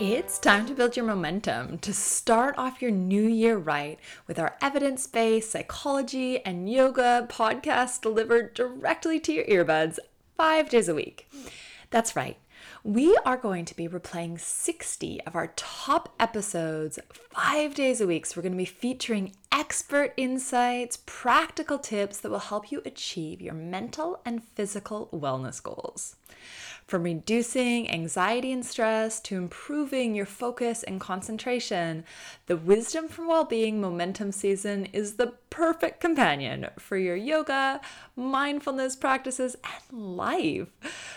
It's 0.00 0.40
time 0.40 0.66
to 0.66 0.74
build 0.74 0.96
your 0.96 1.06
momentum 1.06 1.78
to 1.78 1.94
start 1.94 2.56
off 2.58 2.82
your 2.82 2.90
new 2.90 3.28
year 3.28 3.56
right 3.56 4.00
with 4.26 4.40
our 4.40 4.56
evidence 4.60 5.06
based 5.06 5.52
psychology 5.52 6.44
and 6.44 6.68
yoga 6.68 7.28
podcast 7.30 8.00
delivered 8.00 8.54
directly 8.54 9.20
to 9.20 9.32
your 9.32 9.44
earbuds 9.44 10.00
five 10.36 10.68
days 10.68 10.88
a 10.88 10.96
week. 10.96 11.30
That's 11.90 12.16
right. 12.16 12.36
We 12.82 13.16
are 13.24 13.36
going 13.36 13.66
to 13.66 13.76
be 13.76 13.86
replaying 13.86 14.40
60 14.40 15.22
of 15.22 15.36
our 15.36 15.52
top 15.54 16.12
episodes 16.18 16.98
five 17.30 17.74
days 17.74 18.00
a 18.00 18.06
week. 18.06 18.26
So, 18.26 18.36
we're 18.36 18.42
going 18.42 18.52
to 18.52 18.58
be 18.58 18.64
featuring 18.64 19.32
expert 19.52 20.12
insights, 20.16 20.98
practical 21.06 21.78
tips 21.78 22.18
that 22.18 22.30
will 22.30 22.40
help 22.40 22.72
you 22.72 22.82
achieve 22.84 23.40
your 23.40 23.54
mental 23.54 24.20
and 24.24 24.42
physical 24.42 25.08
wellness 25.12 25.62
goals. 25.62 26.16
From 26.86 27.04
reducing 27.04 27.90
anxiety 27.90 28.52
and 28.52 28.64
stress 28.64 29.18
to 29.22 29.36
improving 29.36 30.14
your 30.14 30.26
focus 30.26 30.82
and 30.82 31.00
concentration, 31.00 32.04
the 32.44 32.58
Wisdom 32.58 33.08
for 33.08 33.26
Wellbeing 33.26 33.80
Momentum 33.80 34.32
Season 34.32 34.84
is 34.86 35.14
the 35.14 35.32
perfect 35.48 36.00
companion 36.00 36.68
for 36.78 36.98
your 36.98 37.16
yoga, 37.16 37.80
mindfulness 38.16 38.96
practices, 38.96 39.56
and 39.64 40.16
life. 40.16 40.68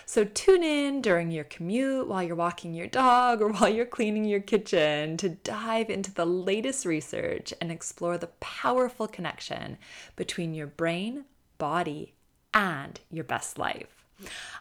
So 0.05 0.23
tune 0.23 0.63
in 0.63 1.01
during 1.01 1.31
your 1.31 1.43
commute, 1.43 2.07
while 2.07 2.23
you're 2.23 2.37
walking 2.37 2.73
your 2.73 2.87
dog, 2.87 3.41
or 3.41 3.49
while 3.51 3.67
you're 3.67 3.85
cleaning 3.85 4.23
your 4.23 4.39
kitchen 4.39 5.17
to 5.17 5.27
dive 5.27 5.89
into 5.89 6.13
the 6.13 6.25
latest 6.25 6.85
research 6.85 7.53
and 7.59 7.73
explore 7.73 8.17
the 8.17 8.27
powerful 8.39 9.07
connection 9.07 9.77
between 10.15 10.53
your 10.53 10.67
brain, 10.67 11.25
body, 11.57 12.13
and 12.53 13.01
your 13.11 13.25
best 13.25 13.57
life. 13.59 13.96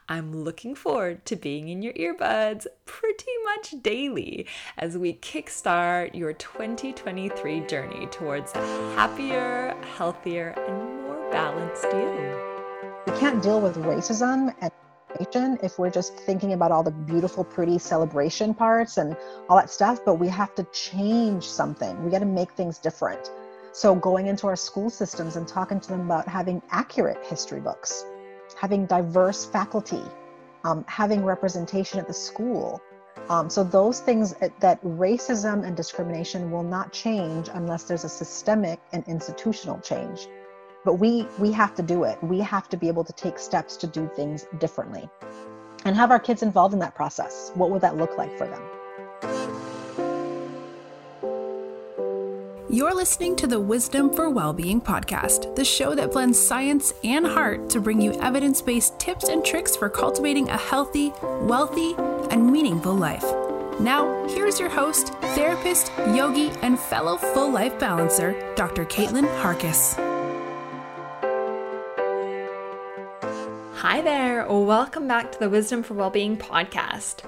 I'm 0.08 0.44
looking 0.44 0.74
forward 0.74 1.24
to 1.26 1.36
being 1.36 1.68
in 1.68 1.82
your 1.82 1.92
earbuds 1.94 2.66
pretty 2.84 3.32
much 3.44 3.82
daily 3.82 4.46
as 4.78 4.96
we 4.96 5.14
kickstart 5.14 6.14
your 6.14 6.32
2023 6.32 7.60
journey 7.60 8.06
towards 8.06 8.52
a 8.54 8.58
happier, 8.94 9.76
healthier, 9.96 10.50
and 10.50 11.02
more 11.02 11.30
balanced 11.32 11.84
you. 11.84 12.38
We 13.06 13.18
can't 13.18 13.42
deal 13.42 13.60
with 13.60 13.76
racism 13.76 14.54
and 14.60 14.70
if 15.62 15.78
we're 15.78 15.90
just 15.90 16.14
thinking 16.14 16.52
about 16.52 16.70
all 16.70 16.82
the 16.82 16.90
beautiful, 16.90 17.42
pretty 17.42 17.78
celebration 17.78 18.52
parts 18.52 18.98
and 18.98 19.16
all 19.48 19.56
that 19.56 19.70
stuff, 19.70 20.04
but 20.04 20.16
we 20.16 20.28
have 20.28 20.54
to 20.54 20.64
change 20.72 21.42
something. 21.48 22.04
We 22.04 22.10
got 22.10 22.18
to 22.18 22.26
make 22.26 22.50
things 22.52 22.78
different. 22.78 23.30
So, 23.72 23.94
going 23.94 24.26
into 24.26 24.46
our 24.46 24.56
school 24.56 24.90
systems 24.90 25.36
and 25.36 25.48
talking 25.48 25.80
to 25.80 25.88
them 25.88 26.02
about 26.02 26.28
having 26.28 26.60
accurate 26.70 27.24
history 27.24 27.60
books 27.60 28.04
having 28.56 28.86
diverse 28.86 29.44
faculty, 29.44 30.02
um, 30.64 30.84
having 30.88 31.24
representation 31.24 32.00
at 32.00 32.06
the 32.06 32.14
school. 32.14 32.80
Um, 33.28 33.50
so 33.50 33.64
those 33.64 34.00
things 34.00 34.34
that 34.60 34.82
racism 34.82 35.66
and 35.66 35.76
discrimination 35.76 36.50
will 36.50 36.62
not 36.62 36.92
change 36.92 37.48
unless 37.52 37.84
there's 37.84 38.04
a 38.04 38.08
systemic 38.08 38.80
and 38.92 39.02
institutional 39.08 39.80
change. 39.80 40.28
But 40.84 40.94
we 40.94 41.26
we 41.38 41.50
have 41.52 41.74
to 41.74 41.82
do 41.82 42.04
it. 42.04 42.22
We 42.22 42.38
have 42.40 42.68
to 42.68 42.76
be 42.76 42.88
able 42.88 43.04
to 43.04 43.12
take 43.12 43.38
steps 43.38 43.76
to 43.78 43.86
do 43.86 44.08
things 44.14 44.46
differently, 44.58 45.08
and 45.84 45.96
have 45.96 46.12
our 46.12 46.20
kids 46.20 46.42
involved 46.42 46.74
in 46.74 46.80
that 46.80 46.94
process. 46.94 47.50
What 47.54 47.70
would 47.70 47.82
that 47.82 47.96
look 47.96 48.16
like 48.16 48.38
for 48.38 48.46
them? 48.46 48.62
You're 52.68 52.96
listening 52.96 53.36
to 53.36 53.46
the 53.46 53.60
Wisdom 53.60 54.12
for 54.12 54.28
Wellbeing 54.28 54.80
podcast, 54.80 55.54
the 55.54 55.64
show 55.64 55.94
that 55.94 56.10
blends 56.10 56.36
science 56.36 56.92
and 57.04 57.24
heart 57.24 57.70
to 57.70 57.78
bring 57.78 58.00
you 58.00 58.12
evidence 58.14 58.60
based 58.60 58.98
tips 58.98 59.28
and 59.28 59.44
tricks 59.44 59.76
for 59.76 59.88
cultivating 59.88 60.48
a 60.48 60.56
healthy, 60.56 61.12
wealthy, 61.22 61.94
and 62.32 62.50
meaningful 62.50 62.92
life. 62.92 63.22
Now, 63.78 64.26
here's 64.30 64.58
your 64.58 64.68
host, 64.68 65.14
therapist, 65.36 65.92
yogi, 66.12 66.50
and 66.60 66.76
fellow 66.76 67.16
full 67.16 67.52
life 67.52 67.78
balancer, 67.78 68.34
Dr. 68.56 68.84
Caitlin 68.84 69.28
Harkis. 69.40 69.94
Hi 73.76 74.00
there, 74.00 74.44
welcome 74.48 75.06
back 75.06 75.30
to 75.30 75.38
the 75.38 75.48
Wisdom 75.48 75.84
for 75.84 75.94
Wellbeing 75.94 76.36
podcast. 76.36 77.22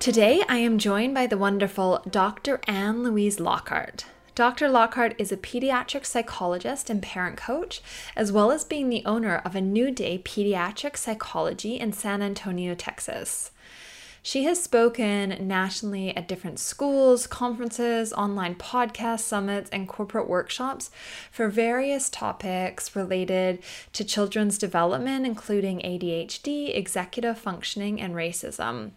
Today 0.00 0.42
I 0.48 0.56
am 0.56 0.78
joined 0.78 1.14
by 1.14 1.28
the 1.28 1.38
wonderful 1.38 2.02
Dr. 2.10 2.60
Ann-Louise 2.66 3.38
Lockhart. 3.38 4.06
Dr. 4.34 4.68
Lockhart 4.68 5.14
is 5.16 5.30
a 5.30 5.36
pediatric 5.36 6.04
psychologist 6.04 6.90
and 6.90 7.00
parent 7.00 7.36
coach, 7.36 7.80
as 8.16 8.32
well 8.32 8.50
as 8.50 8.64
being 8.64 8.88
the 8.88 9.04
owner 9.04 9.36
of 9.44 9.54
a 9.54 9.60
New 9.60 9.92
Day 9.92 10.18
Pediatric 10.18 10.96
Psychology 10.96 11.78
in 11.78 11.92
San 11.92 12.20
Antonio, 12.20 12.74
Texas. 12.74 13.52
She 14.24 14.42
has 14.44 14.60
spoken 14.60 15.46
nationally 15.46 16.16
at 16.16 16.26
different 16.26 16.58
schools, 16.58 17.28
conferences, 17.28 18.12
online 18.12 18.56
podcast 18.56 19.20
summits, 19.20 19.70
and 19.70 19.86
corporate 19.86 20.28
workshops 20.28 20.90
for 21.30 21.48
various 21.48 22.10
topics 22.10 22.96
related 22.96 23.60
to 23.92 24.02
children's 24.02 24.58
development, 24.58 25.26
including 25.26 25.78
ADHD, 25.78 26.76
executive 26.76 27.38
functioning, 27.38 28.00
and 28.00 28.14
racism. 28.14 28.92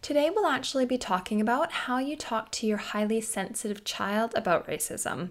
Today, 0.00 0.30
we'll 0.30 0.46
actually 0.46 0.86
be 0.86 0.96
talking 0.96 1.40
about 1.40 1.72
how 1.72 1.98
you 1.98 2.16
talk 2.16 2.52
to 2.52 2.66
your 2.66 2.78
highly 2.78 3.20
sensitive 3.20 3.82
child 3.84 4.32
about 4.36 4.66
racism. 4.68 5.30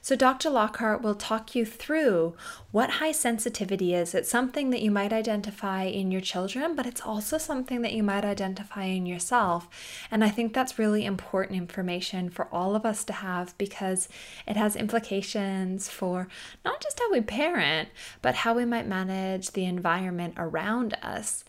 So, 0.00 0.14
Dr. 0.14 0.48
Lockhart 0.48 1.02
will 1.02 1.16
talk 1.16 1.56
you 1.56 1.66
through 1.66 2.36
what 2.70 2.90
high 2.90 3.10
sensitivity 3.10 3.92
is. 3.92 4.14
It's 4.14 4.30
something 4.30 4.70
that 4.70 4.80
you 4.80 4.92
might 4.92 5.12
identify 5.12 5.82
in 5.82 6.12
your 6.12 6.20
children, 6.20 6.76
but 6.76 6.86
it's 6.86 7.00
also 7.00 7.36
something 7.36 7.82
that 7.82 7.92
you 7.92 8.04
might 8.04 8.24
identify 8.24 8.84
in 8.84 9.06
yourself. 9.06 9.68
And 10.08 10.22
I 10.22 10.28
think 10.28 10.54
that's 10.54 10.78
really 10.78 11.04
important 11.04 11.58
information 11.58 12.30
for 12.30 12.46
all 12.52 12.76
of 12.76 12.86
us 12.86 13.02
to 13.06 13.12
have 13.12 13.58
because 13.58 14.08
it 14.46 14.56
has 14.56 14.76
implications 14.76 15.88
for 15.88 16.28
not 16.64 16.80
just 16.80 17.00
how 17.00 17.10
we 17.10 17.20
parent, 17.20 17.88
but 18.22 18.36
how 18.36 18.54
we 18.54 18.64
might 18.64 18.86
manage 18.86 19.50
the 19.50 19.64
environment 19.64 20.34
around 20.36 20.94
us. 21.02 21.42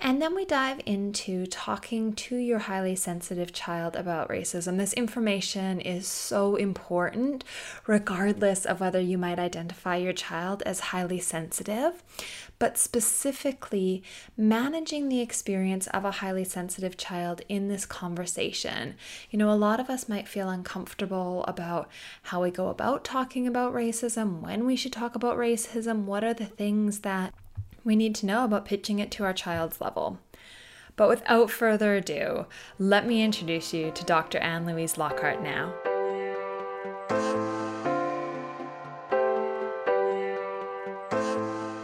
And 0.00 0.22
then 0.22 0.36
we 0.36 0.44
dive 0.44 0.80
into 0.86 1.44
talking 1.46 2.12
to 2.12 2.36
your 2.36 2.60
highly 2.60 2.94
sensitive 2.94 3.52
child 3.52 3.96
about 3.96 4.28
racism. 4.28 4.78
This 4.78 4.92
information 4.92 5.80
is 5.80 6.06
so 6.06 6.54
important, 6.54 7.42
regardless 7.84 8.64
of 8.64 8.78
whether 8.78 9.00
you 9.00 9.18
might 9.18 9.40
identify 9.40 9.96
your 9.96 10.12
child 10.12 10.62
as 10.64 10.78
highly 10.78 11.18
sensitive, 11.18 12.04
but 12.60 12.78
specifically 12.78 14.04
managing 14.36 15.08
the 15.08 15.20
experience 15.20 15.88
of 15.88 16.04
a 16.04 16.12
highly 16.12 16.44
sensitive 16.44 16.96
child 16.96 17.42
in 17.48 17.66
this 17.66 17.84
conversation. 17.84 18.94
You 19.32 19.38
know, 19.40 19.50
a 19.50 19.54
lot 19.54 19.80
of 19.80 19.90
us 19.90 20.08
might 20.08 20.28
feel 20.28 20.48
uncomfortable 20.48 21.44
about 21.48 21.90
how 22.22 22.44
we 22.44 22.52
go 22.52 22.68
about 22.68 23.02
talking 23.02 23.48
about 23.48 23.74
racism, 23.74 24.42
when 24.42 24.64
we 24.64 24.76
should 24.76 24.92
talk 24.92 25.16
about 25.16 25.36
racism, 25.36 26.04
what 26.04 26.22
are 26.22 26.34
the 26.34 26.46
things 26.46 27.00
that 27.00 27.34
we 27.88 27.96
need 27.96 28.14
to 28.14 28.26
know 28.26 28.44
about 28.44 28.66
pitching 28.66 28.98
it 28.98 29.10
to 29.10 29.24
our 29.24 29.32
child's 29.32 29.80
level. 29.80 30.18
But 30.94 31.08
without 31.08 31.50
further 31.50 31.94
ado, 31.94 32.44
let 32.78 33.06
me 33.06 33.22
introduce 33.22 33.72
you 33.72 33.90
to 33.92 34.04
Dr. 34.04 34.36
Ann-Louise 34.38 34.98
Lockhart 34.98 35.42
now. 35.42 35.72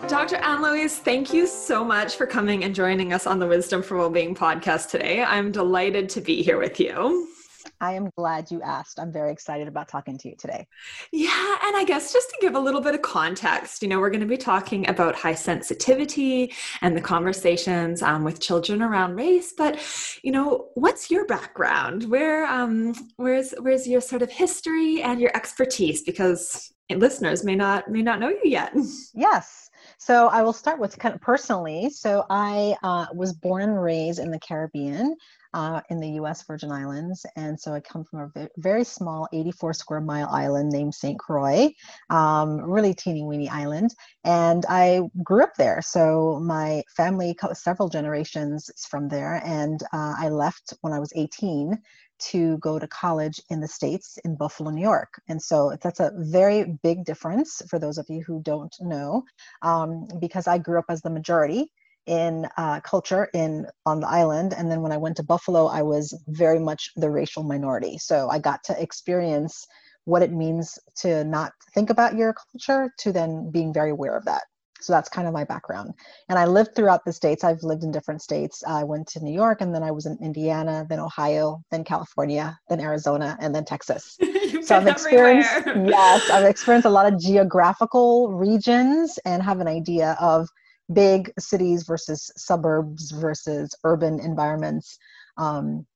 Dr. 0.07 0.37
Ann-Louise, 0.37 0.99
thank 0.99 1.33
you 1.33 1.47
so 1.47 1.83
much 1.83 2.17
for 2.17 2.27
coming 2.27 2.65
and 2.65 2.75
joining 2.75 3.15
us 3.15 3.27
on 3.27 3.39
the 3.39 3.47
Wisdom 3.47 3.83
for 3.83 3.97
Wellbeing 3.97 4.35
podcast 4.35 4.91
today. 4.91 5.25
I'm 5.25 5.53
delighted 5.53 6.11
to 6.11 6.21
be 6.21 6.43
here 6.43 6.59
with 6.59 6.79
you. 6.79 7.34
I 7.81 7.95
am 7.95 8.11
glad 8.17 8.51
you 8.51 8.63
asked. 8.63 8.99
I'm 8.99 9.13
very 9.13 9.33
excited 9.33 9.69
about 9.69 9.89
talking 9.89 10.17
to 10.19 10.29
you 10.29 10.37
today. 10.37 10.67
Yeah, 11.13 11.57
and 11.65 11.77
I 11.77 11.85
guess 11.87 12.13
just 12.13 12.31
to 12.31 12.37
give 12.41 12.55
a 12.55 12.61
little 12.61 12.81
bit 12.81 12.95
of 12.95 13.03
context, 13.03 13.83
you 13.83 13.89
know, 13.89 14.01
we're 14.01 14.11
going 14.11 14.21
to 14.21 14.27
be 14.27 14.37
talking 14.37 14.89
about 14.89 15.15
high 15.15 15.35
sensitivity 15.35 16.53
and 16.83 16.97
the 16.97 17.01
conversations 17.01 18.03
um, 18.03 18.25
with 18.25 18.41
children 18.41 18.83
around 18.83 19.17
race. 19.17 19.53
But, 19.57 19.79
you 20.23 20.33
know, 20.33 20.69
what's 20.75 21.11
your 21.11 21.27
background? 21.27 22.05
Where, 22.11 22.47
um, 22.47 22.95
where's, 23.17 23.53
where's 23.61 23.87
your 23.87 24.01
sort 24.01 24.23
of 24.23 24.31
history 24.31 25.03
and 25.03 25.21
your 25.21 25.37
expertise? 25.37 26.03
Because 26.03 26.73
listeners 26.91 27.45
may 27.45 27.55
not 27.55 27.89
may 27.91 28.03
not 28.03 28.21
know 28.21 28.29
you 28.29 28.43
yet. 28.45 28.75
Yes. 29.15 29.71
So 29.99 30.29
I 30.29 30.43
will 30.43 30.53
start 30.53 30.81
with 30.81 30.99
kind 30.99 31.15
of 31.15 31.21
personally. 31.21 31.89
So 31.91 32.25
I 32.29 32.75
uh, 32.83 33.07
was 33.15 33.33
born 33.33 33.63
and 33.63 33.81
raised 33.81 34.19
in 34.19 34.31
the 34.31 34.41
Caribbean 34.41 35.15
uh, 35.55 35.81
in 35.89 36.01
the 36.01 36.11
US 36.21 36.43
Virgin 36.43 36.71
Islands. 36.71 37.25
And 37.37 37.59
so 37.59 37.73
I 37.73 37.81
come 37.81 38.05
from 38.05 38.33
a 38.35 38.49
very 38.59 38.85
small 38.85 39.29
84 39.33 39.73
square 39.73 40.01
mile 40.01 40.29
island 40.29 40.71
named 40.71 40.95
St. 40.95 41.19
Croix, 41.19 41.71
um, 42.11 42.61
really 42.61 42.93
teeny 42.93 43.23
weeny 43.23 43.49
island. 43.49 43.95
And 44.25 44.67
I 44.69 45.01
grew 45.23 45.45
up 45.45 45.55
there. 45.57 45.81
So 45.81 46.41
my 46.43 46.83
family, 46.97 47.37
several 47.53 47.89
generations 47.89 48.69
from 48.91 49.09
there. 49.09 49.41
And 49.45 49.81
uh, 49.93 50.15
I 50.19 50.29
left 50.29 50.75
when 50.81 50.93
I 50.93 50.99
was 50.99 51.13
18 51.15 51.79
to 52.17 52.59
go 52.59 52.79
to 52.79 52.87
college 52.89 53.41
in 53.51 53.61
the 53.61 53.69
States 53.69 54.19
in 54.25 54.37
Buffalo, 54.37 54.71
New 54.71 54.83
York. 54.83 55.21
And 55.29 55.41
so 55.41 55.77
that's 55.83 56.01
a 56.01 56.13
very 56.17 56.79
big 56.83 57.05
difference 57.05 57.63
for 57.69 57.79
those 57.79 57.99
of 57.99 58.07
you 58.09 58.23
who 58.27 58.41
don't 58.43 58.75
know, 58.81 59.25
um, 59.63 60.09
because 60.21 60.47
I 60.47 60.59
grew 60.59 60.79
up 60.79 60.87
as 60.89 61.03
the 61.03 61.11
majority 61.11 61.71
in 62.07 62.47
uh, 62.57 62.81
culture 62.81 63.29
in 63.35 63.67
on 63.87 64.01
the 64.01 64.09
island. 64.09 64.55
And 64.55 64.71
then 64.71 64.83
when 64.83 64.93
i 64.93 64.97
went 64.97 65.17
to 65.17 65.23
buffalo 65.23 65.67
i 65.67 65.83
was 65.83 66.17
very 66.29 66.59
much 66.59 66.91
the 66.97 67.11
racial 67.11 67.43
minority. 67.43 67.99
So 67.99 68.29
i 68.31 68.39
got 68.39 68.63
to 68.65 68.81
experience 68.83 69.67
what 70.05 70.23
it 70.23 70.33
means 70.33 70.79
to 70.97 71.25
not 71.25 71.53
think 71.75 71.91
about 71.91 72.15
your 72.15 72.35
culture 72.35 72.93
to 72.99 73.13
then 73.13 73.51
being 73.51 73.73
very 73.73 73.91
aware 73.91 74.17
of 74.17 74.25
that. 74.27 74.43
So 74.81 74.93
that's 74.93 75.09
kind 75.09 75.27
of 75.27 75.33
my 75.33 75.45
background. 75.45 75.95
And 76.29 76.39
i 76.39 76.45
lived 76.45 76.75
throughout 76.75 77.05
the 77.07 77.13
states. 77.13 77.43
I've 77.43 77.63
lived 77.63 77.85
in 77.85 77.91
different 77.91 78.21
states. 78.21 78.63
I 78.67 78.85
went 78.85 79.07
to 79.09 79.25
new 79.25 79.33
york 79.33 79.61
and 79.61 79.75
then 79.75 79.83
i 79.83 79.91
was 79.91 80.07
in 80.07 80.19
indiana 80.21 80.87
then 80.89 81.01
ohio 81.01 81.63
then 81.71 81.85
california 81.85 82.59
then 82.69 82.81
arizona 82.81 83.37
and 83.41 83.55
then 83.55 83.65
texas. 83.65 84.19
So 84.63 84.77
i've 84.77 84.87
experienced 84.87 85.51
yes 85.67 86.31
i've 86.31 86.45
experienced 86.45 86.87
a 86.87 86.91
lot 86.91 87.13
of 87.13 87.21
geographical 87.21 88.33
regions 88.33 89.19
and 89.27 89.43
have 89.43 89.61
an 89.61 89.69
idea 89.69 90.17
of 90.21 90.49
big 90.93 91.33
cities 91.39 91.85
versus 91.85 92.31
suburbs 92.37 93.11
versus 93.11 93.75
urban 93.85 94.21
environments. 94.21 94.99
Um, 95.37 95.87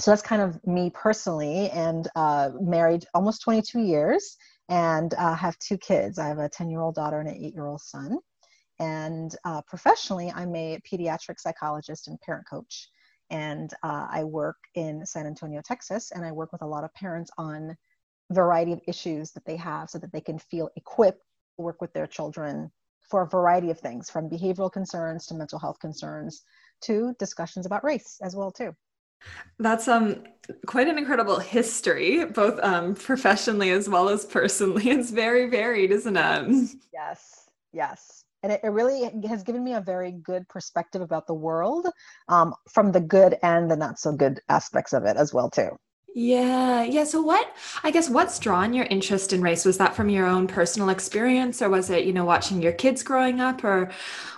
so 0.00 0.10
that's 0.10 0.22
kind 0.22 0.42
of 0.42 0.64
me 0.66 0.90
personally, 0.90 1.70
and 1.70 2.06
uh, 2.16 2.50
married 2.60 3.06
almost 3.14 3.42
22 3.42 3.80
years, 3.80 4.36
and 4.68 5.14
uh, 5.14 5.34
have 5.34 5.58
two 5.58 5.78
kids. 5.78 6.18
I 6.18 6.28
have 6.28 6.38
a 6.38 6.48
10 6.48 6.70
year 6.70 6.80
old 6.80 6.94
daughter 6.94 7.18
and 7.18 7.28
an 7.28 7.42
eight 7.42 7.54
year 7.54 7.66
old 7.66 7.80
son. 7.80 8.18
And 8.78 9.34
uh, 9.44 9.62
professionally, 9.62 10.30
I'm 10.34 10.54
a 10.54 10.78
pediatric 10.90 11.38
psychologist 11.40 12.08
and 12.08 12.20
parent 12.20 12.46
coach. 12.48 12.88
And 13.30 13.72
uh, 13.82 14.06
I 14.10 14.24
work 14.24 14.56
in 14.74 15.04
San 15.06 15.26
Antonio, 15.26 15.62
Texas, 15.64 16.12
and 16.12 16.24
I 16.24 16.32
work 16.32 16.52
with 16.52 16.62
a 16.62 16.66
lot 16.66 16.84
of 16.84 16.92
parents 16.94 17.30
on 17.38 17.76
variety 18.30 18.72
of 18.72 18.80
issues 18.86 19.32
that 19.32 19.44
they 19.46 19.56
have 19.56 19.88
so 19.88 19.98
that 19.98 20.12
they 20.12 20.20
can 20.20 20.38
feel 20.38 20.68
equipped 20.76 21.22
to 21.56 21.62
work 21.62 21.80
with 21.80 21.92
their 21.92 22.06
children 22.06 22.70
for 23.08 23.22
a 23.22 23.28
variety 23.28 23.70
of 23.70 23.78
things 23.78 24.10
from 24.10 24.28
behavioral 24.28 24.72
concerns 24.72 25.26
to 25.26 25.34
mental 25.34 25.58
health 25.58 25.78
concerns 25.80 26.42
to 26.82 27.14
discussions 27.18 27.66
about 27.66 27.84
race 27.84 28.18
as 28.22 28.36
well 28.36 28.50
too. 28.50 28.74
That's 29.58 29.88
um 29.88 30.24
quite 30.66 30.88
an 30.88 30.98
incredible 30.98 31.38
history 31.38 32.24
both 32.26 32.60
um 32.62 32.94
professionally 32.94 33.70
as 33.70 33.88
well 33.88 34.08
as 34.08 34.24
personally. 34.24 34.90
It's 34.90 35.10
very 35.10 35.48
varied 35.48 35.90
isn't 35.90 36.16
it? 36.16 36.70
Yes 36.92 37.46
yes. 37.76 38.24
And 38.42 38.52
it, 38.52 38.60
it 38.64 38.68
really 38.68 39.10
has 39.28 39.42
given 39.42 39.62
me 39.62 39.74
a 39.74 39.80
very 39.80 40.12
good 40.12 40.48
perspective 40.48 41.02
about 41.02 41.26
the 41.26 41.34
world 41.34 41.88
um, 42.28 42.54
from 42.72 42.92
the 42.92 43.00
good 43.00 43.36
and 43.42 43.70
the 43.70 43.76
not 43.76 43.98
so 43.98 44.12
good 44.12 44.40
aspects 44.48 44.92
of 44.92 45.04
it 45.04 45.16
as 45.16 45.32
well 45.32 45.50
too 45.50 45.70
yeah. 46.18 46.82
Yeah. 46.82 47.04
So 47.04 47.20
what, 47.20 47.54
I 47.84 47.90
guess, 47.90 48.08
what's 48.08 48.38
drawn 48.38 48.72
your 48.72 48.86
interest 48.86 49.34
in 49.34 49.42
race? 49.42 49.66
Was 49.66 49.76
that 49.76 49.94
from 49.94 50.08
your 50.08 50.24
own 50.24 50.46
personal 50.46 50.88
experience 50.88 51.60
or 51.60 51.68
was 51.68 51.90
it, 51.90 52.06
you 52.06 52.14
know, 52.14 52.24
watching 52.24 52.62
your 52.62 52.72
kids 52.72 53.02
growing 53.02 53.38
up 53.38 53.62
or 53.62 53.90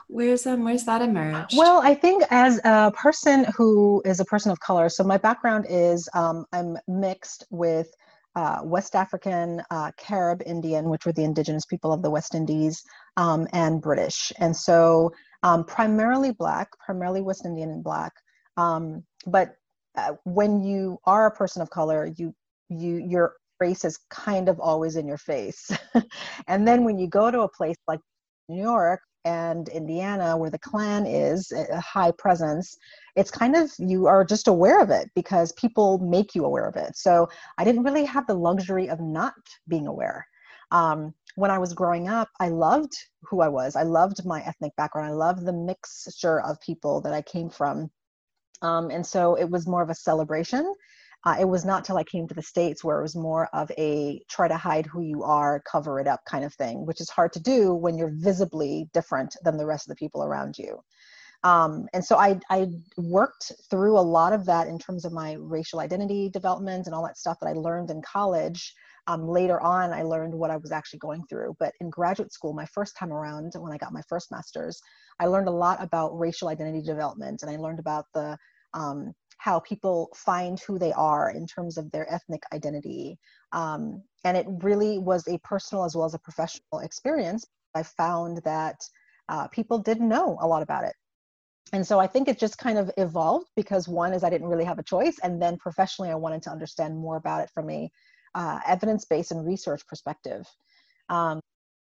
where's 0.09 0.45
um 0.45 0.65
where's 0.65 0.83
that 0.87 1.03
emerged? 1.03 1.57
Well, 1.57 1.81
I 1.81 1.95
think 1.95 2.25
as 2.31 2.61
a 2.65 2.91
person 2.97 3.47
who 3.57 4.03
is 4.05 4.19
a 4.19 4.25
person 4.25 4.51
of 4.51 4.59
color, 4.59 4.89
so 4.89 5.05
my 5.05 5.19
background 5.19 5.67
is 5.69 6.09
um, 6.15 6.47
I'm 6.53 6.77
mixed 6.89 7.45
with 7.51 7.95
uh, 8.35 8.59
West 8.65 8.97
African, 8.97 9.63
uh, 9.71 9.93
Carib 9.97 10.43
Indian, 10.47 10.89
which 10.89 11.07
were 11.07 11.13
the 11.13 11.23
indigenous 11.23 11.65
people 11.65 11.93
of 11.93 12.03
the 12.03 12.11
West 12.11 12.35
Indies, 12.35 12.83
um, 13.17 13.47
and 13.53 13.81
British. 13.81 14.33
And 14.39 14.57
so 14.57 15.13
um, 15.45 15.65
primarily 15.65 16.33
Black, 16.33 16.77
primarily 16.85 17.21
West 17.21 17.47
Indian 17.47 17.71
and 17.71 17.85
Black. 17.85 18.15
Um, 18.57 19.05
but 19.29 19.55
uh, 19.99 20.15
when 20.25 20.63
you 20.63 20.99
are 21.05 21.27
a 21.27 21.31
person 21.31 21.61
of 21.63 21.71
color, 21.71 22.11
you 22.17 22.35
you 22.69 22.97
your 22.97 23.35
race 23.61 23.85
is 23.85 23.99
kind 24.11 24.49
of 24.49 24.61
always 24.61 24.97
in 24.97 25.07
your 25.07 25.19
face. 25.19 25.71
and 26.47 26.67
then 26.67 26.85
when 26.85 26.99
you 26.99 27.09
go 27.09 27.31
to 27.31 27.41
a 27.41 27.49
place 27.49 27.77
like 27.89 28.01
New 28.49 28.63
York 28.63 29.01
and 29.25 29.69
Indiana, 29.69 30.37
where 30.37 30.51
the 30.51 30.59
Klan 30.59 31.05
is 31.07 31.51
a 31.53 31.81
high 31.81 32.13
presence, 32.13 32.77
it's 33.17 33.31
kind 33.31 33.57
of 33.57 33.73
you 33.79 34.07
are 34.07 34.25
just 34.25 34.47
aware 34.47 34.81
of 34.81 34.91
it 34.91 35.09
because 35.17 35.53
people 35.53 35.99
make 35.99 36.35
you 36.35 36.45
aware 36.45 36.67
of 36.67 36.77
it. 36.77 36.97
So 36.97 37.29
I 37.59 37.65
didn't 37.65 37.83
really 37.83 38.05
have 38.05 38.27
the 38.27 38.35
luxury 38.35 38.89
of 38.89 39.01
not 39.01 39.35
being 39.67 39.89
aware. 39.89 40.27
Um, 40.71 41.15
when 41.35 41.51
I 41.51 41.59
was 41.59 41.73
growing 41.73 42.09
up, 42.09 42.29
I 42.41 42.49
loved 42.49 42.93
who 43.23 43.41
I 43.41 43.49
was. 43.49 43.75
I 43.75 43.83
loved 43.83 44.25
my 44.25 44.43
ethnic 44.43 44.75
background. 44.77 45.09
I 45.09 45.15
loved 45.15 45.45
the 45.45 45.53
mixture 45.53 46.41
of 46.43 46.61
people 46.61 47.01
that 47.03 47.15
I 47.15 47.23
came 47.23 47.49
from. 47.49 47.91
Um, 48.63 48.91
and 48.91 49.07
so 49.07 49.35
it 49.37 49.49
was 49.49 49.67
more 49.67 49.83
of 49.83 49.91
a 49.91 49.95
celebration. 49.95 50.75
Uh, 51.25 51.37
it 51.41 51.49
was 51.49 51.65
not 51.65 51.85
till 51.85 51.97
I 51.97 52.05
came 52.05 52.29
to 52.29 52.35
the 52.35 52.43
States 52.43 52.85
where 52.85 52.99
it 52.99 53.03
was 53.03 53.17
more 53.17 53.49
of 53.53 53.71
a 53.77 54.23
try 54.29 54.47
to 54.47 54.57
hide 54.57 54.87
who 54.87 55.03
you 55.03 55.25
are, 55.25 55.63
cover 55.71 55.99
it 55.99 56.07
up 56.07 56.21
kind 56.25 56.45
of 56.45 56.55
thing, 56.55 56.87
which 56.87 57.01
is 57.01 57.11
hard 57.11 57.33
to 57.33 57.41
do 57.41 57.75
when 57.75 57.99
you're 57.99 58.13
visibly 58.15 58.89
different 58.93 59.37
than 59.43 59.57
the 59.57 59.67
rest 59.67 59.87
of 59.87 59.91
the 59.91 59.97
people 59.97 60.23
around 60.23 60.57
you. 60.57 60.81
Um, 61.45 61.87
and 61.93 62.05
so 62.05 62.17
I, 62.17 62.39
I 62.51 62.69
worked 62.97 63.53
through 63.71 63.99
a 63.99 64.01
lot 64.01 64.33
of 64.33 64.45
that 64.47 64.69
in 64.69 64.79
terms 64.79 65.05
of 65.05 65.13
my 65.13 65.37
racial 65.39 65.81
identity 65.81 66.31
development 66.31 66.87
and 66.87 66.95
all 66.95 67.05
that 67.05 67.19
stuff 67.19 67.39
that 67.41 67.49
I 67.49 67.53
learned 67.53 67.91
in 67.91 68.03
college. 68.03 68.75
Um, 69.09 69.27
later 69.27 69.59
on, 69.61 69.93
I 69.93 70.03
learned 70.03 70.35
what 70.35 70.51
I 70.51 70.59
was 70.59 70.71
actually 70.71 70.99
going 70.99 71.25
through. 71.29 71.57
But 71.59 71.73
in 71.81 71.89
graduate 71.89 72.33
school, 72.33 72.53
my 72.53 72.67
first 72.67 72.95
time 72.95 73.11
around, 73.11 73.53
when 73.59 73.73
I 73.73 73.79
got 73.79 73.93
my 73.93 74.03
first 74.07 74.31
master's, 74.31 74.81
I 75.19 75.27
learned 75.27 75.49
a 75.49 75.53
lot 75.53 75.83
about 75.83 76.17
racial 76.19 76.49
identity 76.49 76.83
development, 76.83 77.43
and 77.43 77.51
I 77.51 77.57
learned 77.57 77.81
about 77.81 78.05
the 78.15 78.37
um, 78.75 79.15
how 79.39 79.61
people 79.61 80.11
find 80.15 80.61
who 80.61 80.79
they 80.79 80.93
are 80.93 81.31
in 81.31 81.47
terms 81.47 81.79
of 81.79 81.91
their 81.91 82.13
ethnic 82.13 82.43
identity. 82.53 83.19
Um, 83.53 84.03
and 84.25 84.37
it 84.37 84.47
really 84.63 84.99
was 84.99 85.27
a 85.27 85.39
personal 85.39 85.85
as 85.85 85.97
well 85.97 86.05
as 86.05 86.15
a 86.15 86.19
professional 86.19 86.81
experience. 86.83 87.47
I 87.75 87.85
found 87.85 88.43
that 88.45 88.77
uh, 89.29 89.47
people 89.49 89.79
didn't 89.79 90.09
know 90.09 90.37
a 90.41 90.47
lot 90.47 90.63
about 90.63 90.85
it. 90.85 90.95
And 91.73 91.87
so 91.87 91.99
I 91.99 92.07
think 92.07 92.29
it 92.29 92.39
just 92.39 92.59
kind 92.59 92.79
of 92.79 92.91
evolved 92.97 93.47
because 93.55 93.89
one 93.89 94.13
is 94.13 94.25
I 94.25 94.31
didn't 94.31 94.49
really 94.49 94.65
have 94.65 94.79
a 94.79 94.83
choice, 94.83 95.19
and 95.23 95.41
then 95.41 95.57
professionally 95.57 96.11
I 96.11 96.15
wanted 96.15 96.43
to 96.43 96.51
understand 96.51 96.97
more 96.97 97.17
about 97.17 97.43
it 97.43 97.51
from 97.55 97.71
a 97.71 97.91
uh, 98.39 98.61
evidence-based 98.67 99.33
and 99.33 99.45
research 99.45 99.87
perspective. 99.87 100.47
Um, 101.11 101.41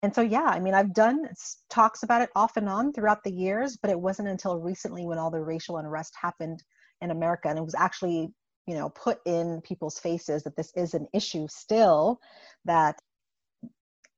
and 0.02 0.14
so 0.14 0.20
yeah 0.20 0.46
i 0.46 0.58
mean 0.58 0.74
i've 0.74 0.92
done 0.92 1.28
talks 1.70 2.02
about 2.02 2.22
it 2.22 2.30
off 2.34 2.56
and 2.56 2.68
on 2.68 2.92
throughout 2.92 3.22
the 3.24 3.32
years 3.32 3.78
but 3.80 3.90
it 3.90 4.00
wasn't 4.00 4.28
until 4.28 4.58
recently 4.58 5.06
when 5.06 5.18
all 5.18 5.30
the 5.30 5.40
racial 5.40 5.78
unrest 5.78 6.14
happened 6.20 6.62
in 7.00 7.10
america 7.10 7.48
and 7.48 7.58
it 7.58 7.64
was 7.64 7.74
actually 7.74 8.28
you 8.66 8.74
know 8.74 8.88
put 8.90 9.18
in 9.26 9.60
people's 9.62 9.98
faces 9.98 10.42
that 10.42 10.56
this 10.56 10.72
is 10.76 10.94
an 10.94 11.06
issue 11.14 11.46
still 11.48 12.18
that 12.64 12.98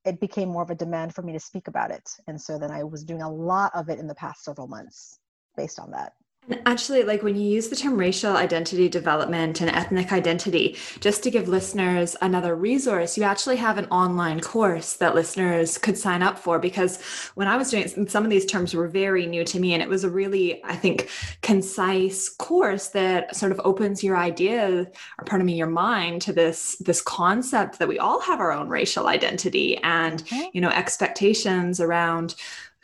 it 0.04 0.20
became 0.20 0.48
more 0.48 0.62
of 0.62 0.70
a 0.70 0.74
demand 0.74 1.14
for 1.14 1.22
me 1.22 1.32
to 1.32 1.40
speak 1.40 1.68
about 1.68 1.90
it 1.90 2.08
and 2.26 2.40
so 2.40 2.58
then 2.58 2.70
i 2.70 2.82
was 2.82 3.04
doing 3.04 3.22
a 3.22 3.30
lot 3.30 3.70
of 3.74 3.88
it 3.88 3.98
in 3.98 4.06
the 4.06 4.14
past 4.14 4.42
several 4.42 4.66
months 4.66 5.18
based 5.56 5.78
on 5.78 5.90
that 5.90 6.12
and 6.48 6.60
actually, 6.66 7.04
like 7.04 7.22
when 7.22 7.36
you 7.36 7.48
use 7.48 7.68
the 7.68 7.76
term 7.76 7.96
racial 7.96 8.36
identity 8.36 8.88
development 8.88 9.62
and 9.62 9.70
ethnic 9.70 10.12
identity, 10.12 10.76
just 11.00 11.22
to 11.22 11.30
give 11.30 11.48
listeners 11.48 12.16
another 12.20 12.54
resource, 12.54 13.16
you 13.16 13.22
actually 13.22 13.56
have 13.56 13.78
an 13.78 13.86
online 13.86 14.40
course 14.40 14.94
that 14.94 15.14
listeners 15.14 15.78
could 15.78 15.96
sign 15.96 16.22
up 16.22 16.38
for. 16.38 16.58
Because 16.58 17.00
when 17.34 17.48
I 17.48 17.56
was 17.56 17.70
doing 17.70 17.84
it, 17.84 18.10
some 18.10 18.24
of 18.24 18.30
these 18.30 18.44
terms 18.44 18.74
were 18.74 18.88
very 18.88 19.24
new 19.26 19.42
to 19.44 19.58
me, 19.58 19.72
and 19.72 19.82
it 19.82 19.88
was 19.88 20.04
a 20.04 20.10
really, 20.10 20.62
I 20.64 20.76
think, 20.76 21.08
concise 21.40 22.28
course 22.28 22.88
that 22.88 23.34
sort 23.34 23.52
of 23.52 23.60
opens 23.64 24.04
your 24.04 24.18
idea, 24.18 24.86
or 25.18 25.24
pardon 25.24 25.46
me, 25.46 25.56
your 25.56 25.66
mind 25.66 26.20
to 26.22 26.32
this 26.32 26.76
this 26.76 27.00
concept 27.00 27.78
that 27.78 27.88
we 27.88 27.98
all 27.98 28.20
have 28.20 28.40
our 28.40 28.52
own 28.52 28.68
racial 28.68 29.06
identity 29.06 29.78
and 29.78 30.20
okay. 30.22 30.50
you 30.52 30.60
know 30.60 30.68
expectations 30.68 31.80
around 31.80 32.34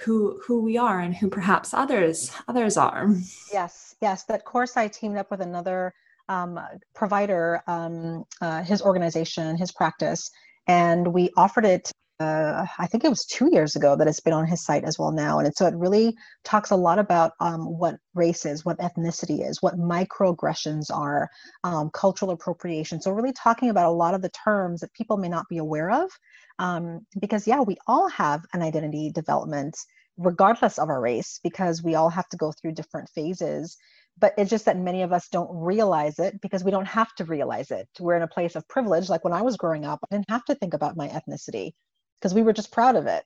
who 0.01 0.41
who 0.47 0.63
we 0.63 0.77
are 0.77 1.01
and 1.01 1.15
who 1.15 1.29
perhaps 1.29 1.75
others 1.75 2.33
others 2.49 2.77
are. 2.77 3.09
Yes 3.53 3.91
yes 4.01 4.25
that 4.25 4.45
course 4.45 4.77
i 4.77 4.89
teamed 4.89 5.17
up 5.17 5.31
with 5.31 5.41
another 5.41 5.95
um, 6.29 6.61
provider 6.95 7.63
um, 7.67 8.25
uh, 8.41 8.63
his 8.63 8.83
organization 8.83 9.57
his 9.57 9.73
practice 9.73 10.31
and 10.67 11.07
we 11.13 11.31
offered 11.37 11.65
it 11.65 11.91
uh, 12.21 12.67
I 12.79 12.87
think 12.87 13.03
it 13.03 13.09
was 13.09 13.25
two 13.25 13.49
years 13.51 13.77
ago 13.77 13.97
that 13.97 14.07
it's 14.07 14.21
been 14.21 14.35
on 14.35 14.47
his 14.47 14.63
site 14.63 14.85
as 14.85 14.99
well 14.99 15.11
now. 15.11 15.39
And 15.39 15.49
it, 15.49 15.57
so 15.57 15.67
it 15.67 15.75
really 15.75 16.15
talks 16.45 16.71
a 16.71 16.77
lot 16.77 16.99
about 16.99 17.33
um, 17.41 17.63
what 17.63 17.97
race 18.15 18.45
is, 18.45 18.65
what 18.65 18.79
ethnicity 18.79 19.49
is, 19.49 19.63
what 19.63 19.79
microaggressions 19.79 20.91
are, 20.95 21.31
um, 21.65 21.91
cultural 21.95 22.31
appropriation. 22.31 23.01
So, 23.01 23.11
really 23.11 23.33
talking 23.33 23.71
about 23.71 23.87
a 23.87 23.91
lot 23.91 24.13
of 24.13 24.21
the 24.21 24.29
terms 24.31 24.81
that 24.81 24.93
people 24.93 25.17
may 25.17 25.29
not 25.29 25.49
be 25.49 25.59
aware 25.59 25.91
of. 25.91 26.11
Um, 26.59 27.07
because, 27.19 27.47
yeah, 27.47 27.61
we 27.61 27.79
all 27.87 28.09
have 28.11 28.45
an 28.53 28.61
identity 28.61 29.11
development 29.11 29.77
regardless 30.19 30.79
of 30.79 30.91
our 30.91 31.01
race, 31.01 31.41
because 31.43 31.83
we 31.83 31.95
all 31.95 32.11
have 32.11 32.29
to 32.29 32.37
go 32.37 32.53
through 32.53 32.73
different 32.73 33.09
phases 33.15 33.79
but 34.19 34.35
it's 34.37 34.51
just 34.51 34.67
that 34.67 34.77
many 34.77 35.01
of 35.01 35.15
us 35.15 35.29
don't 35.29 35.49
realize 35.51 36.19
it 36.19 36.39
because 36.43 36.63
we 36.63 36.71
don't 36.71 36.87
have 36.87 37.15
to 37.15 37.25
realize 37.25 37.71
it. 37.71 37.89
We're 37.99 38.17
in 38.17 38.23
a 38.23 38.29
place 38.29 38.55
of 38.55 38.69
privilege. 38.69 39.09
Like 39.09 39.25
when 39.25 39.33
I 39.33 39.41
was 39.41 39.57
growing 39.57 39.87
up, 39.87 40.01
I 40.03 40.15
didn't 40.15 40.29
have 40.29 40.45
to 40.45 40.55
think 40.55 40.75
about 40.75 40.97
my 40.97 41.09
ethnicity 41.09 41.73
because 42.21 42.35
we 42.35 42.43
were 42.43 42.53
just 42.53 42.73
proud 42.73 42.97
of 42.97 43.07
it. 43.07 43.25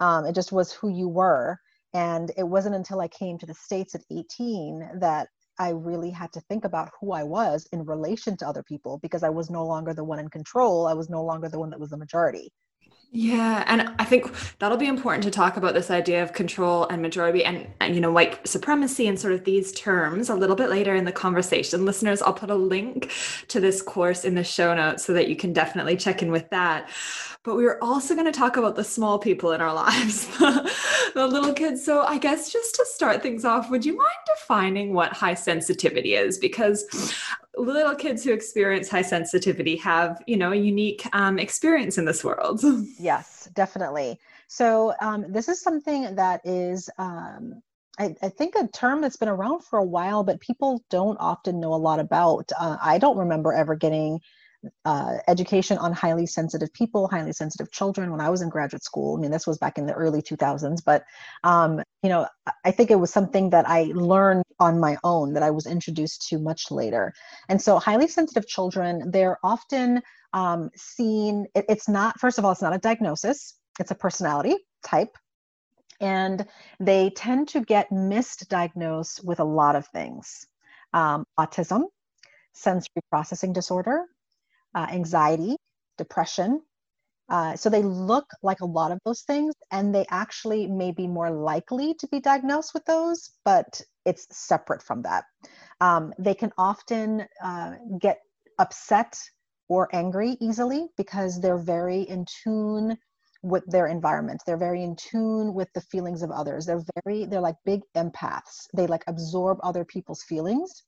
Um, 0.00 0.24
it 0.24 0.34
just 0.34 0.52
was 0.52 0.72
who 0.72 0.88
you 0.88 1.08
were. 1.08 1.58
And 1.94 2.30
it 2.36 2.44
wasn't 2.44 2.74
until 2.74 3.00
I 3.00 3.08
came 3.08 3.38
to 3.38 3.46
the 3.46 3.54
States 3.54 3.94
at 3.94 4.02
18 4.10 4.98
that 5.00 5.28
I 5.58 5.70
really 5.70 6.10
had 6.10 6.32
to 6.32 6.40
think 6.42 6.64
about 6.64 6.90
who 7.00 7.12
I 7.12 7.22
was 7.22 7.66
in 7.72 7.84
relation 7.84 8.36
to 8.36 8.48
other 8.48 8.62
people 8.62 8.98
because 8.98 9.22
I 9.22 9.30
was 9.30 9.50
no 9.50 9.64
longer 9.66 9.94
the 9.94 10.04
one 10.04 10.18
in 10.18 10.28
control. 10.28 10.86
I 10.86 10.92
was 10.92 11.08
no 11.08 11.24
longer 11.24 11.48
the 11.48 11.58
one 11.58 11.70
that 11.70 11.80
was 11.80 11.90
the 11.90 11.96
majority. 11.96 12.52
Yeah, 13.12 13.64
and 13.66 13.94
I 13.98 14.04
think 14.04 14.30
that'll 14.58 14.76
be 14.76 14.88
important 14.88 15.24
to 15.24 15.30
talk 15.30 15.56
about 15.56 15.74
this 15.74 15.90
idea 15.90 16.22
of 16.22 16.32
control 16.34 16.86
and 16.88 17.00
majority 17.00 17.44
and, 17.44 17.66
and, 17.80 17.94
you 17.94 18.00
know 18.00 18.12
white 18.12 18.46
supremacy 18.46 19.06
and 19.06 19.18
sort 19.18 19.32
of 19.32 19.44
these 19.44 19.72
terms 19.72 20.28
a 20.28 20.34
little 20.34 20.56
bit 20.56 20.68
later 20.68 20.94
in 20.94 21.04
the 21.04 21.12
conversation. 21.12 21.86
Listeners, 21.86 22.20
I'll 22.20 22.34
put 22.34 22.50
a 22.50 22.54
link 22.54 23.12
to 23.48 23.60
this 23.60 23.80
course 23.80 24.24
in 24.24 24.34
the 24.34 24.44
show 24.44 24.74
notes 24.74 25.04
so 25.04 25.12
that 25.14 25.28
you 25.28 25.36
can 25.36 25.52
definitely 25.52 25.96
check 25.96 26.20
in 26.20 26.30
with 26.30 26.50
that. 26.50 26.90
But 27.42 27.54
we 27.54 27.64
are 27.66 27.78
also 27.80 28.14
going 28.14 28.26
to 28.26 28.38
talk 28.38 28.56
about 28.56 28.74
the 28.74 28.84
small 28.84 29.20
people 29.20 29.52
in 29.52 29.60
our 29.60 29.72
lives, 29.74 30.26
the 30.38 31.26
little 31.26 31.54
kids. 31.54 31.84
So 31.84 32.02
I 32.02 32.18
guess 32.18 32.52
just 32.52 32.74
to 32.74 32.84
start 32.86 33.22
things 33.22 33.44
off, 33.44 33.70
would 33.70 33.86
you 33.86 33.96
mind 33.96 34.18
defining 34.36 34.92
what 34.92 35.12
high 35.12 35.34
sensitivity 35.34 36.16
is? 36.16 36.38
Because 36.38 37.14
little 37.56 37.94
kids 37.94 38.22
who 38.22 38.32
experience 38.32 38.88
high 38.88 39.02
sensitivity 39.02 39.76
have 39.76 40.22
you 40.26 40.36
know 40.36 40.52
a 40.52 40.56
unique 40.56 41.06
um, 41.12 41.38
experience 41.38 41.98
in 41.98 42.04
this 42.04 42.22
world. 42.24 42.62
Yes 42.98 43.48
definitely. 43.54 44.18
So 44.48 44.94
um, 45.00 45.26
this 45.28 45.48
is 45.48 45.60
something 45.60 46.14
that 46.14 46.40
is 46.44 46.88
um, 46.98 47.62
I, 47.98 48.14
I, 48.22 48.28
think 48.28 48.54
a 48.54 48.68
term 48.68 49.00
that's 49.00 49.16
been 49.16 49.28
around 49.28 49.64
for 49.64 49.78
a 49.78 49.84
while 49.84 50.22
but 50.22 50.40
people 50.40 50.84
don't 50.90 51.16
often 51.18 51.60
know 51.60 51.74
a 51.74 51.76
lot 51.76 52.00
about. 52.00 52.50
Uh, 52.58 52.76
i 52.82 52.98
don't 52.98 53.18
remember 53.18 53.52
ever 53.52 53.74
getting 53.74 54.20
uh, 54.84 55.18
education 55.28 55.78
on 55.78 55.92
highly 55.92 56.26
sensitive 56.26 56.72
people, 56.72 57.08
highly 57.08 57.32
sensitive 57.32 57.70
children 57.72 58.10
when 58.10 58.20
I 58.20 58.30
was 58.30 58.42
in 58.42 58.48
graduate 58.48 58.84
school. 58.84 59.16
I 59.16 59.20
mean, 59.20 59.30
this 59.30 59.46
was 59.46 59.58
back 59.58 59.78
in 59.78 59.86
the 59.86 59.92
early 59.92 60.22
2000s, 60.22 60.82
but 60.84 61.04
um, 61.44 61.82
you 62.02 62.08
know, 62.08 62.26
I 62.64 62.70
think 62.70 62.90
it 62.90 63.00
was 63.00 63.12
something 63.12 63.50
that 63.50 63.68
I 63.68 63.92
learned 63.94 64.44
on 64.60 64.80
my 64.80 64.96
own 65.04 65.34
that 65.34 65.42
I 65.42 65.50
was 65.50 65.66
introduced 65.66 66.28
to 66.28 66.38
much 66.38 66.70
later. 66.70 67.12
And 67.48 67.60
so, 67.60 67.78
highly 67.78 68.08
sensitive 68.08 68.46
children, 68.46 69.10
they're 69.10 69.38
often 69.42 70.02
um, 70.32 70.70
seen. 70.76 71.46
It, 71.54 71.64
it's 71.68 71.88
not, 71.88 72.18
first 72.20 72.38
of 72.38 72.44
all, 72.44 72.52
it's 72.52 72.62
not 72.62 72.74
a 72.74 72.78
diagnosis; 72.78 73.54
it's 73.80 73.90
a 73.90 73.94
personality 73.94 74.56
type. 74.84 75.16
And 76.00 76.46
they 76.78 77.10
tend 77.10 77.48
to 77.48 77.60
get 77.62 77.90
misdiagnosed 77.90 79.24
with 79.24 79.40
a 79.40 79.44
lot 79.44 79.76
of 79.76 79.86
things 79.88 80.46
um, 80.92 81.24
autism, 81.38 81.84
sensory 82.52 83.02
processing 83.10 83.52
disorder, 83.52 84.04
uh, 84.76 84.86
anxiety, 84.92 85.56
depression. 85.98 86.60
Uh, 87.28 87.56
so 87.56 87.68
they 87.68 87.82
look 87.82 88.26
like 88.42 88.60
a 88.60 88.66
lot 88.66 88.92
of 88.92 89.00
those 89.04 89.22
things, 89.22 89.52
and 89.72 89.92
they 89.92 90.06
actually 90.10 90.68
may 90.68 90.92
be 90.92 91.08
more 91.08 91.30
likely 91.30 91.94
to 91.94 92.06
be 92.08 92.20
diagnosed 92.20 92.72
with 92.72 92.84
those, 92.84 93.30
but 93.44 93.80
it's 94.04 94.28
separate 94.30 94.82
from 94.82 95.02
that. 95.02 95.24
Um, 95.80 96.12
they 96.18 96.34
can 96.34 96.52
often 96.56 97.26
uh, 97.42 97.72
get 98.00 98.18
upset 98.58 99.18
or 99.68 99.88
angry 99.92 100.36
easily 100.40 100.86
because 100.96 101.40
they're 101.40 101.58
very 101.58 102.02
in 102.02 102.24
tune 102.44 102.96
with 103.42 103.64
their 103.66 103.86
environment 103.86 104.42
they're 104.46 104.56
very 104.56 104.82
in 104.82 104.96
tune 104.96 105.52
with 105.54 105.68
the 105.74 105.80
feelings 105.80 106.22
of 106.22 106.30
others 106.30 106.66
they're 106.66 106.82
very 107.04 107.26
they're 107.26 107.40
like 107.40 107.56
big 107.64 107.82
empaths 107.94 108.66
they 108.74 108.86
like 108.86 109.04
absorb 109.06 109.58
other 109.62 109.84
people's 109.84 110.22
feelings 110.22 110.84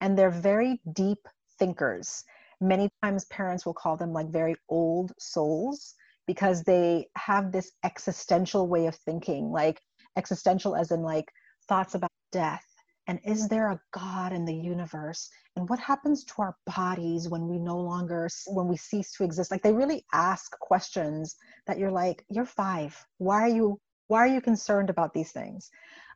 and 0.00 0.18
they're 0.18 0.30
very 0.30 0.80
deep 0.92 1.18
thinkers 1.58 2.24
many 2.68 2.88
times 3.02 3.24
parents 3.26 3.64
will 3.64 3.74
call 3.74 3.96
them 3.96 4.12
like 4.12 4.28
very 4.30 4.56
old 4.68 5.12
souls 5.18 5.94
because 6.26 6.62
they 6.62 7.06
have 7.16 7.52
this 7.52 7.72
existential 7.84 8.66
way 8.66 8.86
of 8.86 8.94
thinking 8.94 9.50
like 9.50 9.80
existential 10.16 10.74
as 10.74 10.90
in 10.90 11.02
like 11.02 11.26
thoughts 11.68 11.94
about 11.94 12.10
death 12.32 12.64
and 13.06 13.20
is 13.24 13.48
there 13.48 13.70
a 13.70 13.80
god 13.92 14.32
in 14.32 14.44
the 14.44 14.54
universe? 14.54 15.28
And 15.56 15.68
what 15.68 15.78
happens 15.78 16.24
to 16.24 16.34
our 16.38 16.56
bodies 16.66 17.28
when 17.28 17.48
we 17.48 17.58
no 17.58 17.78
longer 17.78 18.28
when 18.46 18.66
we 18.66 18.76
cease 18.76 19.12
to 19.12 19.24
exist? 19.24 19.50
Like 19.50 19.62
they 19.62 19.72
really 19.72 20.04
ask 20.12 20.58
questions 20.58 21.36
that 21.66 21.78
you're 21.78 21.90
like 21.90 22.24
you're 22.30 22.46
five. 22.46 22.96
Why 23.18 23.42
are 23.42 23.48
you 23.48 23.78
why 24.08 24.20
are 24.20 24.26
you 24.26 24.40
concerned 24.40 24.90
about 24.90 25.12
these 25.12 25.32
things? 25.32 25.70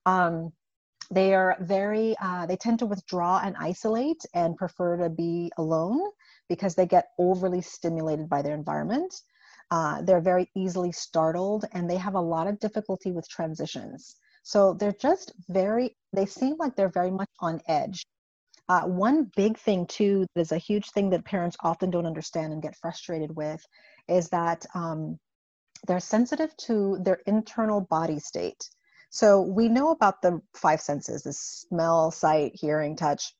Um, 0.06 0.52
they 1.10 1.34
are 1.34 1.56
very 1.60 2.14
uh, 2.20 2.46
they 2.46 2.56
tend 2.56 2.78
to 2.80 2.86
withdraw 2.86 3.40
and 3.42 3.56
isolate 3.58 4.22
and 4.34 4.56
prefer 4.56 4.96
to 4.96 5.08
be 5.08 5.50
alone 5.56 6.00
because 6.48 6.74
they 6.74 6.86
get 6.86 7.08
overly 7.18 7.62
stimulated 7.62 8.28
by 8.28 8.42
their 8.42 8.54
environment. 8.54 9.14
Uh, 9.70 10.00
they're 10.02 10.20
very 10.20 10.50
easily 10.54 10.92
startled 10.92 11.64
and 11.72 11.88
they 11.88 11.96
have 11.96 12.14
a 12.14 12.20
lot 12.20 12.46
of 12.46 12.58
difficulty 12.58 13.12
with 13.12 13.28
transitions. 13.28 14.16
So 14.42 14.72
they're 14.72 14.92
just 14.92 15.32
very, 15.48 15.96
they 16.14 16.24
seem 16.24 16.56
like 16.58 16.74
they're 16.74 16.88
very 16.88 17.10
much 17.10 17.28
on 17.40 17.60
edge. 17.68 18.02
Uh, 18.68 18.82
one 18.82 19.30
big 19.36 19.58
thing, 19.58 19.86
too, 19.86 20.26
that 20.34 20.40
is 20.40 20.52
a 20.52 20.58
huge 20.58 20.90
thing 20.90 21.10
that 21.10 21.24
parents 21.24 21.56
often 21.60 21.90
don't 21.90 22.06
understand 22.06 22.52
and 22.52 22.62
get 22.62 22.76
frustrated 22.76 23.34
with 23.34 23.62
is 24.08 24.28
that 24.28 24.64
um, 24.74 25.18
they're 25.86 26.00
sensitive 26.00 26.54
to 26.56 26.98
their 27.02 27.20
internal 27.26 27.82
body 27.82 28.18
state. 28.18 28.68
So 29.10 29.40
we 29.40 29.68
know 29.68 29.90
about 29.90 30.20
the 30.22 30.40
five 30.54 30.80
senses 30.80 31.22
the 31.22 31.32
smell, 31.32 32.10
sight, 32.10 32.52
hearing, 32.54 32.96
touch. 32.96 33.34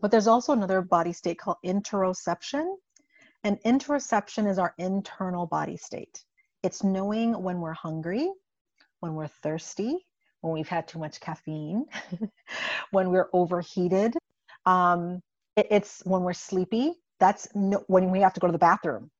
But 0.00 0.10
there's 0.10 0.26
also 0.26 0.52
another 0.52 0.82
body 0.82 1.12
state 1.12 1.38
called 1.38 1.58
interoception. 1.64 2.76
And 3.44 3.60
interoception 3.62 4.48
is 4.50 4.58
our 4.58 4.74
internal 4.78 5.46
body 5.46 5.76
state. 5.76 6.24
It's 6.62 6.82
knowing 6.82 7.40
when 7.40 7.60
we're 7.60 7.72
hungry, 7.72 8.28
when 9.00 9.14
we're 9.14 9.28
thirsty, 9.28 9.96
when 10.40 10.52
we've 10.52 10.68
had 10.68 10.88
too 10.88 10.98
much 10.98 11.20
caffeine, 11.20 11.86
when 12.90 13.10
we're 13.10 13.28
overheated. 13.32 14.14
Um, 14.66 15.20
it, 15.56 15.68
it's 15.70 16.02
when 16.04 16.22
we're 16.22 16.32
sleepy. 16.32 16.94
That's 17.20 17.48
no, 17.54 17.84
when 17.86 18.10
we 18.10 18.20
have 18.20 18.34
to 18.34 18.40
go 18.40 18.48
to 18.48 18.52
the 18.52 18.58
bathroom. 18.58 19.10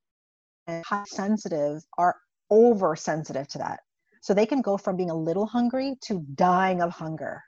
And 0.67 0.85
high 0.85 1.05
sensitive 1.07 1.83
are 1.97 2.17
oversensitive 2.51 3.49
to 3.49 3.59
that. 3.59 3.81
So 4.29 4.35
they 4.35 4.45
can 4.45 4.61
go 4.61 4.77
from 4.77 4.99
being 4.99 5.09
a 5.09 5.17
little 5.17 5.47
hungry 5.47 5.97
to 6.03 6.23
dying 6.35 6.83
of 6.83 6.91
hunger 6.91 7.43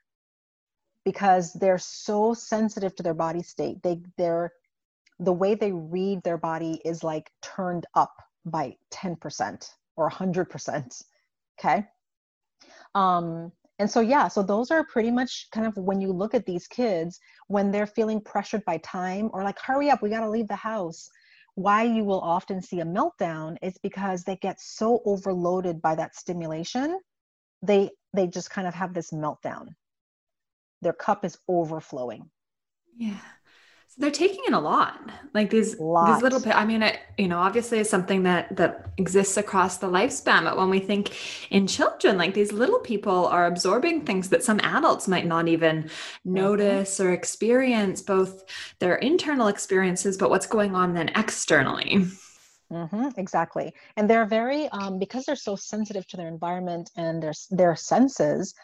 because 1.04 1.52
they're 1.52 1.76
so 1.76 2.32
sensitive 2.32 2.96
to 2.96 3.02
their 3.02 3.12
body 3.12 3.42
state. 3.42 3.82
They 3.82 4.00
they're 4.16 4.50
the 5.18 5.34
way 5.34 5.54
they 5.54 5.72
read 5.72 6.22
their 6.22 6.38
body 6.38 6.80
is 6.82 7.04
like 7.04 7.30
turned 7.42 7.84
up 7.94 8.14
by 8.46 8.76
10% 8.94 9.70
or 9.96 10.10
100%. 10.10 11.02
Okay. 11.58 11.86
Um, 12.94 13.52
and 13.78 13.90
so, 13.90 14.00
yeah, 14.00 14.28
so 14.28 14.42
those 14.42 14.70
are 14.70 14.82
pretty 14.82 15.10
much 15.10 15.48
kind 15.52 15.66
of 15.66 15.76
when 15.76 16.00
you 16.00 16.10
look 16.10 16.34
at 16.34 16.46
these 16.46 16.66
kids, 16.66 17.20
when 17.48 17.70
they're 17.70 17.86
feeling 17.86 18.22
pressured 18.22 18.64
by 18.64 18.78
time 18.78 19.28
or 19.34 19.44
like, 19.44 19.58
hurry 19.58 19.90
up, 19.90 20.00
we 20.00 20.08
got 20.08 20.20
to 20.20 20.30
leave 20.30 20.48
the 20.48 20.56
house. 20.56 21.10
Why 21.60 21.82
you 21.82 22.04
will 22.04 22.20
often 22.20 22.62
see 22.62 22.80
a 22.80 22.84
meltdown 22.84 23.56
is 23.62 23.76
because 23.82 24.24
they 24.24 24.36
get 24.36 24.60
so 24.60 25.02
overloaded 25.04 25.82
by 25.82 25.94
that 25.96 26.16
stimulation, 26.16 26.98
they 27.62 27.90
they 28.14 28.26
just 28.26 28.50
kind 28.50 28.66
of 28.66 28.74
have 28.74 28.94
this 28.94 29.10
meltdown 29.10 29.68
their 30.82 30.92
cup 30.92 31.24
is 31.24 31.38
overflowing. 31.48 32.30
Yeah. 32.96 33.20
So 33.90 33.96
they're 34.02 34.12
taking 34.12 34.44
in 34.46 34.54
a 34.54 34.60
lot. 34.60 35.10
Like 35.34 35.50
these 35.50 35.72
these 35.72 36.22
little 36.22 36.40
I 36.52 36.64
mean 36.64 36.84
it, 36.84 37.00
you 37.18 37.26
know, 37.26 37.38
obviously 37.38 37.80
it's 37.80 37.90
something 37.90 38.22
that 38.22 38.54
that 38.56 38.90
exists 38.98 39.36
across 39.36 39.78
the 39.78 39.88
lifespan, 39.88 40.44
but 40.44 40.56
when 40.56 40.70
we 40.70 40.78
think 40.78 41.10
in 41.50 41.66
children, 41.66 42.16
like 42.16 42.32
these 42.32 42.52
little 42.52 42.78
people 42.78 43.26
are 43.26 43.46
absorbing 43.46 44.06
things 44.06 44.28
that 44.28 44.44
some 44.44 44.60
adults 44.62 45.08
might 45.08 45.26
not 45.26 45.48
even 45.48 45.82
mm-hmm. 45.82 46.34
notice 46.34 47.00
or 47.00 47.12
experience 47.12 48.00
both 48.00 48.44
their 48.78 48.94
internal 48.96 49.48
experiences 49.48 50.16
but 50.16 50.30
what's 50.30 50.46
going 50.46 50.76
on 50.76 50.94
then 50.94 51.08
externally. 51.16 52.06
Mm-hmm, 52.72 53.08
exactly. 53.16 53.74
And 53.96 54.08
they're 54.08 54.26
very, 54.26 54.68
um, 54.68 55.00
because 55.00 55.24
they're 55.24 55.34
so 55.34 55.56
sensitive 55.56 56.06
to 56.08 56.16
their 56.16 56.28
environment 56.28 56.90
and 56.96 57.20
their, 57.20 57.32
their 57.50 57.74
senses, 57.74 58.54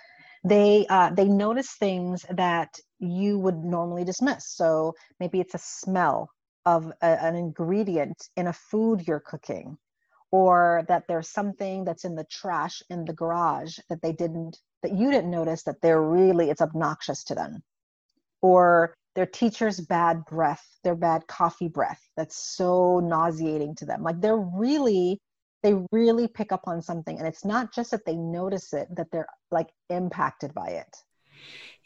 they 0.46 0.86
uh, 0.88 1.10
they 1.10 1.26
notice 1.26 1.72
things 1.72 2.24
that 2.30 2.78
you 3.00 3.38
would 3.38 3.64
normally 3.64 4.04
dismiss. 4.04 4.48
So 4.48 4.94
maybe 5.18 5.40
it's 5.40 5.54
a 5.54 5.58
smell 5.58 6.30
of 6.64 6.92
a, 7.02 7.24
an 7.24 7.34
ingredient 7.34 8.16
in 8.36 8.46
a 8.46 8.52
food 8.52 9.06
you're 9.06 9.20
cooking 9.20 9.76
or 10.30 10.84
that 10.88 11.04
there's 11.08 11.28
something 11.30 11.84
that's 11.84 12.04
in 12.04 12.14
the 12.14 12.26
trash 12.30 12.82
in 12.90 13.04
the 13.04 13.12
garage 13.12 13.78
that 13.88 14.02
they 14.02 14.12
didn't 14.12 14.58
that 14.82 14.96
you 14.96 15.10
didn't 15.10 15.30
notice 15.30 15.64
that 15.64 15.80
they're 15.82 16.02
really 16.02 16.50
it's 16.50 16.60
obnoxious 16.62 17.24
to 17.24 17.34
them. 17.34 17.62
Or 18.40 18.94
their 19.16 19.26
teacher's 19.26 19.80
bad 19.80 20.24
breath 20.26 20.64
their 20.84 20.94
bad 20.94 21.26
coffee 21.26 21.68
breath 21.68 22.00
that's 22.16 22.36
so 22.56 23.00
nauseating 23.00 23.74
to 23.76 23.86
them. 23.86 24.02
Like 24.02 24.20
they're 24.20 24.36
really 24.36 25.20
they 25.62 25.74
really 25.92 26.28
pick 26.28 26.52
up 26.52 26.62
on 26.66 26.80
something 26.82 27.18
and 27.18 27.26
it's 27.26 27.44
not 27.44 27.74
just 27.74 27.90
that 27.90 28.04
they 28.04 28.16
notice 28.16 28.72
it 28.72 28.88
that 28.94 29.10
they're 29.10 29.28
like 29.50 29.68
impacted 29.90 30.54
by 30.54 30.68
it. 30.68 30.96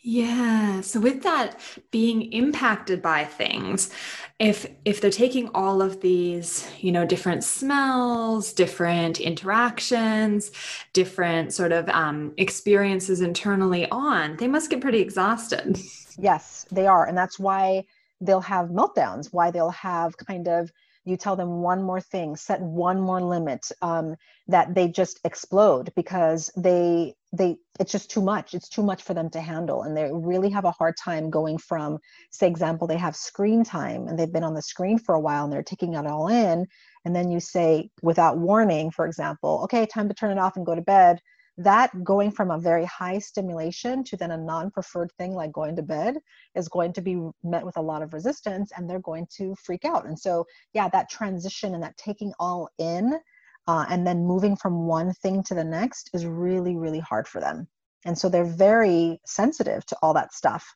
Yeah 0.02 0.80
so 0.80 0.98
with 0.98 1.22
that 1.24 1.60
being 1.90 2.32
impacted 2.32 3.02
by 3.02 3.24
things 3.24 3.90
if 4.38 4.66
if 4.86 5.00
they're 5.00 5.10
taking 5.10 5.48
all 5.48 5.82
of 5.82 6.00
these 6.00 6.66
you 6.80 6.90
know 6.90 7.04
different 7.04 7.44
smells 7.44 8.54
different 8.54 9.20
interactions 9.20 10.52
different 10.94 11.52
sort 11.52 11.72
of 11.72 11.86
um, 11.90 12.32
experiences 12.38 13.20
internally 13.20 13.86
on 13.90 14.36
they 14.38 14.48
must 14.48 14.70
get 14.70 14.80
pretty 14.80 15.00
exhausted. 15.00 15.78
Yes 16.18 16.64
they 16.72 16.86
are 16.86 17.06
and 17.06 17.16
that's 17.16 17.38
why 17.38 17.84
they'll 18.22 18.40
have 18.40 18.68
meltdowns 18.68 19.32
why 19.32 19.50
they'll 19.50 19.70
have 19.70 20.16
kind 20.16 20.48
of 20.48 20.72
you 21.04 21.16
tell 21.16 21.36
them 21.36 21.62
one 21.62 21.82
more 21.82 22.00
thing 22.00 22.36
set 22.36 22.60
one 22.60 23.00
more 23.00 23.20
limit 23.20 23.66
um, 23.82 24.14
that 24.48 24.74
they 24.74 24.88
just 24.88 25.20
explode 25.24 25.90
because 25.96 26.50
they 26.56 27.14
they 27.32 27.56
it's 27.78 27.92
just 27.92 28.10
too 28.10 28.20
much. 28.20 28.54
It's 28.54 28.68
too 28.68 28.82
much 28.82 29.02
for 29.02 29.14
them 29.14 29.30
to 29.30 29.40
handle. 29.40 29.82
And 29.82 29.96
they 29.96 30.10
really 30.12 30.50
have 30.50 30.64
a 30.64 30.72
hard 30.72 30.96
time 30.96 31.30
going 31.30 31.58
from 31.58 31.98
say 32.30 32.46
example 32.46 32.86
they 32.86 32.98
have 32.98 33.16
screen 33.16 33.64
time 33.64 34.08
and 34.08 34.18
they've 34.18 34.32
been 34.32 34.44
on 34.44 34.54
the 34.54 34.62
screen 34.62 34.98
for 34.98 35.14
a 35.14 35.20
while 35.20 35.44
and 35.44 35.52
they're 35.52 35.62
taking 35.62 35.94
it 35.94 36.06
all 36.06 36.28
in. 36.28 36.66
And 37.04 37.16
then 37.16 37.30
you 37.30 37.40
say 37.40 37.90
without 38.02 38.38
warning 38.38 38.90
for 38.90 39.06
example 39.06 39.60
okay 39.64 39.86
time 39.86 40.08
to 40.08 40.14
turn 40.14 40.36
it 40.36 40.40
off 40.40 40.56
and 40.56 40.66
go 40.66 40.74
to 40.74 40.82
bed 40.82 41.20
that 41.58 42.04
going 42.04 42.30
from 42.30 42.50
a 42.50 42.58
very 42.58 42.84
high 42.84 43.18
stimulation 43.18 44.02
to 44.04 44.16
then 44.16 44.30
a 44.30 44.36
non-preferred 44.36 45.12
thing 45.18 45.34
like 45.34 45.52
going 45.52 45.76
to 45.76 45.82
bed 45.82 46.18
is 46.54 46.68
going 46.68 46.92
to 46.92 47.00
be 47.00 47.20
met 47.42 47.64
with 47.64 47.76
a 47.76 47.82
lot 47.82 48.02
of 48.02 48.12
resistance 48.12 48.72
and 48.76 48.88
they're 48.88 49.00
going 49.00 49.26
to 49.36 49.54
freak 49.56 49.84
out. 49.84 50.06
And 50.06 50.18
so 50.18 50.46
yeah 50.72 50.88
that 50.88 51.10
transition 51.10 51.74
and 51.74 51.82
that 51.82 51.96
taking 51.96 52.32
all 52.38 52.68
in 52.78 53.18
uh, 53.66 53.86
and 53.90 54.06
then 54.06 54.24
moving 54.26 54.56
from 54.56 54.86
one 54.86 55.12
thing 55.14 55.42
to 55.44 55.54
the 55.54 55.64
next 55.64 56.10
is 56.14 56.24
really 56.24 56.76
really 56.76 57.00
hard 57.00 57.28
for 57.28 57.40
them. 57.40 57.68
And 58.04 58.16
so 58.16 58.28
they're 58.28 58.44
very 58.44 59.20
sensitive 59.26 59.84
to 59.86 59.96
all 60.02 60.14
that 60.14 60.32
stuff 60.32 60.66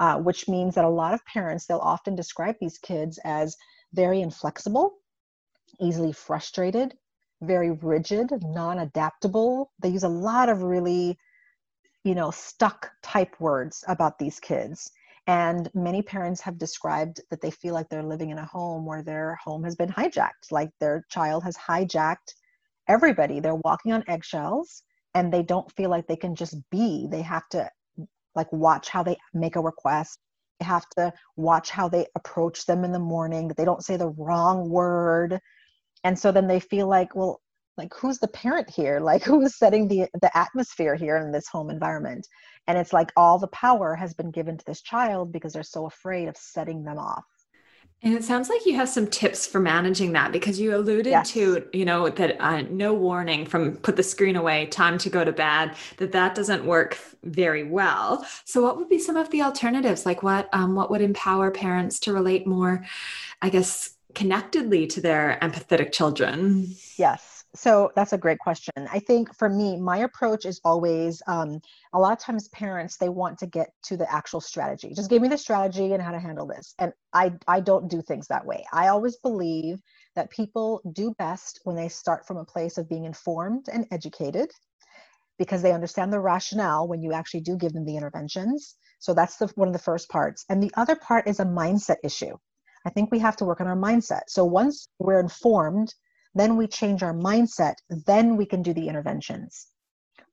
uh, 0.00 0.18
which 0.18 0.48
means 0.48 0.74
that 0.74 0.84
a 0.84 0.88
lot 0.88 1.14
of 1.14 1.24
parents 1.26 1.66
they'll 1.66 1.78
often 1.78 2.16
describe 2.16 2.56
these 2.60 2.78
kids 2.78 3.18
as 3.24 3.56
very 3.92 4.20
inflexible 4.20 4.94
easily 5.80 6.12
frustrated 6.12 6.94
very 7.42 7.72
rigid, 7.72 8.30
non 8.42 8.78
adaptable. 8.78 9.72
They 9.80 9.90
use 9.90 10.04
a 10.04 10.08
lot 10.08 10.48
of 10.48 10.62
really, 10.62 11.18
you 12.04 12.14
know, 12.14 12.30
stuck 12.30 12.90
type 13.02 13.34
words 13.40 13.84
about 13.88 14.18
these 14.18 14.40
kids. 14.40 14.90
And 15.26 15.70
many 15.74 16.02
parents 16.02 16.40
have 16.40 16.58
described 16.58 17.20
that 17.30 17.40
they 17.40 17.50
feel 17.50 17.74
like 17.74 17.88
they're 17.88 18.02
living 18.02 18.30
in 18.30 18.38
a 18.38 18.46
home 18.46 18.84
where 18.86 19.02
their 19.02 19.36
home 19.36 19.62
has 19.64 19.76
been 19.76 19.90
hijacked, 19.90 20.50
like 20.50 20.70
their 20.80 21.04
child 21.10 21.44
has 21.44 21.56
hijacked 21.56 22.34
everybody. 22.88 23.38
They're 23.38 23.54
walking 23.54 23.92
on 23.92 24.04
eggshells 24.08 24.82
and 25.14 25.32
they 25.32 25.42
don't 25.42 25.70
feel 25.72 25.90
like 25.90 26.06
they 26.06 26.16
can 26.16 26.34
just 26.34 26.56
be. 26.70 27.06
They 27.08 27.22
have 27.22 27.48
to 27.50 27.70
like 28.34 28.52
watch 28.52 28.88
how 28.88 29.02
they 29.02 29.16
make 29.32 29.56
a 29.56 29.60
request. 29.60 30.18
They 30.58 30.66
have 30.66 30.88
to 30.96 31.12
watch 31.36 31.70
how 31.70 31.88
they 31.88 32.06
approach 32.16 32.66
them 32.66 32.84
in 32.84 32.92
the 32.92 32.98
morning, 32.98 33.48
that 33.48 33.56
they 33.56 33.64
don't 33.64 33.84
say 33.84 33.96
the 33.96 34.14
wrong 34.16 34.70
word 34.70 35.38
and 36.04 36.18
so 36.18 36.32
then 36.32 36.46
they 36.46 36.60
feel 36.60 36.86
like 36.86 37.14
well 37.14 37.40
like 37.76 37.92
who's 37.94 38.18
the 38.18 38.28
parent 38.28 38.68
here 38.68 39.00
like 39.10 39.22
who 39.22 39.40
is 39.42 39.56
setting 39.56 39.88
the 39.88 40.06
the 40.20 40.36
atmosphere 40.36 40.94
here 40.94 41.16
in 41.16 41.32
this 41.32 41.48
home 41.48 41.70
environment 41.70 42.26
and 42.66 42.78
it's 42.78 42.92
like 42.92 43.10
all 43.16 43.38
the 43.38 43.48
power 43.48 43.94
has 43.94 44.14
been 44.14 44.30
given 44.30 44.56
to 44.56 44.64
this 44.64 44.82
child 44.82 45.32
because 45.32 45.52
they're 45.52 45.62
so 45.62 45.86
afraid 45.86 46.28
of 46.28 46.36
setting 46.36 46.84
them 46.84 46.98
off 46.98 47.24
and 48.04 48.14
it 48.14 48.24
sounds 48.24 48.48
like 48.48 48.66
you 48.66 48.74
have 48.74 48.88
some 48.88 49.06
tips 49.06 49.46
for 49.46 49.60
managing 49.60 50.12
that 50.12 50.32
because 50.32 50.58
you 50.58 50.74
alluded 50.74 51.06
yes. 51.06 51.30
to, 51.32 51.64
you 51.72 51.84
know, 51.84 52.08
that 52.08 52.36
uh, 52.40 52.62
no 52.62 52.92
warning 52.92 53.46
from 53.46 53.76
put 53.76 53.94
the 53.94 54.02
screen 54.02 54.34
away, 54.34 54.66
time 54.66 54.98
to 54.98 55.08
go 55.08 55.24
to 55.24 55.30
bed, 55.30 55.76
that 55.98 56.10
that 56.10 56.34
doesn't 56.34 56.64
work 56.64 56.98
very 57.22 57.62
well. 57.62 58.26
So, 58.44 58.60
what 58.60 58.76
would 58.76 58.88
be 58.88 58.98
some 58.98 59.14
of 59.14 59.30
the 59.30 59.42
alternatives? 59.42 60.04
Like, 60.04 60.24
what 60.24 60.48
um, 60.52 60.74
what 60.74 60.90
would 60.90 61.00
empower 61.00 61.52
parents 61.52 62.00
to 62.00 62.12
relate 62.12 62.44
more, 62.44 62.84
I 63.40 63.50
guess, 63.50 63.94
connectedly 64.14 64.86
to 64.88 65.00
their 65.00 65.38
empathetic 65.42 65.92
children? 65.92 66.74
Yes. 66.98 67.44
So 67.54 67.92
that's 67.94 68.14
a 68.14 68.18
great 68.18 68.38
question. 68.38 68.72
I 68.90 68.98
think 68.98 69.34
for 69.36 69.48
me, 69.48 69.76
my 69.76 69.98
approach 69.98 70.46
is 70.46 70.60
always 70.64 71.20
um, 71.26 71.60
a 71.92 71.98
lot 71.98 72.12
of 72.12 72.18
times 72.18 72.48
parents 72.48 72.96
they 72.96 73.10
want 73.10 73.38
to 73.40 73.46
get 73.46 73.70
to 73.84 73.96
the 73.96 74.10
actual 74.10 74.40
strategy. 74.40 74.94
Just 74.94 75.10
give 75.10 75.20
me 75.20 75.28
the 75.28 75.36
strategy 75.36 75.92
and 75.92 76.02
how 76.02 76.12
to 76.12 76.18
handle 76.18 76.46
this. 76.46 76.74
And 76.78 76.92
I 77.12 77.32
I 77.46 77.60
don't 77.60 77.88
do 77.88 78.00
things 78.00 78.28
that 78.28 78.46
way. 78.46 78.64
I 78.72 78.88
always 78.88 79.16
believe 79.16 79.82
that 80.16 80.30
people 80.30 80.80
do 80.92 81.14
best 81.18 81.60
when 81.64 81.76
they 81.76 81.88
start 81.88 82.26
from 82.26 82.38
a 82.38 82.44
place 82.44 82.78
of 82.78 82.88
being 82.88 83.04
informed 83.04 83.66
and 83.70 83.86
educated 83.90 84.50
because 85.38 85.60
they 85.60 85.72
understand 85.72 86.12
the 86.12 86.20
rationale 86.20 86.88
when 86.88 87.02
you 87.02 87.12
actually 87.12 87.40
do 87.40 87.56
give 87.56 87.72
them 87.72 87.84
the 87.84 87.96
interventions. 87.96 88.76
So 88.98 89.12
that's 89.12 89.36
the 89.36 89.48
one 89.56 89.68
of 89.68 89.74
the 89.74 89.78
first 89.80 90.08
parts. 90.08 90.44
And 90.48 90.62
the 90.62 90.72
other 90.74 90.96
part 90.96 91.28
is 91.28 91.40
a 91.40 91.44
mindset 91.44 91.96
issue. 92.02 92.36
I 92.84 92.90
think 92.90 93.10
we 93.10 93.18
have 93.20 93.36
to 93.36 93.44
work 93.44 93.60
on 93.60 93.66
our 93.66 93.76
mindset. 93.76 94.22
So 94.28 94.44
once 94.44 94.88
we're 94.98 95.20
informed, 95.20 95.94
then 96.34 96.56
we 96.56 96.66
change 96.66 97.02
our 97.02 97.14
mindset, 97.14 97.74
then 97.88 98.36
we 98.36 98.46
can 98.46 98.62
do 98.62 98.72
the 98.72 98.88
interventions. 98.88 99.68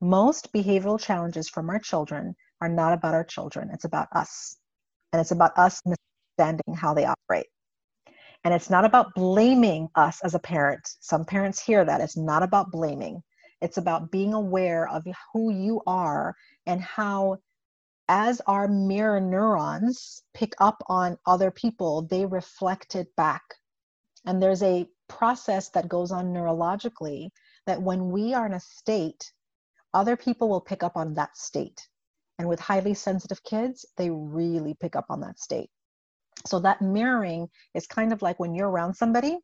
Most 0.02 0.54
behavioral 0.54 1.00
challenges 1.00 1.50
from 1.50 1.70
our 1.70 1.80
children 1.80 2.36
are 2.62 2.70
not 2.70 2.94
about 2.94 3.14
our 3.14 3.24
children, 3.24 3.70
it's 3.74 3.86
about 3.86 4.08
us. 4.14 4.58
And 5.12 5.20
it's 5.20 5.32
about 5.32 5.58
us 5.58 5.82
understanding 5.86 6.76
how 6.76 6.94
they 6.94 7.06
operate. 7.06 7.48
And 8.44 8.54
it's 8.54 8.70
not 8.70 8.86
about 8.86 9.14
blaming 9.16 9.90
us 9.96 10.22
as 10.24 10.36
a 10.36 10.40
parent. 10.40 10.88
Some 11.02 11.26
parents 11.26 11.62
hear 11.62 11.84
that. 11.84 12.00
It's 12.00 12.16
not 12.16 12.44
about 12.44 12.72
blaming, 12.72 13.22
it's 13.62 13.78
about 13.78 14.12
being 14.12 14.34
aware 14.34 14.88
of 14.88 15.06
who 15.34 15.52
you 15.52 15.82
are 15.86 16.36
and 16.66 16.82
how 16.82 17.38
as 18.10 18.42
our 18.48 18.68
mirror 18.68 19.22
neurons 19.22 20.24
pick 20.34 20.54
up 20.60 20.84
on 20.88 21.18
other 21.28 21.52
people, 21.52 22.02
they 22.02 22.26
reflect 22.26 22.96
it 22.96 23.16
back. 23.16 23.44
And 24.26 24.42
there's 24.42 24.64
a 24.64 24.88
process 25.08 25.70
that 25.70 25.88
goes 25.88 26.12
on 26.12 26.34
neurologically 26.34 27.30
that 27.68 27.82
when 27.82 28.10
we 28.10 28.34
are 28.34 28.48
in 28.48 28.54
a 28.54 28.60
state, 28.60 29.32
other 29.94 30.18
people 30.18 30.50
will 30.50 30.60
pick 30.60 30.82
up 30.82 30.98
on 30.98 31.14
that 31.14 31.38
state. 31.38 31.88
And 32.40 32.50
with 32.50 32.60
highly 32.60 32.96
sensitive 32.96 33.44
kids, 33.44 33.86
they 33.96 34.10
really 34.10 34.74
pick 34.74 34.96
up 34.96 35.06
on 35.10 35.22
that 35.22 35.40
state. 35.40 35.70
So 36.48 36.60
that 36.62 36.82
mirroring 36.82 37.48
is 37.76 37.86
kind 37.86 38.12
of 38.12 38.24
like 38.24 38.40
when 38.40 38.56
you're 38.56 38.70
around 38.70 38.96
somebody 38.96 39.38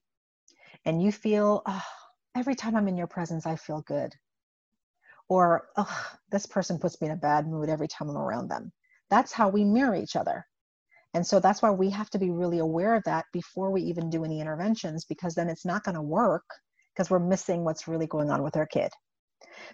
and 0.86 1.04
you 1.04 1.12
feel, 1.12 1.62
oh, 1.68 1.84
every 2.36 2.56
time 2.56 2.76
I'm 2.76 2.88
in 2.88 2.98
your 2.98 3.08
presence, 3.08 3.46
I 3.46 3.58
feel 3.58 3.82
good 3.82 4.16
or 5.30 5.68
oh, 5.78 6.08
this 6.32 6.46
person 6.46 6.78
puts 6.78 7.00
me 7.02 7.08
in 7.08 7.14
a 7.14 7.18
bad 7.18 7.48
mood 7.48 7.70
every 7.70 7.88
time 7.88 8.10
I'm 8.10 8.18
around 8.18 8.50
them. 8.50 8.72
That's 9.10 9.32
how 9.32 9.50
we 9.50 9.64
mirror 9.64 9.96
each 9.96 10.16
other. 10.16 10.46
And 11.14 11.26
so 11.26 11.40
that's 11.40 11.62
why 11.62 11.72
we 11.72 11.90
have 11.92 12.10
to 12.12 12.20
be 12.20 12.30
really 12.30 12.60
aware 12.60 12.94
of 12.94 13.04
that 13.06 13.26
before 13.32 13.72
we 13.72 13.82
even 13.84 14.10
do 14.10 14.26
any 14.26 14.42
interventions, 14.42 15.06
because 15.06 15.34
then 15.34 15.50
it's 15.50 15.66
not 15.66 15.84
going 15.84 15.96
to 15.96 16.02
work 16.02 16.44
because 16.94 17.10
we're 17.10 17.20
missing 17.20 17.64
what's 17.64 17.88
really 17.88 18.08
going 18.08 18.30
on 18.30 18.44
with 18.44 18.58
our 18.58 18.66
kid. 18.66 18.92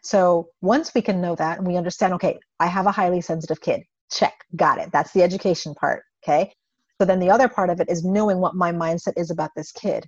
So 0.04 0.50
once 0.62 0.94
we 0.94 1.02
can 1.02 1.22
know 1.22 1.36
that 1.36 1.58
and 1.58 1.68
we 1.68 1.78
understand, 1.78 2.14
okay, 2.14 2.40
I 2.60 2.68
have 2.68 2.86
a 2.86 2.92
highly 2.92 3.22
sensitive 3.22 3.62
kid, 3.62 3.82
check, 4.12 4.34
got 4.56 4.78
it. 4.78 4.92
That's 4.92 5.12
the 5.14 5.24
education 5.24 5.74
part. 5.74 6.04
Okay. 6.24 6.54
So 7.00 7.06
then 7.06 7.20
the 7.20 7.32
other 7.32 7.48
part 7.48 7.72
of 7.72 7.82
it 7.82 7.90
is 7.90 8.06
knowing 8.06 8.38
what 8.38 8.54
my 8.54 8.72
mindset 8.72 9.14
is 9.18 9.32
about 9.32 9.50
this 9.56 9.72
kid. 9.72 10.06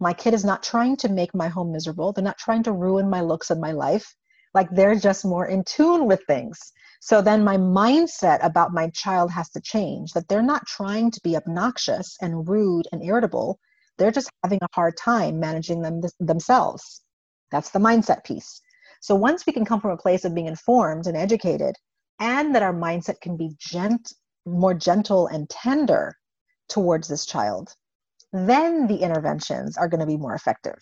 My 0.00 0.14
kid 0.14 0.32
is 0.32 0.44
not 0.44 0.62
trying 0.62 0.96
to 0.98 1.10
make 1.10 1.34
my 1.34 1.48
home 1.48 1.70
miserable. 1.70 2.12
They're 2.12 2.24
not 2.24 2.38
trying 2.38 2.62
to 2.62 2.72
ruin 2.72 3.10
my 3.10 3.20
looks 3.20 3.50
and 3.50 3.60
my 3.60 3.72
life 3.72 4.14
like 4.54 4.68
they're 4.70 4.94
just 4.94 5.24
more 5.24 5.46
in 5.46 5.64
tune 5.64 6.06
with 6.06 6.22
things. 6.26 6.72
So 7.00 7.20
then 7.20 7.42
my 7.42 7.56
mindset 7.56 8.44
about 8.44 8.72
my 8.72 8.90
child 8.90 9.30
has 9.32 9.50
to 9.50 9.60
change 9.60 10.12
that 10.12 10.28
they're 10.28 10.42
not 10.42 10.66
trying 10.66 11.10
to 11.10 11.20
be 11.22 11.36
obnoxious 11.36 12.16
and 12.20 12.48
rude 12.48 12.86
and 12.92 13.02
irritable. 13.02 13.58
They're 13.98 14.12
just 14.12 14.30
having 14.44 14.60
a 14.62 14.74
hard 14.74 14.96
time 14.96 15.40
managing 15.40 15.82
them 15.82 16.02
themselves. 16.20 17.02
That's 17.50 17.70
the 17.70 17.78
mindset 17.78 18.24
piece. 18.24 18.60
So 19.00 19.14
once 19.14 19.44
we 19.46 19.52
can 19.52 19.64
come 19.64 19.80
from 19.80 19.90
a 19.90 19.96
place 19.96 20.24
of 20.24 20.34
being 20.34 20.46
informed 20.46 21.06
and 21.06 21.16
educated 21.16 21.76
and 22.20 22.54
that 22.54 22.62
our 22.62 22.72
mindset 22.72 23.20
can 23.20 23.36
be 23.36 23.56
gent 23.58 24.12
more 24.46 24.74
gentle 24.74 25.26
and 25.28 25.48
tender 25.48 26.16
towards 26.68 27.08
this 27.08 27.26
child 27.26 27.74
then 28.32 28.86
the 28.86 28.96
interventions 28.96 29.76
are 29.76 29.88
going 29.88 30.00
to 30.00 30.06
be 30.06 30.16
more 30.16 30.34
effective 30.34 30.78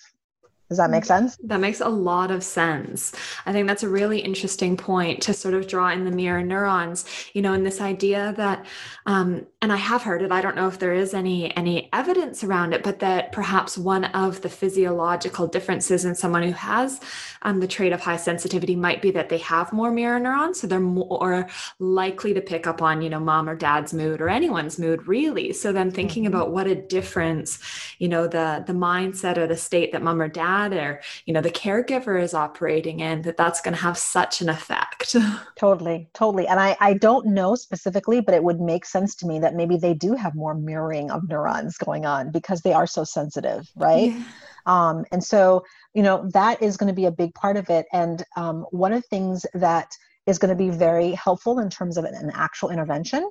does 0.71 0.79
that 0.79 0.89
make 0.89 1.05
sense? 1.05 1.37
That 1.43 1.59
makes 1.59 1.81
a 1.81 1.89
lot 1.89 2.31
of 2.31 2.45
sense. 2.45 3.13
I 3.45 3.53
think 3.53 3.67
that's 3.67 3.83
a 3.83 3.89
really 3.89 4.21
interesting 4.21 4.77
point 4.77 5.21
to 5.23 5.35
sort 5.35 5.55
of 5.55 5.67
draw 5.67 5.91
in 5.91 6.05
the 6.05 6.13
mirror 6.13 6.45
neurons, 6.45 7.05
you 7.33 7.43
know, 7.43 7.55
in 7.55 7.65
this 7.65 7.81
idea 7.81 8.35
that, 8.37 8.65
um, 9.05 9.45
and 9.61 9.73
I 9.73 9.77
have 9.77 10.05
heard 10.05 10.23
it. 10.23 10.31
I 10.31 10.41
don't 10.41 10.55
know 10.55 10.69
if 10.69 10.79
there 10.79 10.95
is 10.95 11.13
any 11.13 11.55
any 11.57 11.89
evidence 11.93 12.45
around 12.45 12.73
it, 12.73 12.85
but 12.85 13.01
that 13.01 13.33
perhaps 13.33 13.77
one 13.77 14.05
of 14.05 14.43
the 14.43 14.49
physiological 14.49 15.49
differences 15.49 16.05
in 16.05 16.15
someone 16.15 16.45
who 16.45 16.53
has 16.53 17.01
um, 17.43 17.59
the 17.59 17.67
trait 17.67 17.93
of 17.93 18.01
high 18.01 18.17
sensitivity 18.17 18.77
might 18.77 19.03
be 19.03 19.11
that 19.11 19.29
they 19.29 19.39
have 19.39 19.73
more 19.73 19.91
mirror 19.91 20.21
neurons, 20.21 20.61
so 20.61 20.69
they're 20.69 20.79
more 20.79 21.49
likely 21.81 22.33
to 22.33 22.41
pick 22.41 22.69
up 22.69 22.81
on, 22.81 23.03
you 23.03 23.11
know, 23.11 23.19
mom 23.19 23.49
or 23.49 23.57
dad's 23.57 23.93
mood 23.93 24.21
or 24.21 24.29
anyone's 24.29 24.79
mood, 24.79 25.09
really. 25.09 25.53
So 25.53 25.73
then 25.73 25.91
thinking 25.91 26.27
mm-hmm. 26.27 26.35
about 26.35 26.53
what 26.53 26.69
a 26.69 26.77
difference, 26.77 27.59
you 27.99 28.07
know, 28.07 28.29
the 28.29 28.63
the 28.69 28.73
mindset 28.73 29.37
or 29.37 29.49
the 29.49 29.57
state 29.57 29.91
that 29.91 30.03
mom 30.03 30.23
or 30.23 30.29
dad 30.29 30.60
or 30.69 31.01
you 31.27 31.33
know 31.33 31.41
the 31.41 31.51
caregiver 31.51 32.21
is 32.21 32.35
operating 32.35 33.01
in 33.01 33.23
that 33.23 33.37
that's 33.37 33.61
going 33.61 33.75
to 33.75 33.81
have 33.81 33.97
such 33.97 34.41
an 34.41 34.49
effect 34.49 35.17
totally 35.57 36.09
totally 36.15 36.47
and 36.47 36.61
i 36.61 36.77
i 36.81 36.93
don't 36.93 37.27
know 37.27 37.55
specifically 37.55 38.21
but 38.21 38.35
it 38.35 38.45
would 38.45 38.61
make 38.61 38.85
sense 38.85 39.15
to 39.15 39.27
me 39.27 39.39
that 39.39 39.55
maybe 39.55 39.77
they 39.77 39.95
do 39.95 40.15
have 40.15 40.35
more 40.35 40.55
mirroring 40.55 41.11
of 41.11 41.29
neurons 41.29 41.77
going 41.79 42.05
on 42.05 42.31
because 42.31 42.61
they 42.61 42.73
are 42.73 42.87
so 42.87 43.05
sensitive 43.05 43.69
right 43.77 44.13
yeah. 44.13 44.23
um 44.67 45.05
and 45.13 45.25
so 45.25 45.65
you 45.95 46.03
know 46.03 46.29
that 46.33 46.63
is 46.63 46.77
going 46.77 46.89
to 46.89 46.95
be 46.95 47.07
a 47.07 47.11
big 47.11 47.33
part 47.35 47.57
of 47.57 47.69
it 47.71 47.87
and 47.93 48.25
um, 48.37 48.67
one 48.71 48.93
of 48.93 49.03
the 49.03 49.09
things 49.09 49.47
that 49.55 49.97
is 50.27 50.39
going 50.39 50.51
to 50.51 50.55
be 50.55 50.71
very 50.71 51.13
helpful 51.13 51.59
in 51.59 51.71
terms 51.71 51.97
of 51.97 52.05
an, 52.05 52.15
an 52.15 52.31
actual 52.35 52.71
intervention 52.71 53.29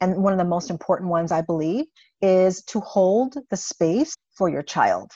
and 0.00 0.22
one 0.22 0.32
of 0.32 0.38
the 0.38 0.44
most 0.44 0.70
important 0.70 1.10
ones, 1.10 1.32
I 1.32 1.40
believe, 1.40 1.86
is 2.20 2.62
to 2.64 2.80
hold 2.80 3.36
the 3.50 3.56
space 3.56 4.14
for 4.34 4.48
your 4.48 4.62
child. 4.62 5.12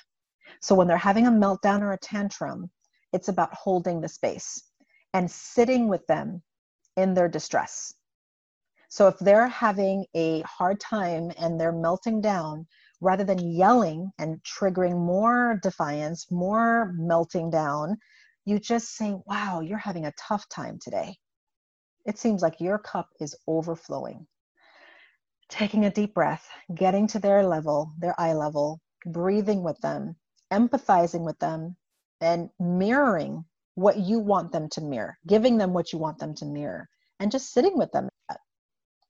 So 0.60 0.74
when 0.74 0.86
they're 0.86 0.96
having 0.96 1.26
a 1.26 1.30
meltdown 1.30 1.80
or 1.80 1.92
a 1.92 1.98
tantrum, 1.98 2.70
it's 3.12 3.28
about 3.28 3.54
holding 3.54 4.00
the 4.00 4.08
space 4.08 4.62
and 5.14 5.30
sitting 5.30 5.88
with 5.88 6.06
them 6.06 6.42
in 6.96 7.14
their 7.14 7.28
distress. 7.28 7.94
So 8.88 9.08
if 9.08 9.18
they're 9.18 9.48
having 9.48 10.04
a 10.14 10.42
hard 10.42 10.80
time 10.80 11.30
and 11.38 11.58
they're 11.58 11.72
melting 11.72 12.20
down, 12.20 12.66
rather 13.00 13.24
than 13.24 13.38
yelling 13.38 14.10
and 14.18 14.42
triggering 14.42 14.98
more 14.98 15.58
defiance, 15.62 16.30
more 16.30 16.92
melting 16.96 17.50
down, 17.50 17.96
you 18.44 18.58
just 18.58 18.96
say, 18.96 19.16
Wow, 19.26 19.60
you're 19.60 19.78
having 19.78 20.06
a 20.06 20.12
tough 20.18 20.48
time 20.48 20.78
today. 20.82 21.16
It 22.04 22.18
seems 22.18 22.42
like 22.42 22.60
your 22.60 22.78
cup 22.78 23.08
is 23.20 23.36
overflowing. 23.46 24.26
Taking 25.48 25.84
a 25.84 25.90
deep 25.90 26.14
breath, 26.14 26.48
getting 26.74 27.06
to 27.08 27.18
their 27.18 27.44
level, 27.46 27.92
their 27.98 28.18
eye 28.20 28.32
level, 28.32 28.80
breathing 29.06 29.62
with 29.62 29.78
them, 29.80 30.16
empathizing 30.52 31.24
with 31.24 31.38
them, 31.38 31.76
and 32.20 32.50
mirroring 32.58 33.44
what 33.74 33.96
you 33.96 34.18
want 34.18 34.52
them 34.52 34.68
to 34.70 34.80
mirror, 34.80 35.18
giving 35.26 35.56
them 35.58 35.72
what 35.72 35.92
you 35.92 35.98
want 35.98 36.18
them 36.18 36.34
to 36.34 36.44
mirror, 36.44 36.88
and 37.18 37.32
just 37.32 37.52
sitting 37.52 37.76
with 37.78 37.90
them. 37.92 38.08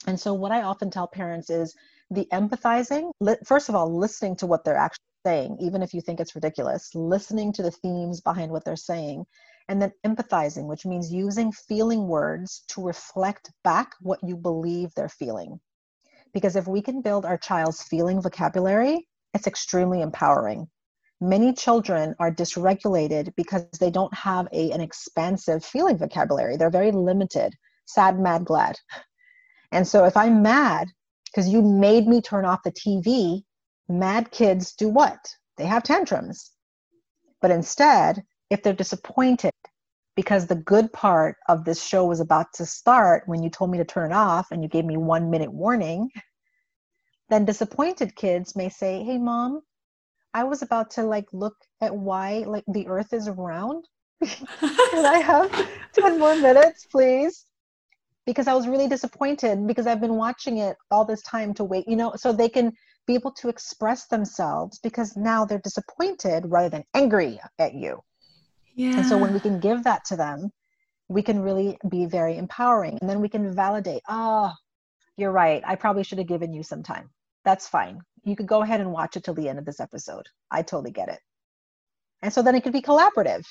And 0.06 0.18
so, 0.18 0.32
what 0.32 0.52
I 0.52 0.62
often 0.62 0.90
tell 0.90 1.06
parents 1.06 1.50
is 1.50 1.74
the 2.10 2.26
empathizing, 2.32 3.10
first 3.44 3.68
of 3.68 3.74
all, 3.74 3.96
listening 3.96 4.36
to 4.36 4.46
what 4.46 4.64
they're 4.64 4.76
actually 4.76 5.04
saying, 5.26 5.58
even 5.60 5.82
if 5.82 5.92
you 5.92 6.00
think 6.00 6.20
it's 6.20 6.34
ridiculous, 6.34 6.94
listening 6.94 7.52
to 7.52 7.62
the 7.62 7.70
themes 7.70 8.20
behind 8.20 8.50
what 8.50 8.64
they're 8.64 8.76
saying, 8.76 9.26
and 9.68 9.80
then 9.80 9.92
empathizing, 10.06 10.66
which 10.66 10.86
means 10.86 11.12
using 11.12 11.52
feeling 11.52 12.08
words 12.08 12.64
to 12.68 12.82
reflect 12.82 13.52
back 13.62 13.94
what 14.00 14.18
you 14.22 14.36
believe 14.36 14.92
they're 14.94 15.08
feeling. 15.08 15.60
Because 16.32 16.56
if 16.56 16.66
we 16.66 16.80
can 16.82 17.02
build 17.02 17.24
our 17.24 17.38
child's 17.38 17.82
feeling 17.82 18.22
vocabulary, 18.22 19.06
it's 19.34 19.46
extremely 19.46 20.00
empowering. 20.00 20.68
Many 21.20 21.52
children 21.52 22.14
are 22.18 22.32
dysregulated 22.32 23.34
because 23.36 23.66
they 23.78 23.90
don't 23.90 24.14
have 24.14 24.48
a, 24.52 24.70
an 24.72 24.80
expansive 24.80 25.64
feeling 25.64 25.98
vocabulary. 25.98 26.56
They're 26.56 26.70
very 26.70 26.92
limited 26.92 27.54
sad, 27.90 28.18
mad, 28.18 28.44
glad. 28.44 28.78
And 29.72 29.86
so 29.86 30.04
if 30.04 30.16
I'm 30.16 30.42
mad 30.42 30.88
because 31.26 31.48
you 31.48 31.62
made 31.62 32.06
me 32.06 32.20
turn 32.20 32.44
off 32.44 32.62
the 32.62 32.72
TV, 32.72 33.42
mad 33.88 34.30
kids 34.30 34.72
do 34.72 34.88
what? 34.88 35.18
They 35.56 35.66
have 35.66 35.82
tantrums. 35.82 36.50
But 37.40 37.50
instead, 37.50 38.24
if 38.50 38.62
they're 38.62 38.72
disappointed 38.72 39.52
because 40.16 40.46
the 40.46 40.56
good 40.56 40.92
part 40.92 41.36
of 41.48 41.64
this 41.64 41.82
show 41.82 42.04
was 42.04 42.20
about 42.20 42.52
to 42.54 42.66
start 42.66 43.22
when 43.26 43.42
you 43.42 43.50
told 43.50 43.70
me 43.70 43.78
to 43.78 43.84
turn 43.84 44.10
it 44.10 44.14
off 44.14 44.50
and 44.50 44.62
you 44.62 44.68
gave 44.68 44.84
me 44.84 44.96
one 44.96 45.30
minute 45.30 45.52
warning, 45.52 46.10
then 47.28 47.44
disappointed 47.44 48.16
kids 48.16 48.56
may 48.56 48.68
say, 48.68 49.04
Hey, 49.04 49.18
mom, 49.18 49.62
I 50.32 50.44
was 50.44 50.62
about 50.62 50.90
to 50.92 51.02
like 51.02 51.26
look 51.32 51.56
at 51.80 51.94
why 51.94 52.44
like 52.46 52.64
the 52.68 52.86
earth 52.88 53.12
is 53.12 53.28
round. 53.28 53.86
Can 54.24 55.06
I 55.06 55.18
have 55.24 55.68
10 55.94 56.18
more 56.18 56.36
minutes, 56.36 56.86
please? 56.86 57.46
Because 58.26 58.46
I 58.46 58.54
was 58.54 58.68
really 58.68 58.86
disappointed 58.86 59.66
because 59.66 59.86
I've 59.86 60.00
been 60.00 60.16
watching 60.16 60.58
it 60.58 60.76
all 60.90 61.04
this 61.04 61.22
time 61.22 61.54
to 61.54 61.64
wait, 61.64 61.88
you 61.88 61.96
know, 61.96 62.12
so 62.16 62.32
they 62.32 62.48
can 62.48 62.72
be 63.06 63.14
able 63.14 63.32
to 63.32 63.48
express 63.48 64.06
themselves 64.06 64.78
because 64.78 65.16
now 65.16 65.44
they're 65.44 65.58
disappointed 65.58 66.44
rather 66.46 66.68
than 66.68 66.84
angry 66.94 67.40
at 67.58 67.74
you. 67.74 68.00
Yeah. 68.74 68.98
And 68.98 69.06
so 69.06 69.18
when 69.18 69.32
we 69.32 69.40
can 69.40 69.58
give 69.58 69.84
that 69.84 70.04
to 70.06 70.16
them, 70.16 70.50
we 71.08 71.22
can 71.22 71.40
really 71.40 71.76
be 71.88 72.06
very 72.06 72.36
empowering. 72.36 72.98
And 73.00 73.10
then 73.10 73.20
we 73.20 73.28
can 73.28 73.52
validate, 73.52 74.02
oh, 74.08 74.52
you're 75.16 75.32
right. 75.32 75.62
I 75.66 75.74
probably 75.74 76.04
should 76.04 76.18
have 76.18 76.28
given 76.28 76.52
you 76.52 76.62
some 76.62 76.82
time. 76.82 77.10
That's 77.44 77.66
fine. 77.66 78.00
You 78.24 78.36
could 78.36 78.46
go 78.46 78.62
ahead 78.62 78.80
and 78.80 78.92
watch 78.92 79.16
it 79.16 79.24
till 79.24 79.34
the 79.34 79.48
end 79.48 79.58
of 79.58 79.64
this 79.64 79.80
episode. 79.80 80.26
I 80.50 80.62
totally 80.62 80.90
get 80.90 81.08
it. 81.08 81.20
And 82.22 82.32
so 82.32 82.42
then 82.42 82.54
it 82.54 82.62
could 82.62 82.72
be 82.72 82.82
collaborative. 82.82 83.44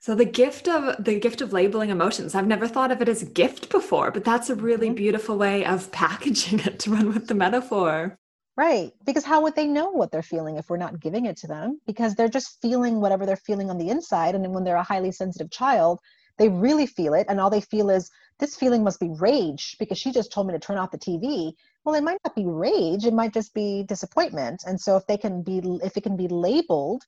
So 0.00 0.14
the 0.14 0.24
gift 0.24 0.66
of 0.66 1.04
the 1.04 1.20
gift 1.20 1.40
of 1.42 1.52
labeling 1.52 1.90
emotions, 1.90 2.34
I've 2.34 2.46
never 2.46 2.66
thought 2.66 2.90
of 2.90 3.02
it 3.02 3.08
as 3.08 3.22
a 3.22 3.26
gift 3.26 3.68
before, 3.68 4.10
but 4.10 4.24
that's 4.24 4.48
a 4.48 4.54
really 4.54 4.86
mm-hmm. 4.86 4.94
beautiful 4.96 5.36
way 5.36 5.64
of 5.64 5.92
packaging 6.04 6.60
it 6.60 6.78
to 6.80 6.90
run 6.90 7.12
with 7.12 7.28
the 7.28 7.34
metaphor. 7.34 8.18
Right. 8.56 8.92
Because 9.06 9.24
how 9.24 9.42
would 9.42 9.56
they 9.56 9.66
know 9.66 9.90
what 9.90 10.10
they're 10.10 10.22
feeling 10.22 10.56
if 10.56 10.68
we're 10.68 10.76
not 10.76 11.00
giving 11.00 11.26
it 11.26 11.36
to 11.38 11.46
them? 11.46 11.80
Because 11.86 12.14
they're 12.14 12.28
just 12.28 12.60
feeling 12.60 13.00
whatever 13.00 13.24
they're 13.24 13.36
feeling 13.36 13.70
on 13.70 13.78
the 13.78 13.88
inside. 13.88 14.34
And 14.34 14.44
then 14.44 14.52
when 14.52 14.64
they're 14.64 14.76
a 14.76 14.82
highly 14.82 15.12
sensitive 15.12 15.50
child, 15.50 16.00
they 16.38 16.48
really 16.48 16.86
feel 16.86 17.14
it. 17.14 17.26
And 17.28 17.40
all 17.40 17.50
they 17.50 17.60
feel 17.60 17.90
is, 17.90 18.10
this 18.38 18.56
feeling 18.56 18.82
must 18.82 18.98
be 19.00 19.10
rage 19.18 19.76
because 19.78 19.98
she 19.98 20.10
just 20.10 20.32
told 20.32 20.46
me 20.46 20.54
to 20.54 20.58
turn 20.58 20.78
off 20.78 20.90
the 20.90 20.98
TV. 20.98 21.52
Well, 21.84 21.96
it 21.96 22.02
might 22.04 22.20
not 22.24 22.36
be 22.36 22.46
rage, 22.46 23.06
it 23.06 23.14
might 23.14 23.34
just 23.34 23.54
be 23.54 23.84
disappointment. 23.84 24.64
And 24.66 24.80
so 24.80 24.96
if 24.96 25.06
they 25.06 25.18
can 25.18 25.42
be 25.42 25.58
if 25.84 25.96
it 25.96 26.02
can 26.02 26.16
be 26.16 26.28
labeled, 26.28 27.04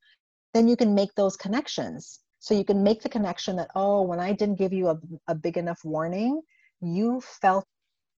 then 0.55 0.69
you 0.69 0.77
can 0.77 0.95
make 0.95 1.15
those 1.15 1.37
connections. 1.37 2.21
So 2.41 2.55
you 2.55 2.65
can 2.65 2.83
make 2.83 3.03
the 3.03 3.11
connection 3.11 3.57
that, 3.57 3.71
oh, 3.77 4.03
when 4.03 4.21
I 4.21 4.33
didn't 4.33 4.59
give 4.59 4.73
you 4.73 4.89
a, 4.89 4.99
a 5.29 5.35
big 5.35 5.59
enough 5.59 5.81
warning, 5.85 6.43
you 6.83 7.21
felt 7.23 7.67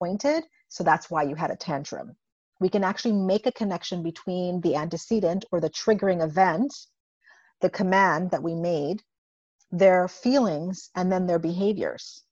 pointed 0.01 0.45
So 0.69 0.85
that's 0.85 1.11
why 1.11 1.25
you 1.25 1.37
had 1.37 1.51
a 1.51 1.57
tantrum. 1.57 2.17
We 2.61 2.69
can 2.71 2.85
actually 2.85 3.15
make 3.15 3.47
a 3.47 3.53
connection 3.53 4.03
between 4.03 4.61
the 4.63 4.77
antecedent 4.77 5.45
or 5.53 5.61
the 5.61 5.71
triggering 5.71 6.23
event, 6.25 6.75
the 7.63 7.71
command 7.71 8.31
that 8.33 8.43
we 8.43 8.55
made, 8.55 9.03
their 9.73 10.09
feelings, 10.09 10.91
and 10.97 11.13
then 11.13 11.27
their 11.27 11.41
behaviors. 11.41 12.25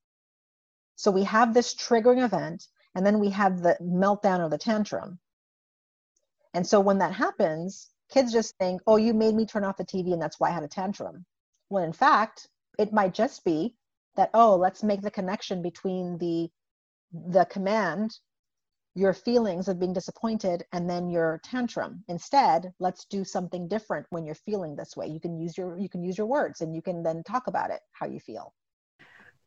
So 0.97 1.11
we 1.11 1.25
have 1.25 1.55
this 1.55 1.75
triggering 1.75 2.25
event, 2.25 2.67
and 2.95 3.05
then 3.05 3.19
we 3.19 3.31
have 3.31 3.63
the 3.63 3.77
meltdown 3.81 4.41
or 4.41 4.49
the 4.49 4.59
tantrum. 4.59 5.19
And 6.55 6.67
so 6.67 6.81
when 6.81 6.99
that 6.99 7.13
happens, 7.13 7.89
kids 8.11 8.33
just 8.33 8.57
think, 8.59 8.83
oh, 8.87 8.97
you 8.97 9.15
made 9.15 9.35
me 9.35 9.47
turn 9.47 9.65
off 9.65 9.79
the 9.79 9.85
TV, 9.85 10.13
and 10.13 10.21
that's 10.21 10.39
why 10.39 10.49
I 10.49 10.53
had 10.53 10.65
a 10.65 10.69
tantrum. 10.69 11.25
When 11.69 11.85
in 11.85 11.93
fact 11.93 12.49
it 12.79 12.93
might 12.93 13.15
just 13.15 13.45
be 13.45 13.75
that 14.17 14.31
oh 14.35 14.57
let's 14.57 14.83
make 14.83 15.03
the 15.03 15.11
connection 15.11 15.63
between 15.63 16.19
the 16.19 16.51
the 17.13 17.45
command 17.47 18.19
your 18.95 19.15
feelings 19.15 19.69
of 19.69 19.81
being 19.81 19.95
disappointed 19.95 20.67
and 20.73 20.89
then 20.89 21.09
your 21.09 21.41
tantrum. 21.43 22.05
Instead 22.09 22.75
let's 22.79 23.07
do 23.07 23.25
something 23.25 23.69
different 23.69 24.07
when 24.11 24.27
you're 24.27 24.35
feeling 24.35 24.77
this 24.77 24.97
way. 24.97 25.07
You 25.07 25.21
can 25.21 25.39
use 25.39 25.57
your 25.57 25.79
you 25.79 25.89
can 25.89 26.03
use 26.03 26.19
your 26.19 26.27
words 26.27 26.61
and 26.61 26.75
you 26.75 26.83
can 26.83 27.03
then 27.03 27.23
talk 27.23 27.47
about 27.47 27.71
it 27.71 27.81
how 27.93 28.07
you 28.07 28.21
feel 28.21 28.53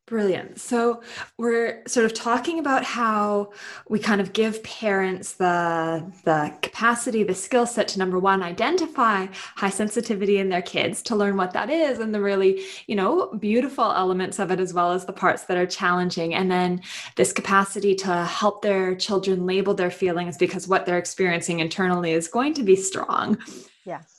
Brilliant. 0.07 0.59
So 0.59 1.01
we're 1.39 1.81
sort 1.87 2.05
of 2.05 2.13
talking 2.13 2.59
about 2.59 2.83
how 2.83 3.51
we 3.89 3.97
kind 3.97 4.21
of 4.21 4.33
give 4.33 4.63
parents 4.63 5.33
the 5.33 6.05
the 6.25 6.53
capacity, 6.61 7.23
the 7.23 7.33
skill 7.33 7.65
set 7.65 7.87
to 7.89 7.99
number 7.99 8.19
one, 8.19 8.43
identify 8.43 9.25
high 9.33 9.71
sensitivity 9.71 10.37
in 10.37 10.49
their 10.49 10.61
kids, 10.61 11.01
to 11.03 11.15
learn 11.15 11.37
what 11.37 11.53
that 11.53 11.71
is, 11.71 11.97
and 11.97 12.13
the 12.13 12.21
really, 12.21 12.61
you 12.85 12.95
know, 12.95 13.33
beautiful 13.39 13.91
elements 13.91 14.37
of 14.37 14.51
it, 14.51 14.59
as 14.59 14.75
well 14.75 14.91
as 14.91 15.05
the 15.05 15.13
parts 15.13 15.45
that 15.45 15.57
are 15.57 15.65
challenging. 15.65 16.35
And 16.35 16.51
then 16.51 16.81
this 17.15 17.33
capacity 17.33 17.95
to 17.95 18.25
help 18.25 18.61
their 18.61 18.93
children 18.93 19.47
label 19.47 19.73
their 19.73 19.89
feelings 19.89 20.37
because 20.37 20.67
what 20.67 20.85
they're 20.85 20.99
experiencing 20.99 21.61
internally 21.61 22.11
is 22.11 22.27
going 22.27 22.53
to 22.53 22.63
be 22.63 22.75
strong. 22.75 23.39
Yes 23.85 24.14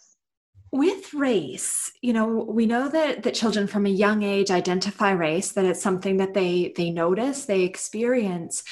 with 0.76 1.14
race 1.14 1.92
you 2.02 2.12
know 2.12 2.26
we 2.26 2.66
know 2.66 2.88
that 2.88 3.22
that 3.22 3.34
children 3.34 3.66
from 3.66 3.86
a 3.86 3.90
young 3.90 4.22
age 4.22 4.50
identify 4.50 5.10
race 5.10 5.52
that 5.52 5.64
it's 5.64 5.82
something 5.82 6.18
that 6.18 6.34
they 6.34 6.72
they 6.76 6.90
notice 6.90 7.46
they 7.46 7.62
experience. 7.62 8.62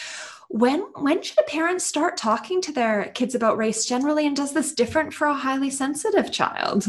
When 0.49 0.81
when 0.95 1.23
should 1.23 1.39
a 1.39 1.51
parent 1.51 1.83
start 1.83 2.17
talking 2.17 2.61
to 2.63 2.73
their 2.73 3.11
kids 3.15 3.35
about 3.35 3.57
race 3.57 3.87
generally 3.87 4.27
and 4.27 4.37
does 4.37 4.53
this 4.53 4.73
different 4.73 5.13
for 5.15 5.27
a 5.27 5.35
highly 5.35 5.71
sensitive 5.71 6.31
child? 6.31 6.87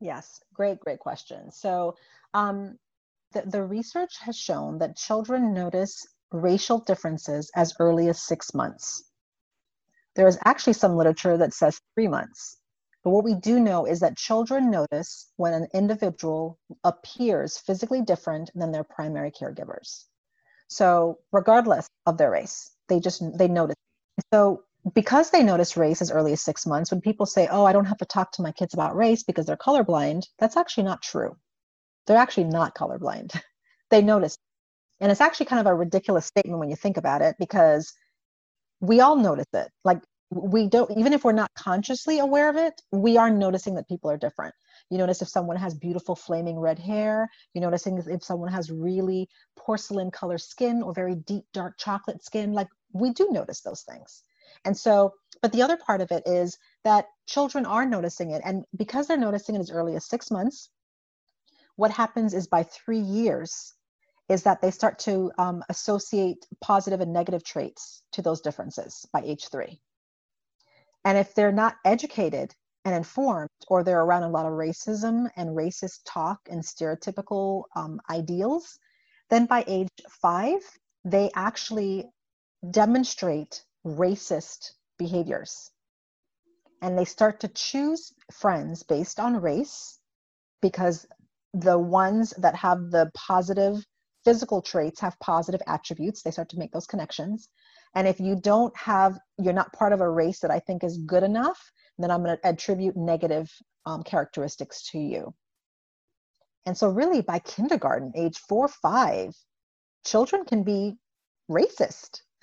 Yes 0.00 0.40
great 0.54 0.80
great 0.80 0.98
question. 0.98 1.50
So 1.50 1.96
um, 2.34 2.78
the, 3.32 3.42
the 3.42 3.62
research 3.62 4.16
has 4.20 4.36
shown 4.36 4.78
that 4.78 4.96
children 4.96 5.52
notice 5.52 6.06
racial 6.32 6.78
differences 6.80 7.50
as 7.54 7.74
early 7.80 8.08
as 8.08 8.20
six 8.20 8.54
months. 8.54 9.10
There 10.16 10.28
is 10.28 10.38
actually 10.44 10.74
some 10.74 10.96
literature 10.96 11.36
that 11.36 11.52
says 11.52 11.80
three 11.94 12.08
months 12.08 12.58
but 13.04 13.10
what 13.10 13.24
we 13.24 13.34
do 13.34 13.60
know 13.60 13.84
is 13.84 14.00
that 14.00 14.16
children 14.16 14.70
notice 14.70 15.30
when 15.36 15.52
an 15.52 15.68
individual 15.74 16.58
appears 16.84 17.58
physically 17.58 18.00
different 18.00 18.50
than 18.54 18.72
their 18.72 18.82
primary 18.84 19.30
caregivers. 19.30 20.04
So 20.68 21.18
regardless 21.30 21.86
of 22.06 22.16
their 22.16 22.30
race, 22.30 22.70
they 22.88 23.00
just 23.00 23.22
they 23.36 23.46
notice. 23.46 23.76
So 24.32 24.62
because 24.94 25.30
they 25.30 25.42
notice 25.42 25.76
race 25.76 26.00
as 26.00 26.10
early 26.10 26.32
as 26.32 26.42
six 26.42 26.66
months, 26.66 26.90
when 26.90 27.02
people 27.02 27.26
say, 27.26 27.46
"Oh, 27.48 27.66
I 27.66 27.72
don't 27.74 27.84
have 27.84 27.98
to 27.98 28.06
talk 28.06 28.32
to 28.32 28.42
my 28.42 28.52
kids 28.52 28.72
about 28.72 28.96
race 28.96 29.22
because 29.22 29.46
they're 29.46 29.56
colorblind," 29.56 30.26
that's 30.38 30.56
actually 30.56 30.84
not 30.84 31.02
true. 31.02 31.36
They're 32.06 32.16
actually 32.16 32.44
not 32.44 32.74
colorblind. 32.74 33.38
they 33.90 34.02
notice, 34.02 34.36
and 35.00 35.12
it's 35.12 35.20
actually 35.20 35.46
kind 35.46 35.60
of 35.60 35.66
a 35.66 35.74
ridiculous 35.74 36.26
statement 36.26 36.58
when 36.58 36.70
you 36.70 36.76
think 36.76 36.96
about 36.96 37.22
it 37.22 37.36
because 37.38 37.92
we 38.80 39.00
all 39.00 39.16
notice 39.16 39.52
it. 39.52 39.70
Like 39.84 40.02
we 40.34 40.68
don't 40.68 40.90
even 40.98 41.12
if 41.12 41.24
we're 41.24 41.32
not 41.32 41.50
consciously 41.54 42.18
aware 42.18 42.50
of 42.50 42.56
it 42.56 42.82
we 42.92 43.16
are 43.16 43.30
noticing 43.30 43.74
that 43.74 43.88
people 43.88 44.10
are 44.10 44.16
different 44.16 44.54
you 44.90 44.98
notice 44.98 45.22
if 45.22 45.28
someone 45.28 45.56
has 45.56 45.74
beautiful 45.74 46.16
flaming 46.16 46.58
red 46.58 46.78
hair 46.78 47.28
you're 47.52 47.62
noticing 47.64 48.02
if 48.08 48.22
someone 48.22 48.50
has 48.50 48.70
really 48.70 49.28
porcelain 49.56 50.10
color 50.10 50.38
skin 50.38 50.82
or 50.82 50.92
very 50.92 51.14
deep 51.14 51.44
dark 51.52 51.78
chocolate 51.78 52.22
skin 52.24 52.52
like 52.52 52.68
we 52.94 53.12
do 53.12 53.28
notice 53.30 53.60
those 53.60 53.82
things. 53.82 54.22
And 54.64 54.76
so, 54.76 55.14
but 55.42 55.52
the 55.52 55.62
other 55.62 55.76
part 55.76 56.00
of 56.00 56.10
it 56.10 56.22
is 56.26 56.56
that 56.84 57.06
children 57.26 57.66
are 57.66 57.84
noticing 57.84 58.30
it. 58.30 58.40
And 58.44 58.64
because 58.74 59.06
they're 59.06 59.16
noticing 59.18 59.56
it 59.56 59.60
as 59.60 59.70
early 59.70 59.96
as 59.96 60.06
six 60.06 60.30
months, 60.30 60.70
what 61.76 61.90
happens 61.90 62.32
is 62.32 62.46
by 62.46 62.62
three 62.62 63.00
years, 63.00 63.74
is 64.28 64.44
that 64.44 64.62
they 64.62 64.70
start 64.70 65.00
to 65.00 65.30
um, 65.36 65.62
associate 65.68 66.46
positive 66.62 67.00
and 67.00 67.12
negative 67.12 67.44
traits 67.44 68.02
to 68.12 68.22
those 68.22 68.40
differences 68.40 69.04
by 69.12 69.20
age 69.22 69.48
three. 69.50 69.80
And 71.04 71.18
if 71.18 71.34
they're 71.34 71.52
not 71.52 71.76
educated 71.84 72.54
and 72.84 72.94
informed, 72.94 73.50
or 73.68 73.82
they're 73.82 74.02
around 74.02 74.24
a 74.24 74.30
lot 74.30 74.46
of 74.46 74.52
racism 74.52 75.28
and 75.36 75.50
racist 75.50 76.00
talk 76.06 76.40
and 76.50 76.62
stereotypical 76.62 77.64
um, 77.76 78.00
ideals, 78.10 78.78
then 79.30 79.46
by 79.46 79.64
age 79.66 79.88
five, 80.22 80.60
they 81.04 81.30
actually 81.34 82.06
demonstrate 82.70 83.64
racist 83.86 84.72
behaviors. 84.98 85.70
And 86.82 86.98
they 86.98 87.04
start 87.04 87.40
to 87.40 87.48
choose 87.48 88.12
friends 88.32 88.82
based 88.82 89.18
on 89.18 89.40
race 89.40 89.98
because 90.60 91.06
the 91.54 91.78
ones 91.78 92.34
that 92.38 92.56
have 92.56 92.90
the 92.90 93.10
positive 93.14 93.84
physical 94.24 94.60
traits 94.62 95.00
have 95.00 95.18
positive 95.20 95.60
attributes. 95.66 96.22
They 96.22 96.30
start 96.30 96.48
to 96.50 96.58
make 96.58 96.72
those 96.72 96.86
connections. 96.86 97.48
And 97.94 98.08
if 98.08 98.18
you 98.20 98.34
don't 98.36 98.76
have, 98.76 99.18
you're 99.38 99.52
not 99.52 99.72
part 99.72 99.92
of 99.92 100.00
a 100.00 100.08
race 100.08 100.40
that 100.40 100.50
I 100.50 100.58
think 100.58 100.82
is 100.82 100.98
good 100.98 101.22
enough, 101.22 101.60
then 101.98 102.10
I'm 102.10 102.24
going 102.24 102.36
to 102.36 102.46
attribute 102.46 102.96
negative 102.96 103.50
um, 103.86 104.02
characteristics 104.02 104.90
to 104.90 104.98
you. 104.98 105.32
And 106.66 106.76
so, 106.76 106.88
really, 106.88 107.20
by 107.20 107.38
kindergarten, 107.40 108.12
age 108.16 108.38
four, 108.38 108.68
five, 108.68 109.34
children 110.04 110.44
can 110.44 110.64
be 110.64 110.94
racist. 111.50 112.22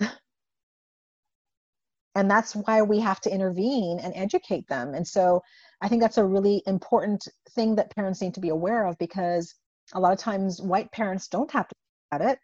and 2.14 2.30
that's 2.30 2.54
why 2.54 2.82
we 2.82 3.00
have 3.00 3.20
to 3.22 3.30
intervene 3.30 3.98
and 3.98 4.12
educate 4.16 4.68
them. 4.68 4.94
And 4.94 5.06
so, 5.06 5.42
I 5.82 5.88
think 5.88 6.00
that's 6.00 6.18
a 6.18 6.24
really 6.24 6.62
important 6.66 7.26
thing 7.50 7.74
that 7.76 7.94
parents 7.94 8.22
need 8.22 8.34
to 8.34 8.40
be 8.40 8.50
aware 8.50 8.86
of 8.86 8.96
because 8.98 9.54
a 9.92 10.00
lot 10.00 10.12
of 10.12 10.18
times 10.18 10.62
white 10.62 10.90
parents 10.92 11.28
don't 11.28 11.50
have 11.50 11.68
to 11.68 11.74
at 12.12 12.20
it 12.20 12.38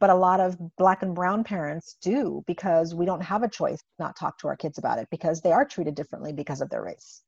but 0.00 0.10
a 0.10 0.14
lot 0.14 0.40
of 0.40 0.58
black 0.76 1.02
and 1.02 1.14
brown 1.14 1.44
parents 1.44 1.96
do 2.00 2.42
because 2.46 2.94
we 2.94 3.06
don't 3.06 3.22
have 3.22 3.42
a 3.42 3.48
choice 3.48 3.78
not 3.98 4.16
talk 4.16 4.38
to 4.38 4.48
our 4.48 4.56
kids 4.56 4.78
about 4.78 4.98
it 4.98 5.08
because 5.10 5.40
they 5.40 5.52
are 5.52 5.64
treated 5.64 5.94
differently 5.94 6.32
because 6.32 6.60
of 6.60 6.70
their 6.70 6.82
race 6.82 7.22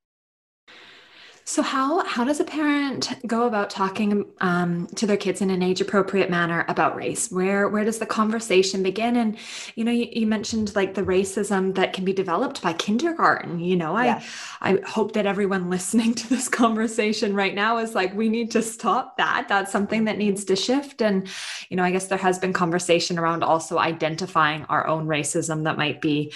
so 1.48 1.62
how 1.62 2.04
how 2.04 2.24
does 2.24 2.40
a 2.40 2.44
parent 2.44 3.08
go 3.24 3.46
about 3.46 3.70
talking 3.70 4.26
um, 4.40 4.88
to 4.96 5.06
their 5.06 5.16
kids 5.16 5.40
in 5.40 5.48
an 5.50 5.62
age 5.62 5.80
appropriate 5.80 6.28
manner 6.28 6.64
about 6.66 6.96
race? 6.96 7.30
Where 7.30 7.68
where 7.68 7.84
does 7.84 8.00
the 8.00 8.06
conversation 8.06 8.82
begin? 8.82 9.14
And 9.14 9.38
you 9.76 9.84
know, 9.84 9.92
you, 9.92 10.08
you 10.10 10.26
mentioned 10.26 10.74
like 10.74 10.94
the 10.94 11.04
racism 11.04 11.76
that 11.76 11.92
can 11.92 12.04
be 12.04 12.12
developed 12.12 12.62
by 12.62 12.72
kindergarten. 12.72 13.60
You 13.60 13.76
know, 13.76 13.96
I 13.96 14.24
I 14.60 14.80
hope 14.84 15.12
that 15.12 15.24
everyone 15.24 15.70
listening 15.76 16.14
to 16.14 16.28
this 16.28 16.48
conversation 16.48 17.36
right 17.36 17.54
now 17.54 17.78
is 17.78 17.94
like, 17.94 18.12
we 18.12 18.28
need 18.28 18.50
to 18.50 18.60
stop 18.60 19.16
that. 19.18 19.46
That's 19.48 19.70
something 19.70 20.06
that 20.06 20.18
needs 20.18 20.44
to 20.46 20.56
shift. 20.56 21.00
And 21.00 21.28
you 21.68 21.76
know, 21.76 21.84
I 21.84 21.92
guess 21.92 22.08
there 22.08 22.18
has 22.18 22.40
been 22.40 22.52
conversation 22.52 23.20
around 23.20 23.44
also 23.44 23.78
identifying 23.78 24.64
our 24.64 24.84
own 24.88 25.06
racism 25.06 25.62
that 25.62 25.78
might 25.78 26.00
be 26.00 26.32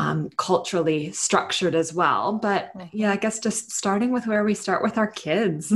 um, 0.00 0.30
culturally 0.36 1.12
structured 1.12 1.74
as 1.74 1.92
well. 1.92 2.32
But 2.32 2.76
mm-hmm. 2.76 2.88
yeah, 2.92 3.12
I 3.12 3.16
guess 3.16 3.38
just 3.38 3.72
starting 3.72 4.10
with 4.10 4.26
where 4.26 4.44
we 4.44 4.54
start 4.54 4.82
with 4.82 4.96
our 4.96 5.06
kids. 5.06 5.72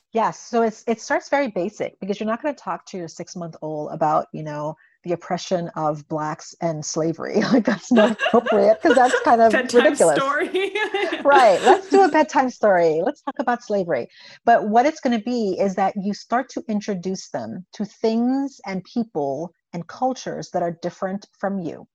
yes, 0.12 0.40
so 0.40 0.62
it's 0.62 0.82
it 0.86 1.00
starts 1.00 1.28
very 1.28 1.48
basic 1.48 1.98
because 2.00 2.18
you're 2.18 2.26
not 2.26 2.42
going 2.42 2.54
to 2.54 2.62
talk 2.62 2.86
to 2.86 2.96
your 2.96 3.08
six 3.08 3.36
month 3.36 3.56
old 3.62 3.92
about 3.92 4.26
you 4.32 4.42
know 4.42 4.76
the 5.02 5.12
oppression 5.12 5.70
of 5.76 6.06
blacks 6.08 6.54
and 6.60 6.84
slavery. 6.84 7.40
Like 7.52 7.64
that's 7.64 7.90
not 7.90 8.12
appropriate 8.26 8.80
because 8.80 8.96
that's 8.96 9.18
kind 9.22 9.40
of 9.40 9.52
bedtime 9.52 9.84
ridiculous. 9.84 10.16
Story. 10.16 10.72
right. 11.24 11.58
Let's 11.62 11.90
do 11.90 12.02
a 12.02 12.08
bedtime 12.08 12.50
story. 12.50 13.02
Let's 13.04 13.22
talk 13.22 13.34
about 13.38 13.62
slavery. 13.62 14.08
But 14.44 14.68
what 14.68 14.86
it's 14.86 15.00
going 15.00 15.18
to 15.18 15.24
be 15.24 15.56
is 15.58 15.74
that 15.74 15.94
you 15.96 16.14
start 16.14 16.48
to 16.50 16.62
introduce 16.68 17.28
them 17.30 17.66
to 17.72 17.84
things 17.84 18.60
and 18.66 18.84
people 18.84 19.52
and 19.72 19.86
cultures 19.88 20.50
that 20.50 20.62
are 20.62 20.78
different 20.82 21.26
from 21.38 21.58
you. 21.58 21.86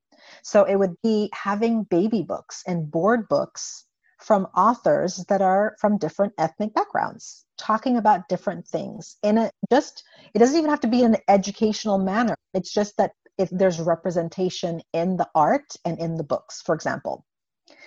So 0.43 0.63
it 0.63 0.75
would 0.75 0.95
be 1.01 1.29
having 1.33 1.83
baby 1.83 2.23
books 2.23 2.63
and 2.67 2.89
board 2.89 3.27
books 3.27 3.85
from 4.19 4.47
authors 4.55 5.23
that 5.29 5.41
are 5.41 5.75
from 5.79 5.97
different 5.97 6.33
ethnic 6.37 6.73
backgrounds, 6.73 7.45
talking 7.57 7.97
about 7.97 8.27
different 8.27 8.67
things 8.67 9.17
in 9.23 9.37
a 9.37 9.51
just, 9.71 10.03
it 10.33 10.39
doesn't 10.39 10.57
even 10.57 10.69
have 10.69 10.79
to 10.81 10.87
be 10.87 11.03
in 11.03 11.15
an 11.15 11.21
educational 11.27 11.97
manner. 11.97 12.35
It's 12.53 12.73
just 12.73 12.97
that 12.97 13.11
if 13.37 13.49
there's 13.51 13.79
representation 13.79 14.81
in 14.93 15.17
the 15.17 15.27
art 15.35 15.75
and 15.83 15.99
in 15.99 16.15
the 16.15 16.23
books, 16.23 16.61
for 16.61 16.73
example. 16.73 17.25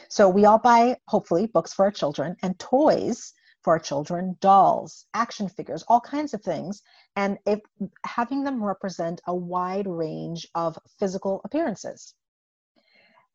So 0.09 0.29
we 0.29 0.45
all 0.45 0.59
buy, 0.59 0.97
hopefully, 1.09 1.47
books 1.47 1.73
for 1.73 1.87
our 1.87 1.91
children 1.91 2.37
and 2.43 2.59
toys 2.59 3.33
for 3.63 3.73
our 3.73 3.79
children, 3.79 4.37
dolls, 4.41 5.07
action 5.15 5.49
figures, 5.49 5.85
all 5.89 6.01
kinds 6.01 6.35
of 6.35 6.43
things. 6.43 6.83
And 7.17 7.39
if 7.47 7.61
having 8.05 8.45
them 8.45 8.63
represent 8.63 9.21
a 9.27 9.35
wide 9.35 9.87
range 9.87 10.47
of 10.55 10.79
physical 10.99 11.41
appearances 11.45 12.15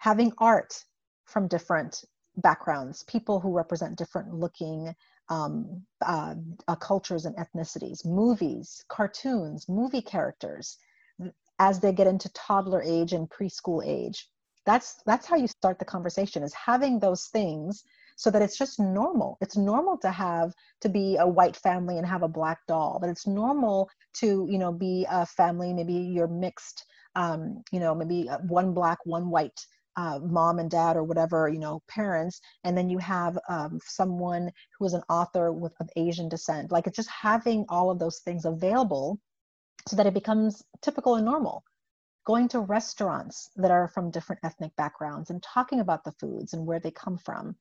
having 0.04 0.34
art 0.38 0.84
from 1.24 1.48
different 1.48 2.04
backgrounds, 2.36 3.04
people 3.04 3.40
who 3.40 3.56
represent 3.56 3.98
different 3.98 4.34
looking 4.34 4.94
um, 5.30 5.82
uh, 6.06 6.36
uh, 6.68 6.76
cultures 6.76 7.24
and 7.24 7.34
ethnicities, 7.38 8.06
movies, 8.06 8.84
cartoons, 8.90 9.70
movie 9.70 10.02
characters, 10.02 10.78
as 11.60 11.80
they 11.80 11.94
get 11.94 12.06
into 12.06 12.28
toddler 12.34 12.84
age 12.84 13.14
and 13.14 13.30
preschool 13.30 13.82
age. 13.86 14.28
That's 14.66 15.02
that's 15.06 15.26
how 15.26 15.38
you 15.38 15.48
start 15.48 15.80
the 15.80 15.86
conversation 15.86 16.44
is 16.44 16.54
having 16.54 17.00
those 17.00 17.28
things 17.28 17.86
so 18.18 18.30
that 18.30 18.42
it's 18.42 18.58
just 18.58 18.82
normal. 18.82 19.38
It's 19.40 19.56
normal 19.56 19.98
to 20.00 20.12
have 20.12 20.54
to 20.82 20.90
be 20.90 21.16
a 21.16 21.26
white 21.26 21.56
family 21.56 21.98
and 21.98 22.06
have 22.06 22.24
a 22.24 22.28
black 22.40 22.60
doll, 22.68 22.98
but 23.00 23.10
it's 23.10 23.26
normal 23.26 23.90
to 24.16 24.48
you 24.50 24.58
know 24.58 24.74
be 24.74 25.06
a 25.10 25.26
family. 25.26 25.74
Maybe 25.74 25.94
you're 25.94 26.28
mixed. 26.28 26.84
Um, 27.16 27.64
you 27.72 27.80
know, 27.80 27.94
maybe 27.94 28.28
uh, 28.28 28.40
one 28.40 28.74
black, 28.74 28.98
one 29.06 29.30
white 29.30 29.68
uh, 29.96 30.20
mom 30.24 30.60
and 30.60 30.72
dad 30.72 30.96
or 30.96 31.04
whatever 31.04 31.50
you 31.50 31.60
know 31.60 31.82
parents 31.88 32.42
and 32.64 32.78
then 32.78 32.90
you 32.90 32.98
have 32.98 33.38
um, 33.50 33.80
someone 33.86 34.50
who 34.78 34.86
is 34.86 34.94
an 34.94 35.04
author 35.10 35.52
with 35.52 35.74
of 35.80 35.90
asian 35.96 36.28
descent 36.30 36.72
like 36.72 36.88
it's 36.88 36.96
just 36.96 37.10
having 37.10 37.66
all 37.70 37.92
of 37.92 38.00
those 38.00 38.20
things 38.20 38.46
available 38.46 39.20
so 39.88 39.96
that 39.96 40.08
it 40.08 40.14
becomes 40.14 40.64
typical 40.82 41.16
and 41.16 41.26
normal. 41.26 41.64
Going 42.26 42.48
to 42.50 42.62
restaurants 42.62 43.50
that 43.58 43.72
are 43.72 43.90
from 43.90 44.12
different 44.12 44.40
ethnic 44.44 44.74
backgrounds 44.78 45.30
and 45.30 45.44
talking 45.44 45.82
about 45.82 46.04
the 46.06 46.14
foods 46.14 46.54
and 46.54 46.66
where 46.66 46.80
they 46.80 46.92
come 46.92 47.18
from. 47.18 47.56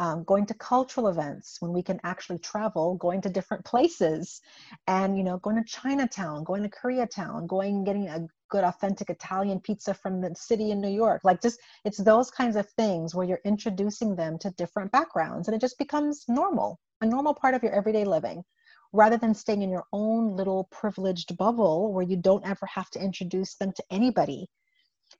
Um, 0.00 0.22
going 0.24 0.46
to 0.46 0.54
cultural 0.54 1.08
events 1.08 1.56
when 1.60 1.72
we 1.72 1.82
can 1.82 2.00
actually 2.04 2.38
travel, 2.38 2.94
going 2.96 3.20
to 3.22 3.28
different 3.28 3.64
places, 3.64 4.40
and 4.86 5.16
you 5.18 5.24
know, 5.24 5.38
going 5.38 5.56
to 5.56 5.64
Chinatown, 5.64 6.44
going 6.44 6.62
to 6.62 6.68
Koreatown, 6.68 7.48
going 7.48 7.82
getting 7.82 8.08
a 8.08 8.26
good 8.48 8.64
authentic 8.64 9.10
Italian 9.10 9.60
pizza 9.60 9.94
from 9.94 10.20
the 10.20 10.34
city 10.34 10.70
in 10.70 10.80
New 10.80 10.90
York. 10.90 11.22
Like 11.24 11.40
just 11.40 11.60
it's 11.84 11.98
those 11.98 12.30
kinds 12.30 12.56
of 12.56 12.68
things 12.70 13.14
where 13.14 13.26
you're 13.26 13.40
introducing 13.44 14.16
them 14.16 14.38
to 14.38 14.50
different 14.52 14.92
backgrounds, 14.92 15.48
and 15.48 15.54
it 15.54 15.60
just 15.60 15.78
becomes 15.78 16.24
normal, 16.28 16.78
a 17.00 17.06
normal 17.06 17.34
part 17.34 17.54
of 17.54 17.62
your 17.62 17.72
everyday 17.72 18.04
living. 18.04 18.42
Rather 18.92 19.18
than 19.18 19.34
staying 19.34 19.62
in 19.62 19.70
your 19.70 19.84
own 19.92 20.34
little 20.34 20.64
privileged 20.70 21.36
bubble 21.36 21.92
where 21.92 22.04
you 22.04 22.16
don't 22.16 22.46
ever 22.46 22.64
have 22.66 22.88
to 22.90 23.02
introduce 23.02 23.54
them 23.56 23.70
to 23.72 23.84
anybody. 23.90 24.48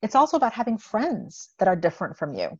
It's 0.01 0.15
also 0.15 0.39
about 0.39 0.55
having 0.55 0.79
friends 0.79 1.51
that 1.59 1.69
are 1.69 1.77
different 1.77 2.17
from 2.17 2.35
you 2.35 2.59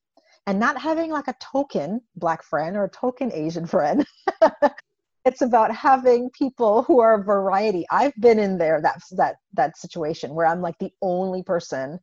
and 0.49 0.59
not 0.59 0.81
having 0.81 1.11
like 1.11 1.29
a 1.29 1.37
token 1.41 2.01
black 2.17 2.43
friend 2.43 2.77
or 2.77 2.85
a 2.85 2.91
token 2.91 3.31
asian 3.33 3.67
friend 3.67 4.07
it's 5.29 5.43
about 5.43 5.75
having 5.75 6.31
people 6.31 6.83
who 6.85 7.01
are 7.01 7.21
a 7.21 7.25
variety. 7.25 7.85
I've 7.91 8.15
been 8.19 8.39
in 8.39 8.57
there 8.57 8.81
that 8.81 9.03
that 9.13 9.37
that 9.53 9.77
situation 9.77 10.35
where 10.35 10.47
i'm 10.47 10.63
like 10.63 10.79
the 10.79 10.93
only 11.03 11.43
person 11.43 12.01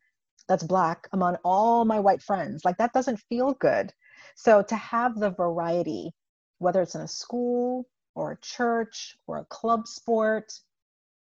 that's 0.48 0.64
black 0.64 1.08
among 1.12 1.38
all 1.44 1.86
my 1.86 2.00
white 2.00 2.22
friends. 2.22 2.64
Like 2.64 2.78
that 2.78 2.94
doesn't 2.94 3.26
feel 3.28 3.54
good. 3.54 3.92
So 4.36 4.62
to 4.64 4.76
have 4.76 5.20
the 5.20 5.32
variety 5.32 6.14
whether 6.60 6.82
it's 6.84 6.96
in 6.96 7.02
a 7.02 7.08
school 7.08 7.88
or 8.14 8.34
a 8.34 8.42
church 8.42 9.18
or 9.28 9.40
a 9.40 9.46
club 9.46 9.88
sport 9.88 10.54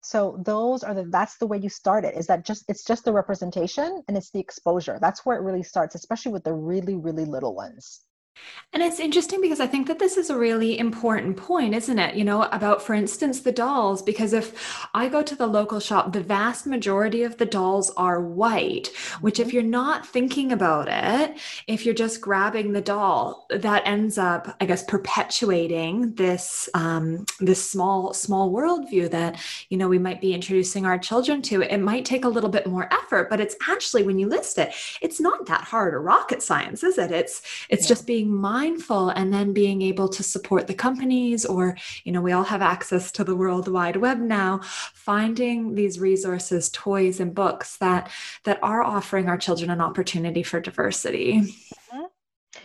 so 0.02 0.20
those 0.44 0.82
are 0.82 0.94
the 0.94 1.04
that's 1.04 1.38
the 1.38 1.46
way 1.46 1.58
you 1.58 1.70
start 1.70 2.04
it 2.04 2.16
is 2.16 2.26
that 2.26 2.44
just 2.44 2.64
it's 2.68 2.84
just 2.84 3.04
the 3.04 3.12
representation 3.12 4.02
and 4.08 4.16
it's 4.16 4.30
the 4.30 4.40
exposure. 4.40 4.98
That's 5.00 5.24
where 5.24 5.38
it 5.38 5.44
really 5.48 5.62
starts 5.62 5.94
especially 5.94 6.32
with 6.32 6.44
the 6.44 6.52
really 6.72 6.96
really 6.96 7.24
little 7.24 7.54
ones 7.54 8.00
And 8.72 8.82
it's 8.82 8.98
interesting 8.98 9.40
because 9.40 9.60
I 9.60 9.68
think 9.68 9.86
that 9.86 10.00
this 10.00 10.16
is 10.16 10.30
a 10.30 10.36
really 10.36 10.78
important 10.78 11.36
point, 11.36 11.74
isn't 11.74 11.98
it? 11.98 12.16
You 12.16 12.24
know, 12.24 12.42
about, 12.42 12.82
for 12.82 12.92
instance, 12.92 13.40
the 13.40 13.52
dolls. 13.52 14.02
Because 14.02 14.32
if 14.32 14.84
I 14.92 15.08
go 15.08 15.22
to 15.22 15.36
the 15.36 15.46
local 15.46 15.78
shop, 15.78 16.12
the 16.12 16.20
vast 16.20 16.66
majority 16.66 17.22
of 17.22 17.36
the 17.36 17.46
dolls 17.46 17.92
are 17.96 18.20
white, 18.20 18.88
which, 19.20 19.38
if 19.38 19.46
mm-hmm. 19.46 19.54
you're 19.54 19.64
not 19.64 20.04
thinking 20.04 20.50
about 20.50 20.88
it, 20.90 21.38
if 21.68 21.84
you're 21.84 21.94
just 21.94 22.20
grabbing 22.20 22.72
the 22.72 22.80
doll, 22.80 23.46
that 23.50 23.86
ends 23.86 24.18
up, 24.18 24.56
I 24.60 24.66
guess, 24.66 24.82
perpetuating 24.82 26.14
this 26.14 26.68
um, 26.74 27.26
this 27.38 27.70
small 27.70 28.12
small 28.12 28.52
worldview 28.52 29.08
that 29.12 29.40
you 29.68 29.76
know 29.76 29.86
we 29.86 29.98
might 30.00 30.20
be 30.20 30.34
introducing 30.34 30.84
our 30.84 30.98
children 30.98 31.42
to. 31.42 31.62
It 31.62 31.78
might 31.78 32.04
take 32.04 32.24
a 32.24 32.28
little 32.28 32.50
bit 32.50 32.66
more 32.66 32.92
effort, 32.92 33.30
but 33.30 33.38
it's 33.38 33.54
actually 33.68 34.02
when 34.02 34.18
you 34.18 34.28
list 34.28 34.58
it, 34.58 34.74
it's 35.00 35.20
not 35.20 35.46
that 35.46 35.62
hard 35.62 35.94
or 35.94 36.02
rocket 36.02 36.42
science, 36.42 36.82
is 36.82 36.98
it? 36.98 37.12
It's 37.12 37.40
it's 37.68 37.84
yeah. 37.84 37.88
just 37.88 38.06
being 38.06 38.23
mindful 38.24 39.10
and 39.10 39.32
then 39.32 39.52
being 39.52 39.82
able 39.82 40.08
to 40.08 40.22
support 40.22 40.66
the 40.66 40.74
companies 40.74 41.44
or 41.44 41.76
you 42.04 42.12
know 42.12 42.20
we 42.20 42.32
all 42.32 42.44
have 42.44 42.62
access 42.62 43.12
to 43.12 43.24
the 43.24 43.36
world 43.36 43.68
wide 43.68 43.96
web 43.96 44.18
now 44.18 44.60
finding 44.94 45.74
these 45.74 45.98
resources 45.98 46.68
toys 46.70 47.20
and 47.20 47.34
books 47.34 47.76
that 47.78 48.10
that 48.44 48.58
are 48.62 48.82
offering 48.82 49.28
our 49.28 49.38
children 49.38 49.70
an 49.70 49.80
opportunity 49.80 50.42
for 50.42 50.60
diversity 50.60 51.40
mm-hmm. 51.40 52.04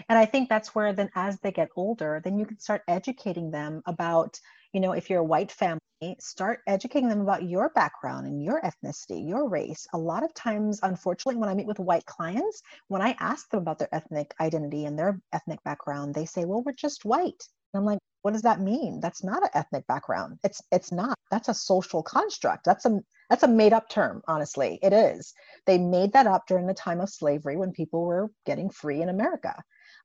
and 0.07 0.17
i 0.17 0.25
think 0.25 0.49
that's 0.49 0.73
where 0.73 0.93
then 0.93 1.09
as 1.15 1.39
they 1.39 1.51
get 1.51 1.69
older 1.75 2.21
then 2.23 2.37
you 2.37 2.45
can 2.45 2.59
start 2.59 2.81
educating 2.87 3.51
them 3.51 3.81
about 3.85 4.39
you 4.73 4.79
know 4.79 4.93
if 4.93 5.09
you're 5.09 5.19
a 5.19 5.23
white 5.23 5.51
family 5.51 5.79
start 6.19 6.61
educating 6.67 7.09
them 7.09 7.21
about 7.21 7.43
your 7.43 7.69
background 7.69 8.27
and 8.27 8.43
your 8.43 8.61
ethnicity 8.61 9.27
your 9.27 9.49
race. 9.49 9.85
A 9.93 9.97
lot 9.97 10.23
of 10.23 10.33
times 10.33 10.79
unfortunately 10.83 11.39
when 11.39 11.49
i 11.49 11.53
meet 11.53 11.67
with 11.67 11.79
white 11.79 12.05
clients 12.05 12.61
when 12.87 13.01
i 13.01 13.15
ask 13.19 13.49
them 13.49 13.61
about 13.61 13.79
their 13.79 13.93
ethnic 13.93 14.33
identity 14.39 14.85
and 14.85 14.97
their 14.97 15.19
ethnic 15.33 15.63
background 15.63 16.15
they 16.15 16.25
say 16.25 16.45
well 16.45 16.63
we're 16.65 16.73
just 16.73 17.05
white. 17.05 17.43
And 17.73 17.79
i'm 17.79 17.85
like 17.85 17.99
what 18.21 18.33
does 18.33 18.41
that 18.41 18.59
mean? 18.59 18.99
That's 18.99 19.23
not 19.23 19.43
an 19.43 19.49
ethnic 19.53 19.87
background. 19.87 20.39
It's 20.43 20.61
it's 20.71 20.91
not. 20.91 21.17
That's 21.31 21.47
a 21.47 21.53
social 21.53 22.03
construct. 22.03 22.65
That's 22.65 22.85
a 22.85 22.99
that's 23.29 23.43
a 23.43 23.47
made 23.47 23.73
up 23.73 23.89
term 23.89 24.21
honestly. 24.27 24.79
It 24.81 24.93
is. 24.93 25.33
They 25.65 25.77
made 25.77 26.13
that 26.13 26.27
up 26.27 26.47
during 26.47 26.67
the 26.67 26.73
time 26.73 26.99
of 26.99 27.09
slavery 27.09 27.55
when 27.57 27.71
people 27.71 28.03
were 28.05 28.29
getting 28.45 28.69
free 28.69 29.01
in 29.01 29.09
america. 29.09 29.55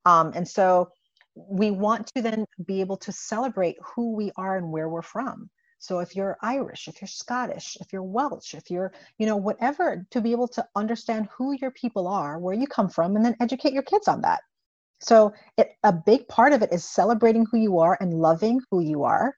Um, 0.05 0.33
and 0.35 0.47
so 0.47 0.91
we 1.35 1.71
want 1.71 2.07
to 2.15 2.23
then 2.23 2.45
be 2.65 2.81
able 2.81 2.97
to 2.99 3.13
celebrate 3.13 3.77
who 3.83 4.15
we 4.15 4.31
are 4.37 4.57
and 4.57 4.71
where 4.71 4.89
we're 4.89 5.03
from. 5.03 5.51
So 5.85 5.99
if 5.99 6.17
you're 6.17 6.39
Irish, 6.41 6.89
if 6.89 7.03
you're 7.03 7.09
Scottish, 7.09 7.77
if 7.79 7.93
you're 7.93 8.03
Welsh, 8.03 8.55
if 8.55 8.71
you're, 8.71 8.91
you 9.19 9.27
know, 9.27 9.37
whatever, 9.37 10.07
to 10.13 10.21
be 10.23 10.33
able 10.33 10.49
to 10.49 10.67
understand 10.75 11.29
who 11.37 11.53
your 11.61 11.73
people 11.73 12.09
are, 12.09 12.39
where 12.39 12.55
you 12.55 12.67
come 12.67 12.89
from, 12.89 13.17
and 13.17 13.23
then 13.23 13.37
educate 13.39 13.75
your 13.75 13.83
kids 13.83 14.09
on 14.09 14.23
that. 14.23 14.41
So 15.01 15.35
it, 15.59 15.73
a 15.83 15.93
big 15.93 16.27
part 16.27 16.55
of 16.55 16.63
it 16.63 16.73
is 16.73 16.87
celebrating 16.87 17.45
who 17.45 17.59
you 17.59 17.81
are 17.81 17.99
and 18.01 18.15
loving 18.15 18.63
who 18.71 18.81
you 18.81 19.05
are. 19.05 19.37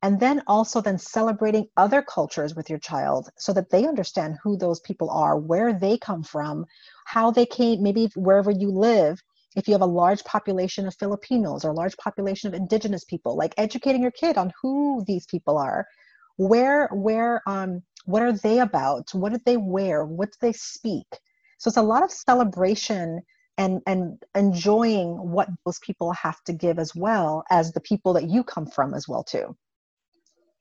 And 0.00 0.20
then 0.20 0.40
also 0.46 0.80
then 0.80 0.98
celebrating 0.98 1.66
other 1.76 2.00
cultures 2.00 2.54
with 2.54 2.70
your 2.70 2.78
child 2.78 3.30
so 3.36 3.52
that 3.54 3.70
they 3.70 3.84
understand 3.84 4.38
who 4.40 4.56
those 4.56 4.78
people 4.78 5.10
are, 5.10 5.36
where 5.36 5.72
they 5.72 5.98
come 5.98 6.22
from, 6.22 6.64
how 7.06 7.32
they 7.32 7.44
came, 7.44 7.82
maybe 7.82 8.08
wherever 8.14 8.52
you 8.52 8.70
live, 8.70 9.20
if 9.58 9.66
you 9.66 9.74
have 9.74 9.82
a 9.82 9.86
large 9.86 10.22
population 10.22 10.86
of 10.86 10.94
Filipinos 10.94 11.64
or 11.64 11.70
a 11.70 11.74
large 11.74 11.96
population 11.96 12.46
of 12.46 12.54
indigenous 12.54 13.04
people, 13.04 13.36
like 13.36 13.54
educating 13.58 14.02
your 14.02 14.12
kid 14.12 14.38
on 14.38 14.52
who 14.62 15.04
these 15.04 15.26
people 15.26 15.58
are, 15.58 15.84
where, 16.36 16.88
where, 16.92 17.42
um, 17.48 17.82
what 18.04 18.22
are 18.22 18.32
they 18.32 18.60
about? 18.60 19.12
What 19.12 19.32
do 19.32 19.40
they 19.44 19.56
wear? 19.56 20.04
What 20.04 20.30
do 20.30 20.38
they 20.40 20.52
speak? 20.52 21.06
So 21.58 21.68
it's 21.68 21.76
a 21.76 21.82
lot 21.82 22.04
of 22.04 22.12
celebration 22.12 23.20
and 23.58 23.82
and 23.86 24.22
enjoying 24.36 25.08
what 25.32 25.48
those 25.64 25.80
people 25.80 26.12
have 26.12 26.40
to 26.44 26.52
give 26.52 26.78
as 26.78 26.94
well 26.94 27.42
as 27.50 27.72
the 27.72 27.80
people 27.80 28.12
that 28.12 28.30
you 28.30 28.44
come 28.44 28.66
from 28.66 28.94
as 28.94 29.08
well 29.08 29.24
too. 29.24 29.56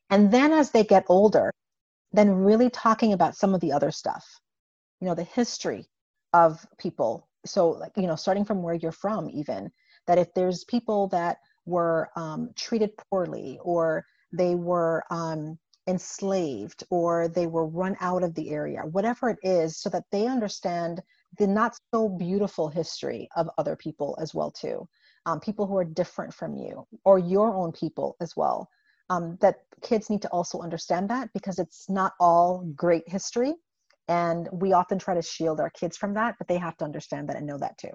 And 0.10 0.32
then 0.32 0.52
as 0.52 0.72
they 0.72 0.84
get 0.84 1.06
older, 1.08 1.54
then 2.12 2.32
really 2.32 2.72
talking 2.72 3.14
about 3.14 3.36
some 3.36 3.54
of 3.54 3.62
the 3.62 3.74
other 3.74 3.92
stuff, 3.92 4.26
you 5.00 5.08
know, 5.08 5.14
the 5.14 5.24
history 5.24 5.86
of 6.34 6.66
people 6.80 7.28
so 7.46 7.70
like 7.70 7.92
you 7.96 8.08
know 8.08 8.16
starting 8.16 8.46
from 8.46 8.62
where 8.62 8.76
you're 8.76 8.92
from 8.92 9.30
even 9.30 9.72
that 10.06 10.18
if 10.18 10.34
there's 10.34 10.64
people 10.66 11.08
that 11.08 11.38
were 11.66 12.10
um, 12.16 12.50
treated 12.56 12.92
poorly 13.10 13.60
or 13.62 14.06
they 14.32 14.56
were 14.56 15.04
um, 15.12 15.58
enslaved 15.88 16.84
or 16.90 17.28
they 17.28 17.48
were 17.48 17.66
run 17.66 17.96
out 18.00 18.24
of 18.24 18.34
the 18.36 18.50
area 18.50 18.82
whatever 18.92 19.30
it 19.30 19.40
is 19.44 19.78
so 19.78 19.90
that 19.90 20.04
they 20.12 20.28
understand 20.28 21.02
the 21.38 21.48
not 21.48 21.78
so 21.94 22.10
beautiful 22.10 22.68
history 22.68 23.30
of 23.36 23.50
other 23.58 23.76
people 23.76 24.18
as 24.22 24.34
well 24.34 24.52
too. 24.52 24.88
Um, 25.26 25.40
people 25.40 25.68
who 25.68 25.78
are 25.78 25.86
different 25.86 26.34
from 26.34 26.56
you 26.56 26.88
or 27.04 27.20
your 27.20 27.54
own 27.54 27.72
people 27.72 28.16
as 28.22 28.36
well. 28.36 28.70
Um, 29.10 29.38
that 29.40 29.62
kids 29.82 30.10
need 30.10 30.22
to 30.24 30.30
also 30.30 30.60
understand 30.60 31.10
that 31.10 31.30
because 31.34 31.60
it's 31.60 31.90
not 31.90 32.14
all 32.20 32.66
great 32.76 33.08
history 33.08 33.54
and 34.08 34.48
we 34.52 34.74
often 34.74 35.00
try 35.00 35.14
to 35.14 35.22
shield 35.22 35.60
our 35.60 35.70
kids 35.70 35.98
from 35.98 36.14
that, 36.14 36.36
but 36.38 36.48
they 36.48 36.58
have 36.58 36.78
to 36.78 36.86
understand 36.86 37.30
that 37.30 37.36
and 37.36 37.46
know 37.46 37.58
that 37.58 37.78
too. 37.78 37.92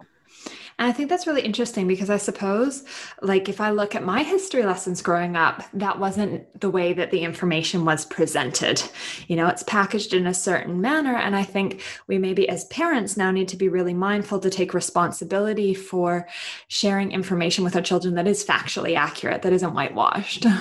And 0.79 0.89
I 0.89 0.93
think 0.93 1.11
that's 1.11 1.27
really 1.27 1.43
interesting 1.43 1.87
because 1.87 2.09
I 2.09 2.17
suppose, 2.17 2.85
like, 3.21 3.49
if 3.49 3.61
I 3.61 3.71
look 3.71 3.95
at 3.95 4.03
my 4.03 4.23
history 4.23 4.65
lessons 4.65 5.03
growing 5.03 5.37
up, 5.37 5.63
that 5.75 5.99
wasn't 5.99 6.61
the 6.61 6.71
way 6.71 6.93
that 6.95 7.11
the 7.11 7.21
information 7.21 7.85
was 7.85 8.07
presented. 8.07 8.83
You 9.29 9.37
know, 9.37 9.47
it's 9.49 9.63
packaged 9.63 10.15
in 10.15 10.27
a 10.27 10.35
certain 10.35 10.81
manner. 10.81 11.15
And 11.15 11.37
I 11.37 11.43
think 11.43 11.83
we 12.07 12.19
maybe 12.19 12.49
as 12.49 12.65
parents 12.67 13.17
now 13.17 13.31
need 13.31 13.49
to 13.49 13.57
be 13.57 13.69
really 13.69 13.95
mindful 13.95 14.39
to 14.41 14.51
take 14.51 14.75
responsibility 14.75 15.75
for 15.75 16.27
sharing 16.69 17.13
information 17.13 17.63
with 17.63 17.77
our 17.77 17.83
children 17.83 18.15
that 18.15 18.27
is 18.27 18.45
factually 18.45 18.97
accurate, 18.97 19.43
that 19.43 19.53
isn't 19.53 19.75
whitewashed. 19.75 20.47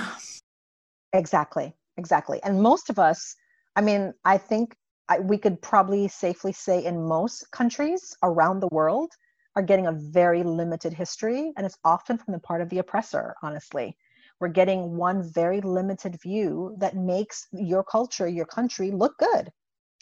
Exactly. 1.13 1.73
Exactly. 1.97 2.41
And 2.43 2.61
most 2.61 2.89
of 2.89 2.97
us, 2.97 3.35
I 3.75 3.81
mean, 3.81 4.13
I 4.23 4.37
think 4.37 4.75
I, 5.11 5.19
we 5.19 5.37
could 5.37 5.61
probably 5.61 6.07
safely 6.07 6.53
say 6.53 6.85
in 6.85 7.05
most 7.05 7.51
countries 7.51 8.15
around 8.23 8.61
the 8.61 8.69
world 8.71 9.11
are 9.57 9.61
getting 9.61 9.87
a 9.87 9.91
very 9.91 10.41
limited 10.41 10.93
history 10.93 11.51
and 11.57 11.65
it's 11.65 11.77
often 11.83 12.17
from 12.17 12.31
the 12.31 12.39
part 12.39 12.61
of 12.61 12.69
the 12.69 12.77
oppressor 12.77 13.35
honestly. 13.43 13.97
We're 14.39 14.47
getting 14.47 14.95
one 14.95 15.21
very 15.21 15.59
limited 15.59 16.21
view 16.21 16.75
that 16.77 16.95
makes 16.95 17.47
your 17.51 17.83
culture 17.83 18.25
your 18.25 18.45
country 18.45 18.89
look 18.89 19.17
good. 19.17 19.51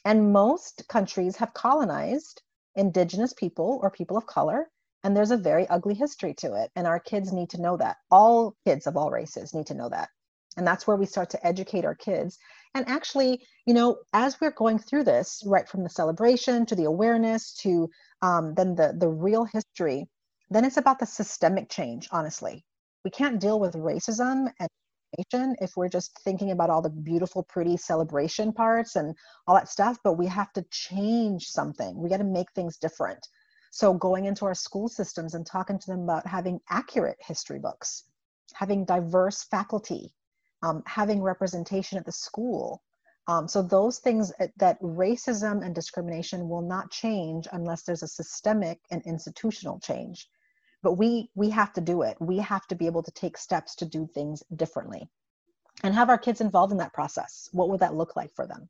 And 0.05 0.31
most 0.31 0.87
countries 0.89 1.35
have 1.37 1.55
colonized 1.55 2.43
indigenous 2.75 3.33
people 3.33 3.79
or 3.81 3.89
people 3.89 4.15
of 4.15 4.27
color 4.27 4.69
and 5.03 5.17
there's 5.17 5.31
a 5.31 5.37
very 5.37 5.67
ugly 5.69 5.95
history 5.95 6.35
to 6.35 6.53
it. 6.53 6.69
And 6.75 6.85
our 6.85 6.99
kids 6.99 7.33
need 7.33 7.49
to 7.49 7.61
know 7.61 7.77
that. 7.77 7.97
All 8.11 8.55
kids 8.63 8.85
of 8.85 8.95
all 8.95 9.09
races 9.09 9.55
need 9.55 9.65
to 9.67 9.73
know 9.73 9.89
that. 9.89 10.09
And 10.55 10.67
that's 10.67 10.85
where 10.85 10.97
we 10.97 11.07
start 11.07 11.31
to 11.31 11.47
educate 11.47 11.83
our 11.83 11.95
kids 11.95 12.37
and 12.75 12.87
actually 12.87 13.41
you 13.65 13.73
know 13.73 13.97
as 14.13 14.39
we're 14.39 14.51
going 14.51 14.77
through 14.79 15.03
this 15.03 15.43
right 15.45 15.67
from 15.67 15.83
the 15.83 15.89
celebration 15.89 16.65
to 16.65 16.75
the 16.75 16.85
awareness 16.85 17.53
to 17.53 17.89
um, 18.21 18.53
then 18.55 18.75
the 18.75 18.93
the 18.97 19.07
real 19.07 19.45
history 19.45 20.07
then 20.49 20.65
it's 20.65 20.77
about 20.77 20.99
the 20.99 21.05
systemic 21.05 21.69
change 21.69 22.07
honestly. 22.11 22.65
We 23.05 23.11
can't 23.11 23.39
deal 23.39 23.59
with 23.59 23.75
racism 23.75 24.51
and 24.59 24.69
if 25.59 25.75
we're 25.75 25.89
just 25.89 26.17
thinking 26.23 26.51
about 26.51 26.69
all 26.69 26.81
the 26.81 26.89
beautiful 26.89 27.43
pretty 27.43 27.77
celebration 27.77 28.53
parts 28.53 28.95
and 28.95 29.15
all 29.47 29.55
that 29.55 29.69
stuff 29.69 29.97
but 30.03 30.17
we 30.17 30.27
have 30.27 30.51
to 30.53 30.65
change 30.71 31.47
something. 31.47 31.97
We 31.97 32.09
got 32.09 32.17
to 32.17 32.23
make 32.23 32.51
things 32.53 32.77
different. 32.77 33.27
So 33.71 33.93
going 33.93 34.25
into 34.25 34.45
our 34.45 34.55
school 34.55 34.87
systems 34.87 35.33
and 35.33 35.45
talking 35.45 35.79
to 35.79 35.87
them 35.87 36.01
about 36.01 36.27
having 36.27 36.59
accurate 36.69 37.17
history 37.19 37.59
books 37.59 38.03
having 38.53 38.85
diverse 38.85 39.43
faculty 39.43 40.11
um, 40.61 40.83
having 40.85 41.21
representation 41.21 41.97
at 41.97 42.05
the 42.05 42.11
school. 42.11 42.81
Um, 43.27 43.47
so 43.47 43.61
those 43.61 43.99
things 43.99 44.31
uh, 44.39 44.47
that 44.57 44.81
racism 44.81 45.63
and 45.63 45.75
discrimination 45.75 46.49
will 46.49 46.61
not 46.61 46.91
change 46.91 47.47
unless 47.51 47.83
there's 47.83 48.03
a 48.03 48.07
systemic 48.07 48.79
and 48.91 49.01
institutional 49.05 49.79
change. 49.79 50.27
But 50.81 50.93
we 50.93 51.29
we 51.35 51.49
have 51.49 51.73
to 51.73 51.81
do 51.81 52.01
it. 52.03 52.17
We 52.19 52.37
have 52.37 52.65
to 52.67 52.75
be 52.75 52.85
able 52.85 53.03
to 53.03 53.11
take 53.11 53.37
steps 53.37 53.75
to 53.75 53.85
do 53.85 54.07
things 54.13 54.41
differently, 54.55 55.09
and 55.83 55.93
have 55.93 56.09
our 56.09 56.17
kids 56.17 56.41
involved 56.41 56.71
in 56.71 56.77
that 56.79 56.93
process. 56.93 57.49
What 57.51 57.69
would 57.69 57.81
that 57.81 57.95
look 57.95 58.15
like 58.15 58.33
for 58.33 58.47
them? 58.47 58.69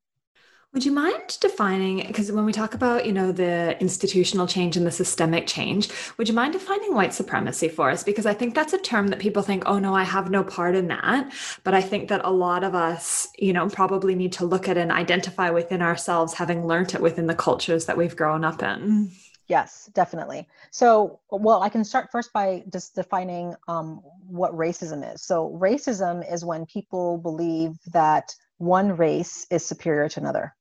Would 0.71 0.86
you 0.86 0.91
mind 0.91 1.39
defining, 1.41 2.05
because 2.05 2.32
when 2.32 2.45
we 2.45 2.51
talk 2.51 2.75
about, 2.75 3.08
you 3.08 3.12
know, 3.12 3.32
the 3.32 3.75
institutional 3.82 4.45
change 4.45 4.77
and 4.77 4.86
the 4.86 4.91
systemic 4.91 5.47
change, 5.47 5.89
would 6.17 6.27
you 6.27 6.36
mind 6.36 6.53
defining 6.53 6.93
white 6.93 7.12
supremacy 7.12 7.67
for 7.67 7.89
us? 7.89 8.03
Because 8.03 8.27
I 8.27 8.36
think 8.36 8.53
that's 8.53 8.73
a 8.73 8.77
term 8.77 9.08
that 9.08 9.17
people 9.17 9.41
think, 9.41 9.63
oh 9.65 9.79
no, 9.79 9.95
I 9.95 10.03
have 10.03 10.29
no 10.29 10.43
part 10.43 10.75
in 10.75 10.88
that. 10.89 11.34
But 11.63 11.73
I 11.73 11.82
think 11.82 12.08
that 12.10 12.21
a 12.23 12.29
lot 12.29 12.63
of 12.63 12.75
us, 12.75 13.27
you 13.36 13.51
know, 13.51 13.67
probably 13.67 14.13
need 14.13 14.32
to 14.34 14.45
look 14.45 14.69
at 14.69 14.77
and 14.77 14.91
identify 14.91 15.49
within 15.49 15.82
ourselves, 15.82 16.36
having 16.36 16.67
learned 16.67 16.93
it 16.93 17.01
within 17.01 17.25
the 17.25 17.34
cultures 17.34 17.88
that 17.88 17.97
we've 17.97 18.15
grown 18.15 18.43
up 18.43 18.62
in. 18.62 19.12
Yes, 19.47 19.89
definitely. 19.95 20.47
So, 20.69 21.19
well, 21.32 21.63
I 21.63 21.69
can 21.69 21.84
start 21.84 22.12
first 22.12 22.32
by 22.32 22.63
just 22.71 22.93
defining 22.93 23.55
um, 23.67 24.03
what 24.27 24.53
racism 24.53 25.15
is. 25.15 25.23
So, 25.23 25.49
racism 25.60 26.32
is 26.32 26.45
when 26.45 26.67
people 26.67 27.17
believe 27.17 27.71
that 27.91 28.36
one 28.60 28.96
race 28.96 29.48
is 29.50 29.65
superior 29.65 30.08
to 30.10 30.19
another 30.19 30.54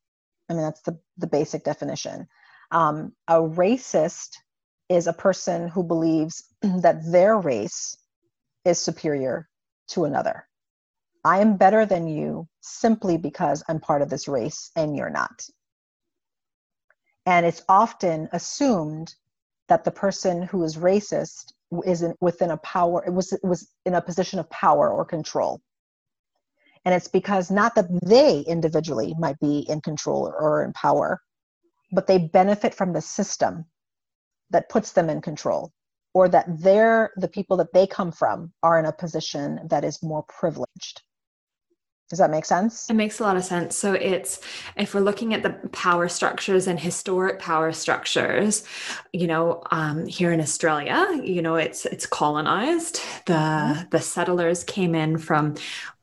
I 0.48 0.54
mean, 0.54 0.62
that's 0.62 0.80
the, 0.82 0.98
the 1.16 1.26
basic 1.26 1.64
definition. 1.64 2.26
Um, 2.70 3.12
a 3.26 3.36
racist 3.36 4.36
is 4.88 5.06
a 5.06 5.12
person 5.12 5.68
who 5.68 5.82
believes 5.82 6.44
that 6.62 7.00
their 7.10 7.36
race 7.38 7.96
is 8.64 8.80
superior 8.80 9.48
to 9.88 10.04
another. 10.04 10.46
I 11.24 11.40
am 11.40 11.56
better 11.56 11.84
than 11.84 12.06
you 12.06 12.48
simply 12.60 13.18
because 13.18 13.62
I'm 13.68 13.80
part 13.80 14.02
of 14.02 14.10
this 14.10 14.28
race 14.28 14.70
and 14.76 14.96
you're 14.96 15.10
not. 15.10 15.42
And 17.26 17.44
it's 17.44 17.62
often 17.68 18.28
assumed 18.32 19.14
that 19.68 19.84
the 19.84 19.90
person 19.90 20.42
who 20.42 20.64
is 20.64 20.76
racist 20.76 21.52
is 21.84 22.02
in, 22.02 22.14
within 22.20 22.50
a 22.50 22.56
power, 22.58 23.04
it 23.04 23.12
was, 23.12 23.38
was 23.42 23.68
in 23.84 23.94
a 23.94 24.00
position 24.00 24.38
of 24.38 24.48
power 24.48 24.90
or 24.90 25.04
control. 25.04 25.60
And 26.84 26.94
it's 26.94 27.08
because 27.08 27.50
not 27.50 27.74
that 27.74 27.88
they 28.04 28.40
individually 28.40 29.14
might 29.18 29.38
be 29.40 29.60
in 29.68 29.80
control 29.80 30.32
or 30.38 30.64
in 30.64 30.72
power, 30.72 31.20
but 31.92 32.06
they 32.06 32.18
benefit 32.18 32.74
from 32.74 32.92
the 32.92 33.00
system 33.00 33.64
that 34.50 34.68
puts 34.68 34.92
them 34.92 35.10
in 35.10 35.20
control 35.20 35.72
or 36.14 36.28
that 36.28 36.46
they're 36.60 37.10
the 37.16 37.28
people 37.28 37.56
that 37.58 37.72
they 37.72 37.86
come 37.86 38.12
from 38.12 38.52
are 38.62 38.78
in 38.78 38.86
a 38.86 38.92
position 38.92 39.60
that 39.68 39.84
is 39.84 40.02
more 40.02 40.24
privileged 40.28 41.02
does 42.08 42.20
that 42.20 42.30
make 42.30 42.46
sense? 42.46 42.88
It 42.88 42.94
makes 42.94 43.20
a 43.20 43.22
lot 43.22 43.36
of 43.36 43.44
sense. 43.44 43.76
So 43.76 43.92
it's 43.92 44.40
if 44.76 44.94
we're 44.94 45.02
looking 45.02 45.34
at 45.34 45.42
the 45.42 45.50
power 45.72 46.08
structures 46.08 46.66
and 46.66 46.80
historic 46.80 47.38
power 47.38 47.70
structures, 47.72 48.64
you 49.12 49.26
know, 49.26 49.62
um, 49.70 50.06
here 50.06 50.32
in 50.32 50.40
Australia, 50.40 51.06
you 51.22 51.42
know, 51.42 51.56
it's 51.56 51.84
it's 51.84 52.06
colonized. 52.06 53.02
The 53.26 53.34
mm-hmm. 53.34 53.88
the 53.90 54.00
settlers 54.00 54.64
came 54.64 54.94
in 54.94 55.18
from 55.18 55.56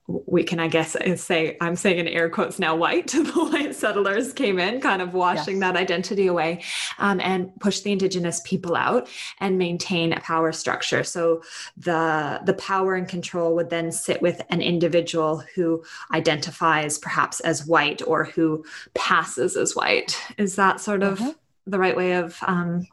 we 0.08 0.44
can, 0.44 0.60
I 0.60 0.68
guess, 0.68 0.96
uh, 0.96 1.16
say, 1.16 1.58
I'm 1.62 1.76
saying 1.76 1.98
in 1.98 2.08
air 2.08 2.30
quotes 2.30 2.60
now, 2.60 2.76
white, 2.76 3.08
the 3.12 3.24
white 3.24 3.74
settlers 3.74 4.34
came 4.34 4.60
in, 4.60 4.80
kind 4.80 5.02
of 5.02 5.14
washing 5.14 5.56
yes. 5.56 5.62
that 5.62 5.76
identity 5.76 6.28
away 6.28 6.62
um, 7.00 7.20
and 7.22 7.52
push 7.60 7.80
the 7.80 7.92
indigenous 7.92 8.42
people 8.46 8.76
out 8.76 9.10
and 9.40 9.58
maintain 9.58 10.14
a 10.14 10.20
power 10.20 10.52
structure. 10.52 11.04
So 11.04 11.42
the, 11.78 12.40
the 12.46 12.54
power 12.54 12.96
and 12.96 13.08
control 13.08 13.56
would 13.56 13.70
then 13.70 13.92
sit 13.92 14.22
with 14.22 14.42
an 14.50 14.62
individual 14.62 15.44
who 15.56 15.84
identifies 16.14 17.00
perhaps 17.00 17.40
as 17.40 17.66
white 17.66 18.02
or 18.06 18.26
who 18.26 18.64
passes 18.94 19.58
as 19.58 19.76
white. 19.76 20.20
Is 20.38 20.56
that 20.56 20.80
sort 20.80 21.02
of 21.02 21.18
mm-hmm. 21.18 21.32
the 21.66 21.80
right 21.80 21.98
way 21.98 22.14
of 22.14 22.38
um, 22.46 22.86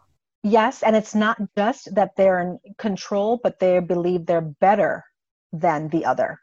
Yes, 0.44 0.82
and 0.82 0.96
it's 0.96 1.14
not 1.14 1.38
just 1.56 1.94
that 1.94 2.16
they're 2.16 2.40
in 2.40 2.58
control, 2.76 3.38
but 3.40 3.60
they 3.60 3.78
believe 3.78 4.26
they're 4.26 4.40
better 4.40 5.04
than 5.52 5.88
the 5.88 6.04
other 6.04 6.40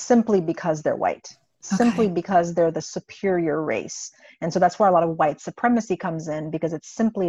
simply 0.00 0.40
because 0.40 0.82
they're 0.82 0.96
white, 0.96 1.28
simply 1.60 2.06
okay. 2.06 2.14
because 2.14 2.54
they're 2.54 2.70
the 2.70 2.82
superior 2.82 3.62
race. 3.62 4.10
And 4.40 4.52
so 4.52 4.58
that's 4.58 4.78
where 4.78 4.88
a 4.88 4.92
lot 4.92 5.02
of 5.02 5.18
white 5.18 5.40
supremacy 5.40 5.96
comes 5.96 6.28
in 6.28 6.50
because 6.50 6.72
it's 6.72 6.88
simply 6.94 7.28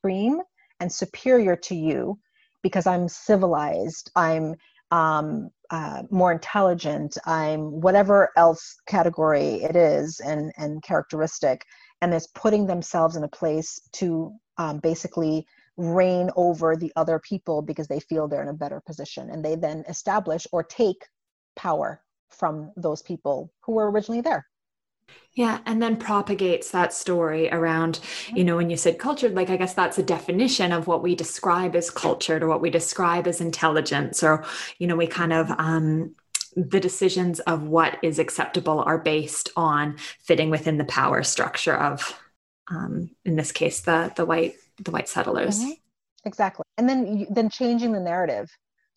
supreme 0.00 0.40
and 0.80 0.90
superior 0.90 1.56
to 1.56 1.74
you 1.74 2.18
because 2.62 2.86
I'm 2.86 3.08
civilized, 3.08 4.10
I'm 4.16 4.54
um, 4.90 5.50
uh, 5.70 6.02
more 6.10 6.32
intelligent, 6.32 7.16
I'm 7.26 7.80
whatever 7.80 8.30
else 8.36 8.76
category 8.86 9.62
it 9.62 9.76
is 9.76 10.20
and, 10.20 10.52
and 10.56 10.82
characteristic, 10.82 11.64
and 12.02 12.12
is 12.12 12.26
putting 12.34 12.66
themselves 12.66 13.16
in 13.16 13.24
a 13.24 13.28
place 13.28 13.80
to 13.92 14.32
um, 14.58 14.78
basically 14.78 15.46
reign 15.76 16.30
over 16.36 16.76
the 16.76 16.92
other 16.96 17.18
people 17.18 17.62
because 17.62 17.88
they 17.88 18.00
feel 18.00 18.28
they're 18.28 18.42
in 18.42 18.48
a 18.48 18.54
better 18.54 18.82
position. 18.84 19.30
And 19.30 19.44
they 19.44 19.54
then 19.54 19.84
establish 19.88 20.46
or 20.52 20.62
take 20.62 21.06
power 21.56 22.02
from 22.28 22.72
those 22.76 23.02
people 23.02 23.52
who 23.60 23.72
were 23.72 23.90
originally 23.90 24.20
there. 24.20 24.46
Yeah, 25.34 25.60
and 25.64 25.82
then 25.82 25.96
propagates 25.96 26.70
that 26.70 26.92
story 26.92 27.50
around, 27.50 28.00
you 28.34 28.44
know, 28.44 28.56
when 28.56 28.70
you 28.70 28.76
said 28.76 28.98
cultured, 28.98 29.34
like 29.34 29.50
I 29.50 29.56
guess 29.56 29.74
that's 29.74 29.98
a 29.98 30.02
definition 30.02 30.72
of 30.72 30.86
what 30.86 31.02
we 31.02 31.14
describe 31.14 31.76
as 31.76 31.90
cultured 31.90 32.42
or 32.42 32.48
what 32.48 32.60
we 32.60 32.70
describe 32.70 33.26
as 33.26 33.40
intelligence, 33.40 34.22
or, 34.22 34.44
you 34.78 34.86
know, 34.86 34.96
we 34.96 35.06
kind 35.06 35.32
of 35.32 35.50
um 35.52 36.14
the 36.56 36.80
decisions 36.80 37.38
of 37.40 37.62
what 37.62 37.98
is 38.02 38.18
acceptable 38.18 38.80
are 38.80 38.98
based 38.98 39.50
on 39.56 39.96
fitting 40.18 40.50
within 40.50 40.78
the 40.78 40.84
power 40.84 41.22
structure 41.22 41.76
of 41.76 42.18
um 42.68 43.10
in 43.24 43.36
this 43.36 43.52
case 43.52 43.82
the 43.82 44.12
the 44.16 44.24
white 44.24 44.54
the 44.78 44.90
white 44.90 45.08
settlers. 45.08 45.60
Mm-hmm. 45.60 45.70
Exactly. 46.24 46.64
And 46.76 46.88
then 46.88 47.26
then 47.30 47.48
changing 47.48 47.92
the 47.92 48.00
narrative 48.00 48.50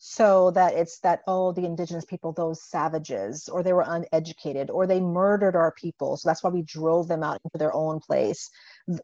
so 0.06 0.52
that 0.52 0.74
it's 0.74 1.00
that 1.00 1.22
oh 1.28 1.54
the 1.54 1.64
indigenous 1.64 2.04
people 2.04 2.34
those 2.34 2.62
savages 2.62 3.48
or 3.48 3.64
they 3.64 3.72
were 3.72 3.86
uneducated 3.88 4.70
or 4.70 4.86
they 4.86 5.00
murdered 5.00 5.56
our 5.56 5.72
people. 5.72 6.18
So 6.18 6.28
that's 6.28 6.44
why 6.44 6.50
we 6.50 6.62
drove 6.62 7.08
them 7.08 7.24
out 7.24 7.40
into 7.46 7.58
their 7.58 7.74
own 7.74 8.02
place. 8.02 8.50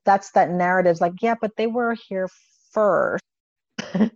That's 0.04 0.32
that 0.32 0.52
narrative's 0.52 1.00
like 1.00 1.14
yeah 1.22 1.36
but 1.40 1.56
they 1.56 1.68
were 1.68 1.96
here 2.10 2.28
first. 2.74 3.24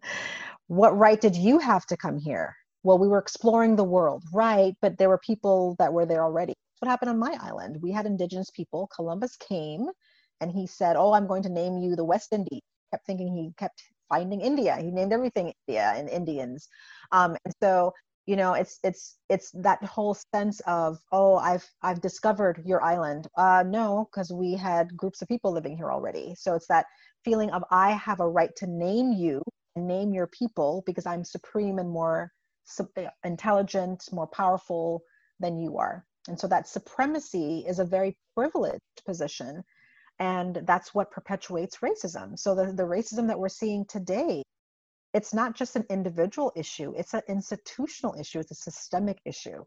What 0.68 0.98
right 0.98 1.22
did 1.22 1.38
you 1.38 1.60
have 1.60 1.86
to 1.86 1.96
come 1.98 2.18
here? 2.18 2.54
Well 2.84 3.00
we 3.00 3.08
were 3.08 3.20
exploring 3.20 3.78
the 3.78 3.86
world 3.86 4.24
right? 4.34 4.74
But 4.82 4.98
there 4.98 5.08
were 5.10 5.20
people 5.20 5.78
that 5.80 5.94
were 5.94 6.06
there 6.06 6.24
already. 6.24 6.54
What 6.80 6.90
happened 6.90 7.12
on 7.12 7.18
my 7.20 7.38
island? 7.40 7.78
We 7.82 7.92
had 7.94 8.06
indigenous 8.06 8.50
people. 8.52 8.90
Columbus 8.94 9.38
came 9.38 9.88
and 10.42 10.52
he 10.52 10.68
said 10.68 10.98
oh 10.98 11.14
i'm 11.14 11.28
going 11.28 11.44
to 11.44 11.50
name 11.50 11.78
you 11.78 11.96
the 11.96 12.04
west 12.04 12.34
indies. 12.34 12.62
Kept 12.92 13.06
thinking 13.06 13.34
he 13.34 13.54
kept 13.58 13.84
finding 14.14 14.42
India. 14.42 14.78
He 14.80 14.92
named 14.92 15.14
everything 15.14 15.54
India 15.68 15.94
and 15.96 16.08
Indians. 16.10 16.68
Um, 17.12 17.36
and 17.46 17.54
so, 17.64 17.94
you 18.26 18.36
know, 18.36 18.54
it's 18.54 18.80
it's 18.84 19.18
it's 19.30 19.50
that 19.68 19.84
whole 19.84 20.16
sense 20.36 20.62
of 20.68 21.00
oh, 21.12 21.36
I've 21.36 21.68
I've 21.82 22.02
discovered 22.02 22.62
your 22.66 22.82
island. 22.84 23.28
Uh, 23.38 23.64
no, 23.68 24.08
because 24.10 24.32
we 24.32 24.50
had 24.56 24.96
groups 24.96 25.22
of 25.22 25.28
people 25.28 25.52
living 25.52 25.76
here 25.76 25.92
already. 25.92 26.36
So 26.38 26.54
it's 26.54 26.68
that 26.68 26.86
feeling 27.26 27.50
of 27.52 27.64
I 27.72 27.92
have 28.08 28.20
a 28.20 28.30
right 28.40 28.54
to 28.58 28.68
name 28.68 29.12
you 29.14 29.42
and 29.76 29.88
name 29.88 30.14
your 30.14 30.28
people 30.28 30.84
because 30.86 31.06
I'm 31.06 31.24
supreme 31.24 31.80
and 31.80 31.90
more 31.90 32.32
intelligent, 33.24 34.04
more 34.12 34.28
powerful 34.28 35.02
than 35.40 35.58
you 35.58 35.78
are. 35.78 36.06
And 36.30 36.40
so 36.40 36.48
that 36.48 36.68
supremacy 36.68 37.66
is 37.68 37.80
a 37.80 37.86
very 37.86 38.16
privileged 38.36 39.00
position 39.06 39.64
and 40.20 40.62
that's 40.66 40.94
what 40.94 41.12
perpetuates 41.12 41.78
racism. 41.78 42.38
So 42.38 42.56
the, 42.56 42.72
the 42.72 42.84
racism 42.84 43.28
that 43.28 43.40
we're 43.40 43.50
seeing 43.50 43.86
today 43.86 44.44
it's 45.14 45.34
not 45.34 45.56
just 45.56 45.76
an 45.76 45.86
individual 45.90 46.52
issue 46.56 46.94
it's 46.98 47.14
an 47.14 47.22
institutional 47.28 48.16
issue 48.20 48.40
it's 48.40 48.52
a 48.52 48.56
systemic 48.56 49.20
issue. 49.26 49.64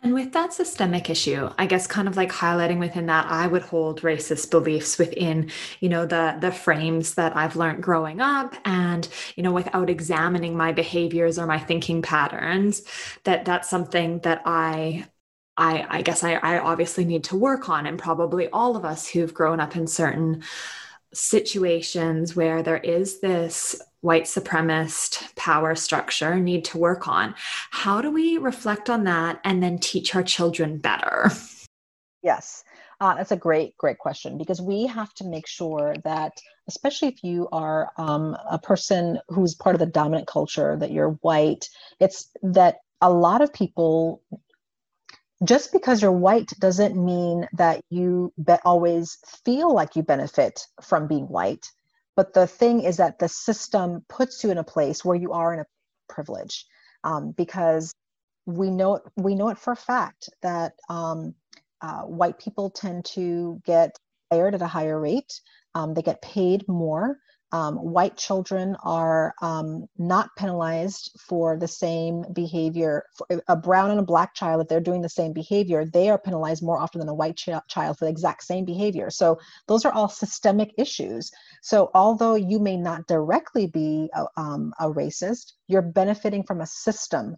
And 0.00 0.14
with 0.14 0.32
that 0.32 0.52
systemic 0.52 1.10
issue, 1.10 1.50
I 1.58 1.66
guess 1.66 1.88
kind 1.88 2.06
of 2.06 2.16
like 2.16 2.30
highlighting 2.30 2.78
within 2.78 3.06
that, 3.06 3.26
I 3.28 3.48
would 3.48 3.62
hold 3.62 4.02
racist 4.02 4.48
beliefs 4.48 4.96
within, 4.96 5.50
you 5.80 5.88
know, 5.88 6.06
the 6.06 6.36
the 6.40 6.52
frames 6.52 7.14
that 7.14 7.36
I've 7.36 7.56
learned 7.56 7.82
growing 7.82 8.20
up 8.20 8.54
and, 8.64 9.08
you 9.34 9.42
know, 9.42 9.50
without 9.52 9.90
examining 9.90 10.56
my 10.56 10.70
behaviors 10.70 11.36
or 11.36 11.46
my 11.46 11.58
thinking 11.58 12.00
patterns, 12.00 12.82
that 13.24 13.44
that's 13.44 13.68
something 13.68 14.20
that 14.20 14.42
I 14.46 15.06
I, 15.58 15.86
I 15.90 16.02
guess 16.02 16.24
I, 16.24 16.34
I 16.34 16.58
obviously 16.60 17.04
need 17.04 17.24
to 17.24 17.36
work 17.36 17.68
on, 17.68 17.86
and 17.86 17.98
probably 17.98 18.48
all 18.50 18.76
of 18.76 18.84
us 18.84 19.08
who've 19.08 19.34
grown 19.34 19.60
up 19.60 19.76
in 19.76 19.86
certain 19.86 20.44
situations 21.12 22.36
where 22.36 22.62
there 22.62 22.78
is 22.78 23.20
this 23.20 23.82
white 24.00 24.24
supremacist 24.24 25.34
power 25.34 25.74
structure 25.74 26.36
need 26.36 26.64
to 26.66 26.78
work 26.78 27.08
on. 27.08 27.34
How 27.70 28.00
do 28.00 28.10
we 28.10 28.38
reflect 28.38 28.88
on 28.88 29.04
that 29.04 29.40
and 29.44 29.62
then 29.62 29.78
teach 29.78 30.14
our 30.14 30.22
children 30.22 30.78
better? 30.78 31.30
Yes, 32.22 32.62
uh, 33.00 33.14
that's 33.14 33.32
a 33.32 33.36
great, 33.36 33.76
great 33.76 33.98
question 33.98 34.38
because 34.38 34.60
we 34.60 34.86
have 34.86 35.12
to 35.14 35.24
make 35.24 35.46
sure 35.46 35.94
that, 36.04 36.32
especially 36.68 37.08
if 37.08 37.24
you 37.24 37.48
are 37.52 37.90
um, 37.96 38.36
a 38.50 38.58
person 38.58 39.18
who's 39.28 39.54
part 39.54 39.74
of 39.74 39.80
the 39.80 39.86
dominant 39.86 40.26
culture, 40.26 40.76
that 40.76 40.92
you're 40.92 41.18
white, 41.22 41.68
it's 42.00 42.30
that 42.42 42.76
a 43.00 43.10
lot 43.10 43.40
of 43.40 43.52
people 43.52 44.22
just 45.44 45.72
because 45.72 46.02
you're 46.02 46.12
white 46.12 46.52
doesn't 46.58 46.96
mean 46.96 47.48
that 47.52 47.80
you 47.90 48.32
be- 48.44 48.54
always 48.64 49.18
feel 49.44 49.72
like 49.72 49.94
you 49.96 50.02
benefit 50.02 50.66
from 50.82 51.06
being 51.06 51.28
white. 51.28 51.70
But 52.16 52.34
the 52.34 52.46
thing 52.46 52.82
is 52.82 52.96
that 52.96 53.18
the 53.18 53.28
system 53.28 54.04
puts 54.08 54.42
you 54.42 54.50
in 54.50 54.58
a 54.58 54.64
place 54.64 55.04
where 55.04 55.16
you 55.16 55.32
are 55.32 55.54
in 55.54 55.60
a 55.60 55.66
privilege 56.08 56.66
um, 57.04 57.32
because 57.36 57.92
we 58.46 58.70
know 58.70 59.00
we 59.16 59.34
know 59.34 59.50
it 59.50 59.58
for 59.58 59.72
a 59.72 59.76
fact 59.76 60.28
that 60.42 60.72
um, 60.88 61.34
uh, 61.80 62.02
white 62.02 62.38
people 62.38 62.70
tend 62.70 63.04
to 63.04 63.60
get 63.64 63.96
hired 64.32 64.54
at 64.54 64.62
a 64.62 64.66
higher 64.66 64.98
rate. 65.00 65.40
Um, 65.74 65.94
they 65.94 66.02
get 66.02 66.22
paid 66.22 66.66
more 66.66 67.18
um, 67.52 67.76
white 67.76 68.16
children 68.16 68.76
are 68.82 69.34
um, 69.40 69.86
not 69.96 70.30
penalized 70.36 71.18
for 71.18 71.56
the 71.56 71.68
same 71.68 72.24
behavior. 72.32 73.04
For 73.16 73.26
a 73.48 73.56
brown 73.56 73.90
and 73.90 74.00
a 74.00 74.04
black 74.04 74.34
child, 74.34 74.60
if 74.60 74.68
they're 74.68 74.80
doing 74.80 75.00
the 75.00 75.08
same 75.08 75.32
behavior, 75.32 75.86
they 75.86 76.10
are 76.10 76.18
penalized 76.18 76.62
more 76.62 76.78
often 76.78 76.98
than 76.98 77.08
a 77.08 77.14
white 77.14 77.36
ch- 77.36 77.48
child 77.68 77.98
for 77.98 78.04
the 78.04 78.10
exact 78.10 78.42
same 78.44 78.64
behavior. 78.64 79.08
So 79.10 79.38
those 79.66 79.86
are 79.86 79.92
all 79.92 80.08
systemic 80.08 80.74
issues. 80.76 81.30
So 81.62 81.90
although 81.94 82.34
you 82.34 82.58
may 82.58 82.76
not 82.76 83.06
directly 83.06 83.66
be 83.66 84.10
a, 84.14 84.26
um, 84.36 84.74
a 84.78 84.90
racist, 84.90 85.52
you're 85.68 85.82
benefiting 85.82 86.42
from 86.42 86.60
a 86.60 86.66
system 86.66 87.36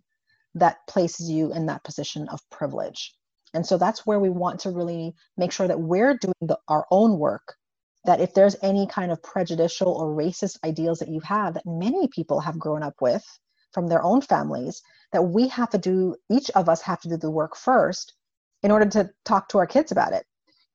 that 0.56 0.78
places 0.88 1.30
you 1.30 1.52
in 1.52 1.66
that 1.66 1.84
position 1.84 2.28
of 2.28 2.40
privilege. 2.50 3.14
And 3.54 3.64
so 3.64 3.78
that's 3.78 4.06
where 4.06 4.18
we 4.18 4.30
want 4.30 4.60
to 4.60 4.70
really 4.70 5.14
make 5.36 5.52
sure 5.52 5.68
that 5.68 5.80
we're 5.80 6.16
doing 6.16 6.34
the, 6.40 6.58
our 6.68 6.86
own 6.90 7.18
work 7.18 7.56
that 8.04 8.20
if 8.20 8.32
there's 8.34 8.56
any 8.62 8.86
kind 8.86 9.12
of 9.12 9.22
prejudicial 9.22 9.92
or 9.92 10.14
racist 10.14 10.58
ideals 10.64 10.98
that 10.98 11.08
you 11.08 11.20
have 11.20 11.54
that 11.54 11.66
many 11.66 12.08
people 12.08 12.40
have 12.40 12.58
grown 12.58 12.82
up 12.82 12.94
with 13.00 13.24
from 13.72 13.86
their 13.86 14.02
own 14.02 14.20
families 14.20 14.82
that 15.12 15.22
we 15.22 15.48
have 15.48 15.70
to 15.70 15.78
do 15.78 16.14
each 16.30 16.50
of 16.50 16.68
us 16.68 16.80
have 16.82 17.00
to 17.00 17.08
do 17.08 17.16
the 17.16 17.30
work 17.30 17.56
first 17.56 18.14
in 18.62 18.70
order 18.70 18.86
to 18.86 19.10
talk 19.24 19.48
to 19.48 19.58
our 19.58 19.66
kids 19.66 19.90
about 19.90 20.12
it. 20.12 20.24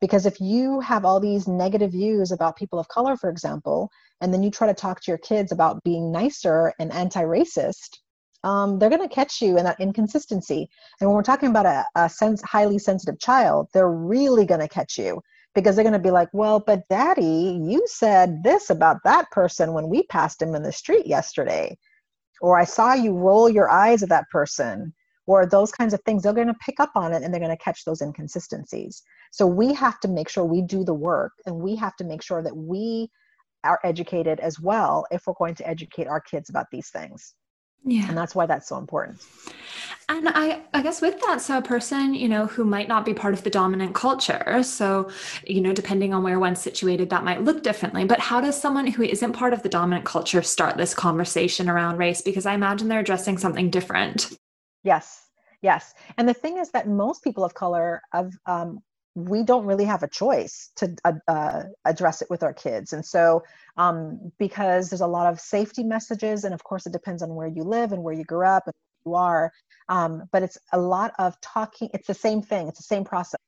Because 0.01 0.25
if 0.25 0.39
you 0.41 0.79
have 0.81 1.05
all 1.05 1.19
these 1.19 1.47
negative 1.47 1.91
views 1.91 2.31
about 2.31 2.57
people 2.57 2.79
of 2.79 2.87
color 2.89 3.17
for 3.17 3.29
example 3.29 3.89
and 4.21 4.33
then 4.33 4.43
you 4.43 4.51
try 4.51 4.67
to 4.67 4.73
talk 4.73 5.01
to 5.01 5.11
your 5.11 5.17
kids 5.17 5.51
about 5.51 5.83
being 5.83 6.11
nicer 6.11 6.73
and 6.79 6.91
anti-racist 6.91 7.97
um, 8.43 8.77
they're 8.77 8.89
going 8.91 9.01
to 9.01 9.13
catch 9.13 9.41
you 9.41 9.57
in 9.57 9.63
that 9.63 9.79
inconsistency. 9.79 10.69
And 10.99 11.09
when 11.09 11.15
we're 11.15 11.23
talking 11.23 11.49
about 11.49 11.65
a, 11.65 11.83
a 11.95 12.07
sense, 12.07 12.43
highly 12.43 12.77
sensitive 12.77 13.19
child 13.19 13.67
they're 13.73 13.89
really 13.91 14.45
going 14.45 14.61
to 14.61 14.67
catch 14.67 14.97
you 14.97 15.21
because 15.55 15.75
they're 15.75 15.83
going 15.83 15.93
to 15.93 15.99
be 15.99 16.11
like 16.11 16.29
well 16.33 16.59
but 16.59 16.87
daddy 16.89 17.59
you 17.63 17.83
said 17.87 18.43
this 18.43 18.69
about 18.69 18.97
that 19.03 19.29
person 19.31 19.73
when 19.73 19.89
we 19.89 20.03
passed 20.03 20.41
him 20.41 20.53
in 20.53 20.63
the 20.63 20.71
street 20.71 21.07
yesterday 21.07 21.77
or 22.41 22.59
i 22.59 22.63
saw 22.63 22.93
you 22.93 23.13
roll 23.13 23.49
your 23.49 23.69
eyes 23.69 24.03
at 24.03 24.09
that 24.09 24.29
person 24.29 24.93
or 25.27 25.45
those 25.45 25.71
kinds 25.71 25.93
of 25.93 26.01
things. 26.03 26.23
They're 26.23 26.33
going 26.33 26.47
to 26.47 26.53
pick 26.65 26.79
up 26.79 26.91
on 26.95 27.13
it 27.13 27.23
and 27.23 27.33
they're 27.33 27.41
going 27.41 27.55
to 27.55 27.63
catch 27.63 27.83
those 27.85 28.01
inconsistencies. 28.01 29.01
So 29.31 29.47
we 29.47 29.73
have 29.73 29.99
to 30.01 30.07
make 30.07 30.29
sure 30.29 30.45
we 30.45 30.61
do 30.61 30.83
the 30.83 30.93
work 30.93 31.33
and 31.45 31.55
we 31.55 31.75
have 31.75 31.95
to 31.97 32.03
make 32.03 32.21
sure 32.21 32.43
that 32.43 32.55
we 32.55 33.09
are 33.63 33.79
educated 33.83 34.39
as 34.39 34.59
well 34.59 35.05
if 35.11 35.23
we're 35.25 35.33
going 35.37 35.55
to 35.55 35.67
educate 35.67 36.07
our 36.07 36.21
kids 36.21 36.49
about 36.49 36.67
these 36.71 36.89
things 36.89 37.33
yeah. 37.85 38.07
And 38.07 38.17
that's 38.17 38.33
why 38.33 38.47
that's 38.47 38.67
so 38.67 38.77
important. 38.77 39.21
And 40.07 40.29
i 40.29 40.61
i 40.73 40.81
guess 40.83 41.01
with 41.01 41.19
that 41.21 41.41
so 41.41 41.57
a 41.57 41.61
person 41.61 42.13
you 42.13 42.29
know 42.29 42.45
who 42.45 42.63
might 42.63 42.87
not 42.87 43.05
be 43.05 43.13
part 43.13 43.33
of 43.33 43.43
the 43.43 43.49
dominant 43.49 43.95
culture 43.95 44.61
so 44.61 45.09
you 45.47 45.61
know 45.61 45.73
depending 45.73 46.13
on 46.13 46.21
where 46.21 46.39
one's 46.39 46.61
situated 46.61 47.09
that 47.09 47.23
might 47.23 47.43
look 47.43 47.63
differently. 47.63 48.05
But 48.05 48.19
how 48.19 48.41
does 48.41 48.59
someone 48.59 48.87
who 48.87 49.03
isn't 49.03 49.33
part 49.33 49.53
of 49.53 49.63
the 49.63 49.69
dominant 49.69 50.05
culture 50.05 50.41
start 50.41 50.77
this 50.77 50.93
conversation 50.93 51.69
around 51.69 51.97
race? 51.97 52.21
Because 52.21 52.45
i 52.45 52.53
imagine 52.53 52.87
they're 52.87 52.99
addressing 52.99 53.37
something 53.37 53.69
different. 53.69 54.31
Yes. 54.83 55.23
Yes. 55.61 55.93
And 56.17 56.29
the 56.29 56.33
thing 56.33 56.57
is 56.57 56.69
that 56.71 56.87
most 56.87 57.23
people 57.23 57.43
of 57.43 57.53
color 57.53 58.01
of 58.13 58.33
um, 58.45 58.79
we 59.15 59.43
don't 59.43 59.65
really 59.65 59.85
have 59.85 60.03
a 60.03 60.09
choice 60.09 60.71
to 60.75 60.93
uh, 61.05 61.13
uh, 61.27 61.63
address 61.85 62.21
it 62.21 62.29
with 62.29 62.43
our 62.43 62.53
kids. 62.53 62.91
And 62.91 63.05
so, 63.05 63.43
um, 63.77 64.31
because 64.37 64.89
there's 64.89 65.01
a 65.01 65.07
lot 65.07 65.31
of 65.31 65.39
safety 65.39 65.83
messages, 65.83 66.43
and 66.43 66.53
of 66.53 66.63
course, 66.63 66.85
it 66.85 66.93
depends 66.93 67.23
on 67.23 67.33
where 67.33 67.47
you 67.47 67.63
live 67.63 67.93
and 67.93 68.03
where 68.03 68.13
you 68.13 68.25
grew 68.25 68.45
up 68.45 68.63
and 68.67 68.73
who 69.03 69.11
you 69.11 69.15
are. 69.15 69.51
Um, 69.87 70.23
but 70.33 70.43
it's 70.43 70.57
a 70.73 70.79
lot 70.79 71.13
of 71.17 71.39
talking, 71.39 71.89
it's 71.93 72.07
the 72.07 72.13
same 72.13 72.41
thing, 72.41 72.67
it's 72.67 72.79
the 72.79 72.83
same 72.83 73.05
process. 73.05 73.39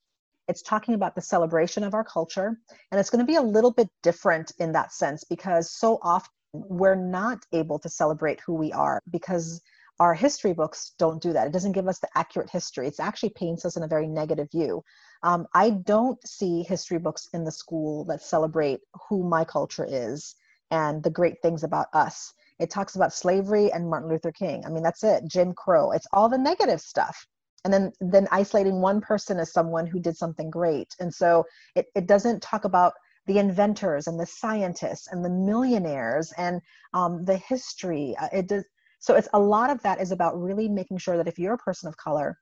It's 0.47 0.61
talking 0.61 0.93
about 0.93 1.15
the 1.15 1.21
celebration 1.21 1.83
of 1.83 1.93
our 1.93 2.05
culture. 2.05 2.57
And 2.91 2.99
it's 2.99 3.09
going 3.09 3.19
to 3.19 3.25
be 3.25 3.35
a 3.35 3.41
little 3.41 3.71
bit 3.71 3.89
different 4.01 4.53
in 4.59 4.71
that 4.71 4.93
sense 4.93 5.25
because 5.25 5.69
so 5.69 5.99
often 6.01 6.31
we're 6.53 6.95
not 6.95 7.39
able 7.51 7.79
to 7.79 7.89
celebrate 7.89 8.39
who 8.39 8.53
we 8.53 8.71
are 8.71 9.01
because 9.11 9.61
our 9.99 10.13
history 10.13 10.53
books 10.53 10.93
don't 10.97 11.21
do 11.21 11.33
that. 11.33 11.47
It 11.47 11.53
doesn't 11.53 11.71
give 11.71 11.87
us 11.87 11.99
the 11.99 12.07
accurate 12.15 12.49
history. 12.49 12.87
It 12.87 12.95
actually 12.99 13.31
paints 13.31 13.65
us 13.65 13.75
in 13.75 13.83
a 13.83 13.87
very 13.87 14.07
negative 14.07 14.49
view. 14.51 14.83
Um, 15.23 15.47
I 15.53 15.71
don't 15.71 16.25
see 16.27 16.63
history 16.63 16.99
books 16.99 17.29
in 17.33 17.43
the 17.43 17.51
school 17.51 18.05
that 18.05 18.21
celebrate 18.21 18.79
who 19.09 19.23
my 19.27 19.43
culture 19.43 19.85
is 19.87 20.35
and 20.71 21.03
the 21.03 21.09
great 21.09 21.41
things 21.41 21.63
about 21.63 21.87
us. 21.93 22.33
It 22.59 22.69
talks 22.69 22.95
about 22.95 23.13
slavery 23.13 23.71
and 23.71 23.89
Martin 23.89 24.09
Luther 24.09 24.31
King. 24.31 24.65
I 24.65 24.69
mean, 24.69 24.83
that's 24.83 25.03
it. 25.03 25.23
Jim 25.27 25.53
Crow. 25.53 25.91
It's 25.91 26.07
all 26.11 26.29
the 26.29 26.37
negative 26.37 26.81
stuff. 26.81 27.27
And 27.65 27.73
then, 27.73 27.91
then 27.99 28.27
isolating 28.31 28.81
one 28.81 29.01
person 29.01 29.39
as 29.39 29.51
someone 29.51 29.87
who 29.87 29.99
did 29.99 30.15
something 30.15 30.49
great. 30.49 30.95
And 30.99 31.13
so 31.13 31.43
it, 31.75 31.87
it 31.95 32.07
doesn't 32.07 32.41
talk 32.41 32.65
about 32.65 32.93
the 33.25 33.39
inventors 33.39 34.07
and 34.07 34.19
the 34.19 34.25
scientists 34.25 35.07
and 35.11 35.23
the 35.23 35.29
millionaires 35.29 36.31
and 36.37 36.61
um, 36.93 37.25
the 37.25 37.37
history. 37.37 38.15
Uh, 38.19 38.29
it 38.31 38.47
does, 38.47 38.63
so 38.99 39.15
it's 39.15 39.27
a 39.33 39.39
lot 39.39 39.69
of 39.69 39.81
that 39.83 39.99
is 40.01 40.11
about 40.11 40.41
really 40.41 40.67
making 40.67 40.97
sure 40.97 41.17
that 41.17 41.27
if 41.27 41.37
you're 41.37 41.55
a 41.55 41.57
person 41.57 41.89
of 41.89 41.97
color, 41.97 42.37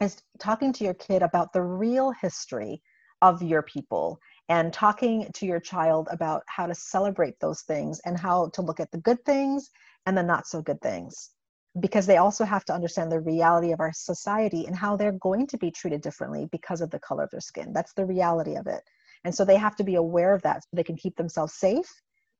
is 0.00 0.22
talking 0.38 0.72
to 0.72 0.84
your 0.84 0.94
kid 0.94 1.22
about 1.22 1.52
the 1.52 1.62
real 1.62 2.12
history 2.12 2.82
of 3.22 3.42
your 3.42 3.62
people 3.62 4.18
and 4.48 4.72
talking 4.72 5.28
to 5.34 5.46
your 5.46 5.60
child 5.60 6.08
about 6.10 6.42
how 6.46 6.66
to 6.66 6.74
celebrate 6.74 7.38
those 7.40 7.62
things 7.62 8.00
and 8.04 8.18
how 8.18 8.48
to 8.50 8.62
look 8.62 8.80
at 8.80 8.90
the 8.90 8.98
good 8.98 9.22
things 9.24 9.70
and 10.06 10.16
the 10.16 10.22
not 10.22 10.46
so 10.46 10.62
good 10.62 10.80
things. 10.80 11.30
Because 11.78 12.06
they 12.06 12.16
also 12.16 12.44
have 12.44 12.64
to 12.64 12.72
understand 12.72 13.12
the 13.12 13.20
reality 13.20 13.72
of 13.72 13.80
our 13.80 13.92
society 13.92 14.66
and 14.66 14.74
how 14.74 14.96
they're 14.96 15.12
going 15.12 15.46
to 15.48 15.58
be 15.58 15.70
treated 15.70 16.00
differently 16.00 16.48
because 16.50 16.80
of 16.80 16.90
the 16.90 16.98
color 16.98 17.24
of 17.24 17.30
their 17.30 17.40
skin. 17.40 17.72
That's 17.72 17.92
the 17.92 18.06
reality 18.06 18.56
of 18.56 18.66
it. 18.66 18.82
And 19.24 19.34
so 19.34 19.44
they 19.44 19.56
have 19.56 19.76
to 19.76 19.84
be 19.84 19.94
aware 19.96 20.34
of 20.34 20.42
that 20.42 20.62
so 20.62 20.68
they 20.72 20.82
can 20.82 20.96
keep 20.96 21.16
themselves 21.16 21.54
safe 21.54 21.88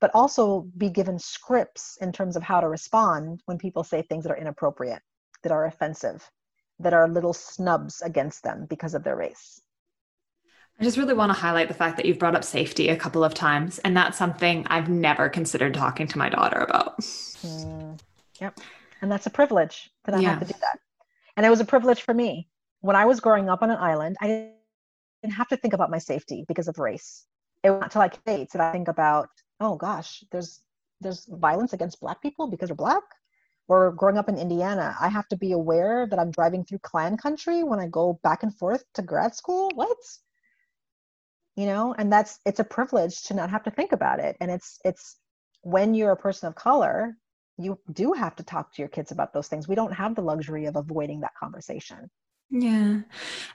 but 0.00 0.10
also 0.14 0.66
be 0.78 0.88
given 0.88 1.18
scripts 1.18 1.98
in 2.00 2.10
terms 2.10 2.36
of 2.36 2.42
how 2.42 2.60
to 2.60 2.68
respond 2.68 3.42
when 3.44 3.58
people 3.58 3.84
say 3.84 4.02
things 4.02 4.24
that 4.24 4.32
are 4.32 4.38
inappropriate, 4.38 5.02
that 5.42 5.52
are 5.52 5.66
offensive, 5.66 6.28
that 6.80 6.92
are 6.92 7.08
little 7.08 7.32
snubs 7.32 8.02
against 8.02 8.42
them 8.42 8.66
because 8.68 8.94
of 8.94 9.04
their 9.04 9.16
race. 9.16 9.60
I 10.78 10.84
just 10.84 10.96
really 10.96 11.14
want 11.14 11.30
to 11.30 11.38
highlight 11.38 11.68
the 11.68 11.74
fact 11.74 11.98
that 11.98 12.06
you've 12.06 12.18
brought 12.18 12.34
up 12.34 12.44
safety 12.44 12.88
a 12.88 12.96
couple 12.96 13.22
of 13.22 13.34
times, 13.34 13.78
and 13.80 13.94
that's 13.96 14.16
something 14.16 14.66
I've 14.68 14.88
never 14.88 15.28
considered 15.28 15.74
talking 15.74 16.06
to 16.06 16.18
my 16.18 16.30
daughter 16.30 16.58
about. 16.58 17.00
Mm, 17.00 18.00
yep. 18.40 18.58
And 19.02 19.12
that's 19.12 19.26
a 19.26 19.30
privilege 19.30 19.90
that 20.04 20.14
I 20.14 20.20
yeah. 20.20 20.30
have 20.30 20.40
to 20.40 20.52
do 20.52 20.58
that. 20.60 20.78
And 21.36 21.44
it 21.44 21.50
was 21.50 21.60
a 21.60 21.64
privilege 21.64 22.02
for 22.02 22.14
me. 22.14 22.48
When 22.80 22.96
I 22.96 23.04
was 23.04 23.20
growing 23.20 23.50
up 23.50 23.62
on 23.62 23.70
an 23.70 23.76
island, 23.76 24.16
I 24.22 24.52
didn't 25.22 25.34
have 25.34 25.48
to 25.48 25.56
think 25.56 25.74
about 25.74 25.90
my 25.90 25.98
safety 25.98 26.44
because 26.48 26.66
of 26.66 26.78
race. 26.78 27.26
It 27.62 27.70
was 27.70 27.80
not 27.80 27.86
until 27.86 28.02
I 28.02 28.08
came 28.08 28.46
that 28.52 28.60
I 28.60 28.72
think 28.72 28.88
about 28.88 29.28
oh 29.60 29.76
gosh, 29.76 30.24
there's 30.32 30.60
there's 31.00 31.26
violence 31.30 31.72
against 31.72 32.00
black 32.00 32.20
people 32.20 32.48
because 32.48 32.68
they're 32.68 32.76
black. 32.76 33.02
Or 33.70 33.92
growing 33.92 34.18
up 34.18 34.28
in 34.28 34.36
Indiana, 34.36 34.96
I 35.00 35.08
have 35.10 35.28
to 35.28 35.36
be 35.36 35.52
aware 35.52 36.04
that 36.04 36.18
I'm 36.18 36.32
driving 36.32 36.64
through 36.64 36.80
Klan 36.80 37.16
country 37.16 37.62
when 37.62 37.78
I 37.78 37.86
go 37.86 38.18
back 38.24 38.42
and 38.42 38.52
forth 38.52 38.82
to 38.94 39.02
grad 39.02 39.36
school. 39.36 39.70
What? 39.76 39.96
You 41.54 41.66
know, 41.66 41.94
and 41.96 42.12
that's 42.12 42.40
it's 42.44 42.58
a 42.58 42.64
privilege 42.64 43.22
to 43.26 43.34
not 43.34 43.50
have 43.50 43.62
to 43.62 43.70
think 43.70 43.92
about 43.92 44.18
it. 44.18 44.36
And 44.40 44.50
it's 44.50 44.80
it's 44.84 45.20
when 45.62 45.94
you're 45.94 46.10
a 46.10 46.16
person 46.16 46.48
of 46.48 46.56
color, 46.56 47.16
you 47.58 47.78
do 47.92 48.12
have 48.12 48.34
to 48.36 48.42
talk 48.42 48.74
to 48.74 48.82
your 48.82 48.88
kids 48.88 49.12
about 49.12 49.32
those 49.32 49.46
things. 49.46 49.68
We 49.68 49.76
don't 49.76 49.92
have 49.92 50.16
the 50.16 50.22
luxury 50.22 50.66
of 50.66 50.74
avoiding 50.74 51.20
that 51.20 51.36
conversation. 51.38 52.10
Yeah. 52.50 53.00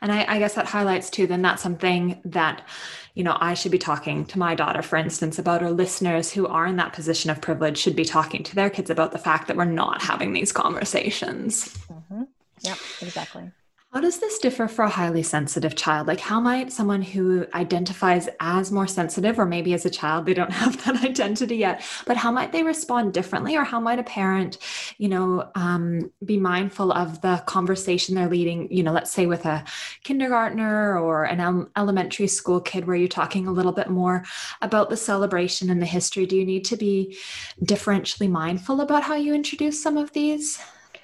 And 0.01 0.11
I, 0.11 0.25
I, 0.27 0.39
guess 0.39 0.55
that 0.55 0.67
highlights 0.67 1.09
too, 1.09 1.27
then 1.27 1.41
that's 1.41 1.61
something 1.61 2.21
that, 2.23 2.65
you 3.13 3.23
know, 3.23 3.37
I 3.39 3.53
should 3.53 3.73
be 3.73 3.77
talking 3.77 4.25
to 4.27 4.39
my 4.39 4.55
daughter, 4.55 4.81
for 4.81 4.95
instance, 4.95 5.37
about 5.37 5.61
or 5.61 5.71
listeners 5.71 6.31
who 6.31 6.47
are 6.47 6.65
in 6.65 6.77
that 6.77 6.93
position 6.93 7.29
of 7.29 7.41
privilege 7.41 7.77
should 7.77 7.95
be 7.95 8.05
talking 8.05 8.41
to 8.43 8.55
their 8.55 8.69
kids 8.69 8.89
about 8.89 9.11
the 9.11 9.19
fact 9.19 9.47
that 9.47 9.57
we're 9.57 9.65
not 9.65 10.01
having 10.01 10.31
these 10.31 10.53
conversations. 10.53 11.77
Mm-hmm. 11.91 12.23
Yep, 12.61 12.77
exactly. 13.01 13.51
How 13.95 14.01
does 14.01 14.19
this 14.19 14.39
differ 14.39 14.67
for 14.67 14.83
a 14.83 14.89
highly 14.89 15.23
sensitive 15.23 15.73
child? 15.73 16.05
Like, 16.05 16.19
how 16.19 16.41
might 16.41 16.73
someone 16.73 17.01
who 17.01 17.47
identifies 17.53 18.27
as 18.41 18.69
more 18.69 18.87
sensitive, 18.87 19.39
or 19.39 19.45
maybe 19.45 19.73
as 19.73 19.85
a 19.85 19.89
child, 19.89 20.25
they 20.25 20.33
don't 20.33 20.51
have 20.63 20.83
that 20.83 21.01
identity 21.05 21.55
yet, 21.55 21.81
but 22.05 22.17
how 22.17 22.29
might 22.29 22.51
they 22.51 22.61
respond 22.61 23.13
differently? 23.13 23.55
Or 23.55 23.63
how 23.63 23.79
might 23.79 23.97
a 23.97 24.03
parent, 24.03 24.57
you 24.97 25.07
know, 25.07 25.49
um, 25.55 26.11
be 26.25 26.37
mindful 26.37 26.91
of 26.91 27.21
the 27.21 27.41
conversation 27.45 28.15
they're 28.15 28.27
leading, 28.27 28.69
you 28.69 28.83
know, 28.83 28.91
let's 28.91 29.11
say 29.11 29.27
with 29.27 29.45
a 29.45 29.63
kindergartner 30.03 30.99
or 30.99 31.23
an 31.23 31.69
elementary 31.77 32.27
school 32.27 32.59
kid 32.59 32.87
where 32.87 32.97
you're 32.97 33.07
talking 33.07 33.47
a 33.47 33.53
little 33.53 33.71
bit 33.71 33.89
more 33.89 34.25
about 34.61 34.89
the 34.89 34.97
celebration 34.97 35.69
and 35.69 35.81
the 35.81 35.85
history? 35.85 36.25
Do 36.25 36.35
you 36.35 36.43
need 36.43 36.65
to 36.65 36.75
be 36.75 37.17
differentially 37.63 38.29
mindful 38.29 38.81
about 38.81 39.03
how 39.03 39.15
you 39.15 39.33
introduce 39.33 39.81
some 39.81 39.95
of 39.95 40.11
these? 40.11 40.59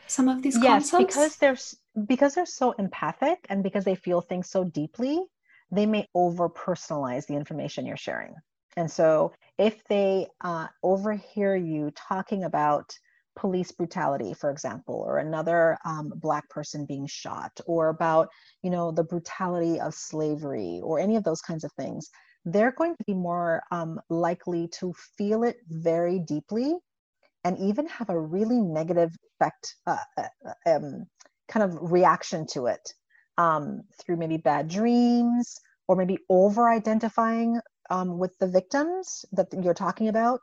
Some 0.07 0.27
of 0.27 0.41
these 0.41 0.61
yes, 0.61 0.91
concepts? 0.91 1.15
because 1.15 1.35
there's 1.37 1.77
because 2.07 2.35
they're 2.35 2.45
so 2.45 2.71
empathic 2.73 3.45
and 3.49 3.63
because 3.63 3.85
they 3.85 3.95
feel 3.95 4.21
things 4.21 4.49
so 4.49 4.63
deeply, 4.63 5.21
they 5.71 5.85
may 5.85 6.07
over 6.13 6.49
personalize 6.49 7.25
the 7.27 7.35
information 7.35 7.85
you're 7.85 7.97
sharing. 7.97 8.33
And 8.77 8.89
so 8.89 9.33
if 9.57 9.83
they 9.85 10.27
uh, 10.41 10.67
overhear 10.83 11.55
you 11.55 11.91
talking 11.91 12.43
about 12.43 12.93
police 13.35 13.71
brutality, 13.71 14.33
for 14.33 14.49
example, 14.49 14.95
or 14.95 15.17
another 15.17 15.77
um, 15.85 16.11
black 16.15 16.49
person 16.49 16.85
being 16.85 17.07
shot, 17.07 17.51
or 17.65 17.89
about 17.89 18.29
you 18.61 18.69
know 18.69 18.91
the 18.91 19.03
brutality 19.03 19.79
of 19.79 19.93
slavery, 19.93 20.79
or 20.83 20.99
any 20.99 21.15
of 21.15 21.23
those 21.23 21.41
kinds 21.41 21.63
of 21.63 21.71
things, 21.73 22.09
they're 22.45 22.71
going 22.71 22.95
to 22.95 23.03
be 23.05 23.13
more 23.13 23.61
um, 23.71 23.99
likely 24.09 24.67
to 24.79 24.93
feel 25.17 25.43
it 25.43 25.57
very 25.67 26.19
deeply, 26.19 26.75
and 27.43 27.57
even 27.59 27.87
have 27.87 28.09
a 28.09 28.19
really 28.19 28.59
negative 28.61 29.11
effect, 29.39 29.75
uh, 29.87 29.97
uh 30.17 30.53
um, 30.65 31.05
kind 31.51 31.63
of 31.63 31.91
reaction 31.91 32.45
to 32.53 32.67
it 32.67 32.93
um, 33.37 33.81
through 33.99 34.17
maybe 34.17 34.37
bad 34.37 34.67
dreams 34.67 35.59
or 35.87 35.95
maybe 35.95 36.17
over 36.29 36.69
identifying 36.69 37.59
um, 37.89 38.17
with 38.17 38.31
the 38.39 38.47
victims 38.47 39.25
that 39.33 39.47
you're 39.61 39.73
talking 39.73 40.07
about, 40.07 40.39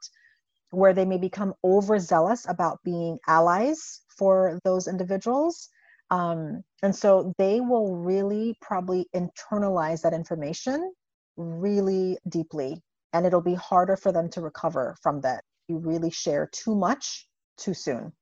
where 0.71 0.93
they 0.93 1.07
may 1.07 1.17
become 1.17 1.55
overzealous 1.65 2.47
about 2.49 2.79
being 2.85 3.19
allies 3.27 4.03
for 4.19 4.61
those 4.65 4.87
individuals. 4.87 5.71
Um, 6.11 6.63
and 6.83 6.95
so 6.95 7.33
they 7.39 7.61
will 7.61 7.97
really 7.97 8.57
probably 8.61 9.07
internalize 9.15 10.03
that 10.03 10.13
information 10.13 10.93
really 11.37 12.19
deeply 12.29 12.83
and 13.13 13.25
it'll 13.27 13.41
be 13.41 13.55
harder 13.55 13.97
for 13.97 14.13
them 14.13 14.29
to 14.31 14.41
recover 14.41 14.97
from 15.03 15.21
that 15.21 15.45
you 15.69 15.79
really 15.79 16.11
share 16.11 16.49
too 16.53 16.75
much 16.75 17.29
too 17.57 17.75
soon 17.75 18.13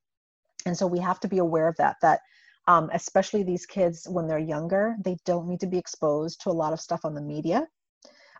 and 0.65 0.77
so 0.77 0.85
we 0.85 0.99
have 0.99 1.19
to 1.19 1.27
be 1.27 1.39
aware 1.39 1.67
of 1.67 1.75
that 1.77 1.95
that 2.01 2.19
um, 2.67 2.89
especially 2.93 3.43
these 3.43 3.65
kids 3.65 4.07
when 4.09 4.27
they're 4.27 4.37
younger 4.37 4.95
they 5.03 5.17
don't 5.25 5.47
need 5.47 5.59
to 5.59 5.67
be 5.67 5.77
exposed 5.77 6.41
to 6.41 6.49
a 6.49 6.51
lot 6.51 6.73
of 6.73 6.79
stuff 6.79 7.01
on 7.03 7.15
the 7.15 7.21
media. 7.21 7.67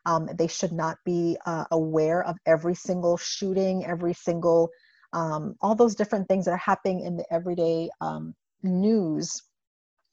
Um, 0.05 0.30
they 0.38 0.47
should 0.47 0.71
not 0.71 0.97
be 1.05 1.38
uh, 1.45 1.65
aware 1.71 2.23
of 2.23 2.38
every 2.45 2.75
single 2.75 3.17
shooting 3.17 3.86
every 3.86 4.13
single 4.13 4.69
um, 5.13 5.55
all 5.61 5.75
those 5.75 5.95
different 5.95 6.28
things 6.28 6.45
that 6.45 6.51
are 6.51 6.57
happening 6.57 7.01
in 7.01 7.17
the 7.17 7.25
everyday 7.34 7.89
um, 8.01 8.36
news. 8.63 9.41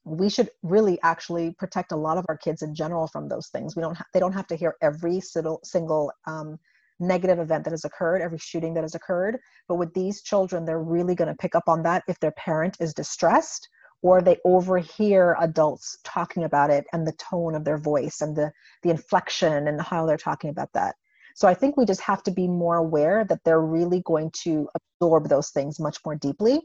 We 0.04 0.28
should 0.28 0.50
really 0.62 0.98
actually 1.02 1.54
protect 1.58 1.92
a 1.92 1.96
lot 1.96 2.18
of 2.18 2.26
our 2.28 2.36
kids 2.36 2.62
in 2.62 2.74
general 2.74 3.08
from 3.08 3.28
those 3.28 3.48
things. 3.48 3.74
We 3.74 3.82
don't 3.82 3.96
ha- 3.96 4.06
they 4.12 4.20
don't 4.20 4.32
have 4.32 4.46
to 4.48 4.56
hear 4.56 4.76
every 4.82 5.20
single, 5.20 5.60
single 5.64 6.12
um, 6.26 6.58
negative 7.00 7.38
event 7.38 7.64
that 7.64 7.72
has 7.72 7.84
occurred 7.84 8.22
every 8.22 8.38
shooting 8.38 8.74
that 8.74 8.84
has 8.84 8.94
occurred. 8.94 9.38
But 9.66 9.76
with 9.76 9.92
these 9.94 10.22
children 10.22 10.64
they're 10.64 10.82
really 10.82 11.14
going 11.14 11.28
to 11.28 11.36
pick 11.36 11.54
up 11.54 11.68
on 11.68 11.82
that 11.82 12.04
if 12.06 12.20
their 12.20 12.32
parent 12.32 12.76
is 12.80 12.94
distressed 12.94 13.68
or 14.04 14.20
they 14.20 14.36
overhear 14.44 15.34
adults 15.40 15.96
talking 16.04 16.44
about 16.44 16.68
it 16.68 16.84
and 16.92 17.06
the 17.06 17.14
tone 17.14 17.54
of 17.54 17.64
their 17.64 17.78
voice 17.78 18.20
and 18.20 18.36
the 18.36 18.52
the 18.82 18.90
inflection 18.90 19.66
and 19.66 19.80
how 19.80 20.04
they're 20.04 20.18
talking 20.18 20.50
about 20.50 20.70
that. 20.74 20.94
So 21.34 21.48
i 21.48 21.54
think 21.54 21.76
we 21.76 21.86
just 21.86 22.02
have 22.02 22.22
to 22.24 22.30
be 22.30 22.46
more 22.46 22.76
aware 22.76 23.24
that 23.24 23.40
they're 23.44 23.60
really 23.78 24.02
going 24.04 24.30
to 24.42 24.68
absorb 24.76 25.28
those 25.28 25.50
things 25.50 25.80
much 25.80 25.98
more 26.04 26.16
deeply. 26.16 26.60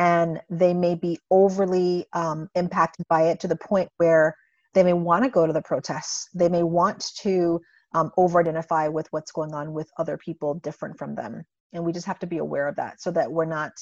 And 0.00 0.40
they 0.50 0.74
may 0.74 0.96
be 0.96 1.20
overly 1.30 2.06
um, 2.12 2.48
impacted 2.56 3.06
by 3.08 3.28
it 3.28 3.40
to 3.40 3.48
the 3.48 3.56
point 3.56 3.88
where 3.98 4.34
they 4.74 4.82
may 4.82 4.92
want 4.92 5.22
to 5.24 5.30
go 5.30 5.46
to 5.46 5.52
the 5.52 5.62
protests. 5.62 6.28
They 6.34 6.48
may 6.48 6.64
want 6.64 7.12
to 7.22 7.60
um, 7.94 8.10
over 8.16 8.40
identify 8.40 8.88
with 8.88 9.06
what's 9.12 9.30
going 9.30 9.54
on 9.54 9.72
with 9.72 9.88
other 9.98 10.16
people 10.16 10.54
different 10.54 10.98
from 10.98 11.14
them. 11.14 11.44
And 11.72 11.84
we 11.84 11.92
just 11.92 12.06
have 12.06 12.18
to 12.20 12.26
be 12.26 12.38
aware 12.38 12.66
of 12.66 12.76
that 12.76 13.00
so 13.00 13.12
that 13.12 13.30
we're 13.30 13.44
not 13.44 13.72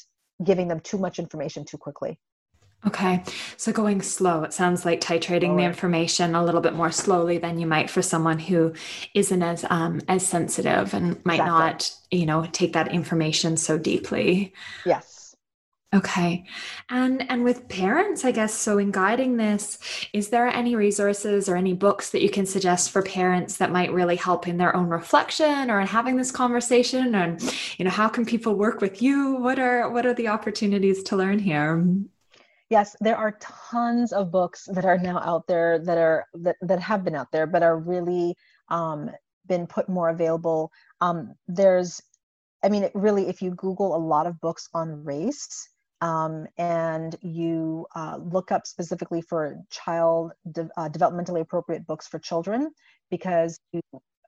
giving 0.45 0.69
them 0.69 0.81
too 0.81 0.99
much 0.99 1.19
information 1.19 1.65
too 1.65 1.79
quickly 1.79 2.19
Okay. 2.87 3.25
So 3.57 3.73
going 3.73 4.03
slow, 4.03 4.45
it 4.45 4.53
sounds 4.53 4.85
like 4.85 5.01
titrating 5.01 5.57
the 5.57 5.65
information 5.65 6.35
a 6.37 6.45
little 6.45 6.61
bit 6.61 6.75
more 6.75 6.93
slowly 6.93 7.37
than 7.39 7.59
you 7.59 7.67
might 7.67 7.91
for 7.91 8.03
someone 8.03 8.39
who 8.39 8.73
isn't 9.15 9.43
as 9.43 9.65
um 9.69 10.01
as 10.09 10.27
sensitive 10.27 10.95
and 10.95 11.23
might 11.25 11.45
not, 11.45 11.91
you 12.11 12.25
know, 12.25 12.47
take 12.53 12.75
that 12.75 12.93
information 12.93 13.57
so 13.57 13.79
deeply. 13.79 14.55
Yes. 14.85 15.37
Okay. 15.95 16.45
And 16.91 17.29
and 17.31 17.45
with 17.45 17.67
parents, 17.69 18.23
I 18.25 18.31
guess 18.31 18.53
so 18.53 18.77
in 18.77 18.91
guiding 18.91 19.39
this, 19.39 19.79
is 20.13 20.29
there 20.29 20.47
any 20.47 20.77
resources 20.77 21.49
or 21.49 21.57
any 21.57 21.73
books 21.73 22.11
that 22.11 22.23
you 22.23 22.29
can 22.31 22.45
suggest 22.45 22.91
for 22.91 23.03
parents 23.03 23.57
that 23.57 23.73
might 23.73 23.91
really 23.93 24.17
help 24.17 24.47
in 24.47 24.59
their 24.59 24.77
own 24.77 24.89
reflection 24.89 25.71
or 25.71 25.81
in 25.81 25.87
having 25.87 26.17
this 26.17 26.31
conversation 26.31 27.15
and 27.15 27.41
you 27.79 27.87
know, 27.87 27.91
how 27.91 28.09
can 28.09 28.27
people 28.27 28.55
work 28.55 28.83
with 28.83 29.01
you? 29.01 29.37
What 29.37 29.59
are 29.59 29.91
what 29.91 30.05
are 30.05 30.15
the 30.15 30.29
opportunities 30.29 31.03
to 31.05 31.17
learn 31.17 31.39
here? 31.39 31.83
Yes, 32.71 32.95
there 33.01 33.17
are 33.17 33.39
tons 33.41 34.13
of 34.13 34.31
books 34.31 34.69
that 34.73 34.85
are 34.85 34.99
now 34.99 35.21
out 35.21 35.47
there 35.47 35.79
that 35.79 35.99
are 35.99 36.27
that, 36.35 36.57
that 36.61 36.81
have 36.81 37.05
been 37.05 37.15
out 37.15 37.33
there 37.33 37.47
but 37.47 37.63
are 37.63 37.79
really 37.79 38.35
um, 38.69 39.11
been 39.47 39.67
put 39.67 39.89
more 39.89 40.11
available. 40.11 40.71
Um, 41.01 41.35
there's 41.47 42.01
I 42.63 42.69
mean, 42.69 42.83
it 42.83 42.93
really, 42.95 43.29
if 43.29 43.41
you 43.41 43.53
Google 43.53 43.95
a 43.95 43.99
lot 43.99 44.27
of 44.27 44.41
books 44.41 44.69
on 44.75 45.05
race, 45.05 45.69
um, 46.01 46.47
and 46.59 47.17
you 47.23 47.87
uh, 47.95 48.19
look 48.21 48.53
up 48.53 48.67
specifically 48.67 49.21
for 49.21 49.57
child 49.71 50.33
de- 50.53 50.69
uh, 50.77 50.89
developmentally 50.89 51.41
appropriate 51.41 51.87
books 51.87 52.07
for 52.07 52.19
children 52.19 52.71
because 53.11 53.59
you, 53.73 53.81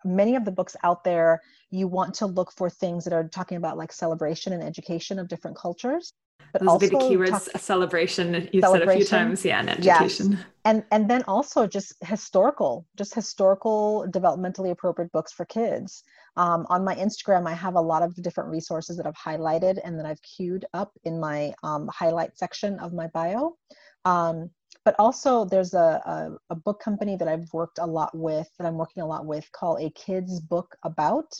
many 0.04 0.36
of 0.36 0.44
the 0.44 0.50
books 0.50 0.76
out 0.82 1.04
there 1.04 1.40
you 1.70 1.86
want 1.86 2.14
to 2.14 2.26
look 2.26 2.52
for 2.52 2.68
things 2.68 3.04
that 3.04 3.12
are 3.12 3.28
talking 3.28 3.56
about 3.56 3.76
like 3.76 3.92
celebration 3.92 4.52
and 4.52 4.62
education 4.62 5.18
of 5.18 5.28
different 5.28 5.56
cultures 5.56 6.12
but 6.52 6.60
Those 6.62 6.68
also 6.68 6.80
be 6.80 6.96
the 6.96 6.96
keywords 6.96 7.30
talk- 7.30 7.60
celebration 7.60 8.48
you 8.52 8.60
celebration, 8.60 8.88
said 8.88 8.88
a 8.88 8.96
few 8.96 9.04
times 9.04 9.44
yeah 9.44 9.60
and 9.60 9.70
education 9.70 10.32
yes. 10.32 10.44
and 10.64 10.84
and 10.90 11.08
then 11.08 11.22
also 11.28 11.66
just 11.66 11.94
historical 12.02 12.86
just 12.96 13.14
historical 13.14 14.06
developmentally 14.10 14.70
appropriate 14.70 15.12
books 15.12 15.32
for 15.32 15.44
kids 15.44 16.02
um, 16.36 16.66
on 16.68 16.84
my 16.84 16.94
Instagram, 16.94 17.46
I 17.46 17.54
have 17.54 17.74
a 17.74 17.80
lot 17.80 18.02
of 18.02 18.14
different 18.22 18.50
resources 18.50 18.96
that 18.96 19.06
I've 19.06 19.16
highlighted 19.16 19.78
and 19.84 19.98
that 19.98 20.06
I've 20.06 20.22
queued 20.22 20.64
up 20.74 20.92
in 21.04 21.18
my 21.18 21.52
um, 21.62 21.88
highlight 21.92 22.38
section 22.38 22.78
of 22.78 22.92
my 22.92 23.08
bio. 23.08 23.56
Um, 24.04 24.50
but 24.84 24.94
also, 24.98 25.44
there's 25.44 25.74
a, 25.74 26.02
a, 26.06 26.38
a, 26.50 26.54
book 26.54 26.80
company 26.80 27.16
that 27.16 27.28
I've 27.28 27.52
worked 27.52 27.78
a 27.78 27.86
lot 27.86 28.16
with, 28.16 28.48
that 28.58 28.66
I'm 28.66 28.78
working 28.78 29.02
a 29.02 29.06
lot 29.06 29.26
with, 29.26 29.50
called 29.52 29.80
A 29.80 29.90
Kids 29.90 30.40
Book 30.40 30.76
About. 30.84 31.38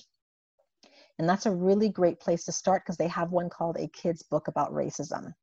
And 1.19 1.29
that's 1.29 1.47
a 1.47 1.51
really 1.51 1.89
great 1.89 2.21
place 2.21 2.45
to 2.45 2.53
start 2.53 2.83
because 2.83 2.97
they 2.97 3.09
have 3.09 3.31
one 3.31 3.49
called 3.49 3.77
A 3.79 3.89
Kids 3.89 4.23
Book 4.23 4.49
About 4.49 4.73
Racism. 4.73 5.35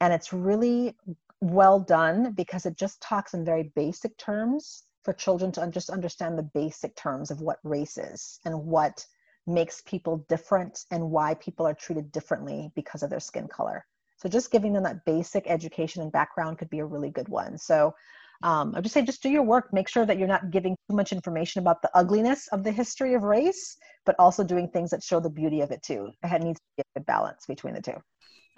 And 0.00 0.12
it's 0.12 0.32
really 0.32 0.96
well 1.40 1.78
done 1.78 2.32
because 2.32 2.66
it 2.66 2.76
just 2.76 3.00
talks 3.00 3.34
in 3.34 3.44
very 3.44 3.72
basic 3.74 4.16
terms 4.16 4.84
for 5.04 5.12
children 5.12 5.52
to 5.52 5.66
just 5.68 5.90
understand 5.90 6.38
the 6.38 6.50
basic 6.54 6.94
terms 6.96 7.30
of 7.30 7.40
what 7.40 7.58
race 7.64 7.98
is 7.98 8.40
and 8.44 8.66
what 8.66 9.04
makes 9.46 9.82
people 9.82 10.24
different 10.28 10.84
and 10.90 11.10
why 11.10 11.34
people 11.34 11.66
are 11.66 11.74
treated 11.74 12.12
differently 12.12 12.70
because 12.74 13.02
of 13.02 13.10
their 13.10 13.20
skin 13.20 13.48
color. 13.48 13.84
So 14.22 14.28
just 14.28 14.52
giving 14.52 14.72
them 14.72 14.84
that 14.84 15.04
basic 15.04 15.48
education 15.48 16.00
and 16.00 16.12
background 16.12 16.56
could 16.56 16.70
be 16.70 16.78
a 16.78 16.84
really 16.84 17.10
good 17.10 17.28
one. 17.28 17.58
So 17.58 17.92
um, 18.44 18.72
I 18.72 18.78
would 18.78 18.84
just 18.84 18.94
say 18.94 19.02
just 19.02 19.20
do 19.20 19.28
your 19.28 19.42
work. 19.42 19.72
Make 19.72 19.88
sure 19.88 20.06
that 20.06 20.16
you're 20.16 20.28
not 20.28 20.52
giving 20.52 20.76
too 20.88 20.94
much 20.94 21.12
information 21.12 21.60
about 21.60 21.82
the 21.82 21.90
ugliness 21.92 22.46
of 22.52 22.62
the 22.62 22.70
history 22.70 23.14
of 23.14 23.24
race, 23.24 23.76
but 24.06 24.14
also 24.20 24.44
doing 24.44 24.68
things 24.68 24.90
that 24.90 25.02
show 25.02 25.18
the 25.18 25.28
beauty 25.28 25.60
of 25.60 25.72
it 25.72 25.82
too. 25.82 26.10
It 26.22 26.40
needs 26.40 26.60
to 26.60 26.84
be 26.84 27.00
a 27.00 27.00
balance 27.00 27.46
between 27.46 27.74
the 27.74 27.82
two. 27.82 27.96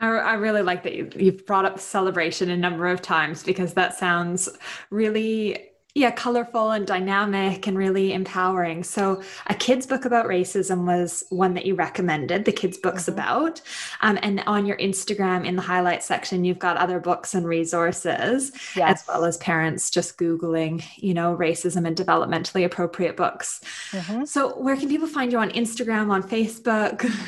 I, 0.01 0.35
really 0.35 0.61
like 0.61 0.83
that 0.83 0.95
you, 0.95 1.09
you've 1.17 1.47
brought 1.47 1.65
up 1.65 1.79
celebration 1.79 2.51
a 2.51 2.57
number 2.59 2.89
of 2.89 3.01
times 3.01 3.43
because 3.43 3.73
that 3.75 3.95
sounds 3.95 4.51
really 4.91 5.71
yeah, 5.95 6.11
colorful 6.11 6.73
and 6.73 6.85
dynamic 6.85 7.69
and 7.69 7.79
really 7.79 8.13
empowering. 8.13 8.83
So, 8.83 9.23
a 9.47 9.55
kid's 9.55 9.87
book 9.87 10.05
about 10.05 10.27
racism 10.27 10.87
was 10.87 11.23
one 11.31 11.55
that 11.55 11.67
you 11.67 11.77
recommended, 11.77 12.45
the 12.45 12.53
kids' 12.53 12.77
books 12.77 13.05
mm-hmm. 13.05 13.13
about. 13.13 13.61
Um, 14.01 14.19
and 14.23 14.43
on 14.47 14.67
your 14.67 14.77
Instagram, 14.79 15.47
in 15.47 15.55
the 15.55 15.63
highlight 15.63 16.03
section, 16.03 16.45
you've 16.45 16.59
got 16.59 16.77
other 16.79 16.99
books 16.99 17.35
and 17.35 17.47
resources, 17.47 18.51
yes. 18.75 19.03
as 19.03 19.07
well 19.07 19.25
as 19.25 19.37
parents 19.37 19.89
just 19.89 20.19
Googling, 20.19 20.85
you 20.97 21.15
know, 21.15 21.37
racism 21.37 21.87
and 21.87 21.97
developmentally 21.97 22.65
appropriate 22.65 23.17
books. 23.17 23.61
Mm-hmm. 23.93 24.25
So, 24.25 24.59
where 24.59 24.77
can 24.77 24.89
people 24.89 25.07
find 25.07 25.31
you 25.31 25.39
on 25.39 25.51
Instagram, 25.51 26.11
on 26.11 26.25
Facebook? 26.25 27.09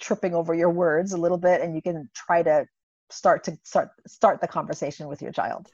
tripping 0.00 0.32
over 0.32 0.54
your 0.54 0.70
words 0.70 1.12
a 1.12 1.16
little 1.16 1.38
bit 1.38 1.60
and 1.60 1.74
you 1.74 1.82
can 1.82 2.08
try 2.14 2.40
to 2.44 2.66
start 3.12 3.44
to 3.44 3.58
start 3.62 3.90
start 4.06 4.40
the 4.40 4.48
conversation 4.48 5.06
with 5.06 5.20
your 5.20 5.32
child. 5.32 5.68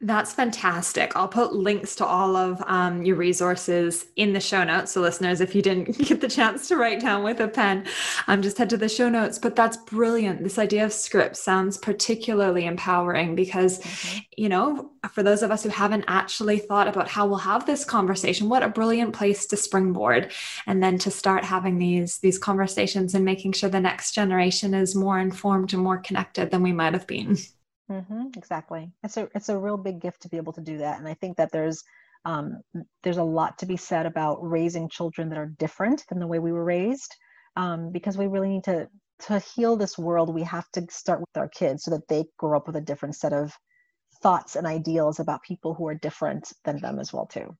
That's 0.00 0.32
fantastic. 0.32 1.16
I'll 1.16 1.28
put 1.28 1.54
links 1.54 1.94
to 1.96 2.04
all 2.04 2.34
of 2.34 2.62
um, 2.66 3.02
your 3.02 3.16
resources 3.16 4.06
in 4.16 4.32
the 4.32 4.40
show 4.40 4.64
notes. 4.64 4.92
So 4.92 5.00
listeners 5.00 5.40
if 5.40 5.54
you 5.54 5.62
didn't 5.62 5.96
get 6.08 6.20
the 6.20 6.28
chance 6.28 6.68
to 6.68 6.76
write 6.76 7.00
down 7.00 7.22
with 7.22 7.40
a 7.40 7.48
pen 7.48 7.86
um, 8.26 8.42
just 8.42 8.58
head 8.58 8.70
to 8.70 8.76
the 8.76 8.88
show 8.88 9.08
notes. 9.08 9.38
But 9.38 9.56
that's 9.56 9.76
brilliant. 9.76 10.42
This 10.42 10.58
idea 10.58 10.84
of 10.84 10.92
script 10.92 11.36
sounds 11.36 11.78
particularly 11.78 12.66
empowering 12.66 13.34
because 13.36 13.78
mm-hmm. 13.78 14.18
you 14.36 14.48
know 14.48 14.90
for 15.10 15.22
those 15.22 15.42
of 15.42 15.50
us 15.50 15.62
who 15.62 15.68
haven't 15.68 16.04
actually 16.08 16.58
thought 16.58 16.88
about 16.88 17.08
how 17.08 17.26
we'll 17.26 17.38
have 17.38 17.66
this 17.66 17.84
conversation 17.84 18.48
what 18.48 18.62
a 18.62 18.68
brilliant 18.68 19.12
place 19.12 19.46
to 19.46 19.56
springboard 19.56 20.30
and 20.66 20.82
then 20.82 20.98
to 20.98 21.10
start 21.10 21.44
having 21.44 21.78
these 21.78 22.18
these 22.18 22.38
conversations 22.38 23.14
and 23.14 23.24
making 23.24 23.52
sure 23.52 23.68
the 23.68 23.80
next 23.80 24.12
generation 24.12 24.74
is 24.74 24.94
more 24.94 25.18
informed 25.18 25.72
and 25.72 25.82
more 25.82 25.98
connected 25.98 26.50
than 26.50 26.62
we 26.62 26.71
might 26.72 26.94
have 26.94 27.06
been. 27.06 27.36
Mm-hmm, 27.90 28.28
exactly. 28.36 28.90
It's 29.02 29.16
a 29.16 29.28
it's 29.34 29.48
a 29.48 29.58
real 29.58 29.76
big 29.76 30.00
gift 30.00 30.22
to 30.22 30.28
be 30.28 30.36
able 30.36 30.52
to 30.54 30.60
do 30.60 30.78
that, 30.78 30.98
and 30.98 31.08
I 31.08 31.14
think 31.14 31.36
that 31.36 31.52
there's 31.52 31.82
um, 32.24 32.62
there's 33.02 33.18
a 33.18 33.22
lot 33.24 33.58
to 33.58 33.66
be 33.66 33.76
said 33.76 34.06
about 34.06 34.38
raising 34.40 34.88
children 34.88 35.28
that 35.28 35.38
are 35.38 35.52
different 35.58 36.04
than 36.08 36.18
the 36.18 36.26
way 36.26 36.38
we 36.38 36.52
were 36.52 36.64
raised, 36.64 37.14
um, 37.56 37.90
because 37.90 38.16
we 38.16 38.26
really 38.28 38.48
need 38.48 38.64
to 38.64 38.88
to 39.26 39.38
heal 39.40 39.76
this 39.76 39.98
world. 39.98 40.34
We 40.34 40.44
have 40.44 40.70
to 40.72 40.86
start 40.90 41.20
with 41.20 41.36
our 41.36 41.48
kids 41.48 41.84
so 41.84 41.90
that 41.90 42.08
they 42.08 42.24
grow 42.38 42.56
up 42.56 42.66
with 42.66 42.76
a 42.76 42.80
different 42.80 43.16
set 43.16 43.32
of 43.32 43.52
thoughts 44.22 44.56
and 44.56 44.66
ideals 44.66 45.20
about 45.20 45.42
people 45.42 45.74
who 45.74 45.86
are 45.88 45.94
different 45.94 46.52
than 46.64 46.80
them 46.80 46.98
as 46.98 47.12
well 47.12 47.26
too. 47.26 47.56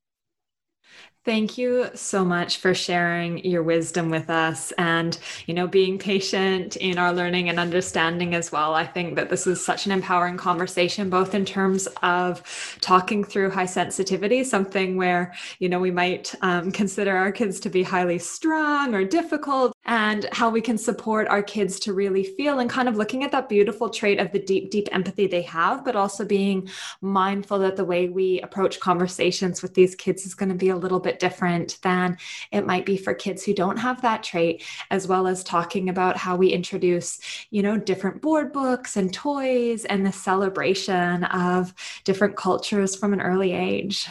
Thank 1.24 1.56
you 1.56 1.88
so 1.94 2.24
much 2.24 2.56
for 2.56 2.74
sharing 2.74 3.44
your 3.44 3.62
wisdom 3.62 4.10
with 4.10 4.28
us 4.28 4.72
and, 4.72 5.16
you 5.46 5.54
know, 5.54 5.68
being 5.68 5.96
patient 5.96 6.74
in 6.74 6.98
our 6.98 7.12
learning 7.12 7.48
and 7.48 7.60
understanding 7.60 8.34
as 8.34 8.50
well. 8.50 8.74
I 8.74 8.84
think 8.84 9.14
that 9.14 9.30
this 9.30 9.46
is 9.46 9.64
such 9.64 9.86
an 9.86 9.92
empowering 9.92 10.36
conversation, 10.36 11.10
both 11.10 11.32
in 11.32 11.44
terms 11.44 11.86
of 12.02 12.42
talking 12.80 13.22
through 13.22 13.50
high 13.50 13.66
sensitivity, 13.66 14.42
something 14.42 14.96
where, 14.96 15.32
you 15.60 15.68
know, 15.68 15.78
we 15.78 15.92
might 15.92 16.34
um, 16.40 16.72
consider 16.72 17.16
our 17.16 17.30
kids 17.30 17.60
to 17.60 17.70
be 17.70 17.84
highly 17.84 18.18
strong 18.18 18.92
or 18.92 19.04
difficult, 19.04 19.76
and 19.84 20.28
how 20.32 20.50
we 20.50 20.60
can 20.60 20.76
support 20.76 21.28
our 21.28 21.42
kids 21.42 21.78
to 21.80 21.92
really 21.92 22.24
feel 22.24 22.58
and 22.58 22.68
kind 22.68 22.88
of 22.88 22.96
looking 22.96 23.22
at 23.22 23.30
that 23.30 23.48
beautiful 23.48 23.88
trait 23.88 24.18
of 24.18 24.32
the 24.32 24.40
deep, 24.40 24.72
deep 24.72 24.88
empathy 24.90 25.28
they 25.28 25.42
have, 25.42 25.84
but 25.84 25.94
also 25.94 26.24
being 26.24 26.68
mindful 27.00 27.60
that 27.60 27.76
the 27.76 27.84
way 27.84 28.08
we 28.08 28.40
approach 28.40 28.80
conversations 28.80 29.62
with 29.62 29.74
these 29.74 29.94
kids 29.94 30.26
is 30.26 30.34
going 30.34 30.48
to 30.48 30.54
be 30.54 30.70
a 30.70 30.76
little 30.76 30.98
bit 30.98 31.11
different 31.18 31.78
than 31.82 32.16
it 32.50 32.66
might 32.66 32.86
be 32.86 32.96
for 32.96 33.14
kids 33.14 33.44
who 33.44 33.54
don't 33.54 33.78
have 33.78 34.02
that 34.02 34.22
trait, 34.22 34.64
as 34.90 35.06
well 35.06 35.26
as 35.26 35.44
talking 35.44 35.88
about 35.88 36.16
how 36.16 36.36
we 36.36 36.48
introduce, 36.48 37.18
you 37.50 37.62
know, 37.62 37.76
different 37.76 38.22
board 38.22 38.52
books 38.52 38.96
and 38.96 39.12
toys 39.12 39.84
and 39.84 40.06
the 40.06 40.12
celebration 40.12 41.24
of 41.24 41.74
different 42.04 42.36
cultures 42.36 42.96
from 42.96 43.12
an 43.12 43.20
early 43.20 43.52
age. 43.52 44.08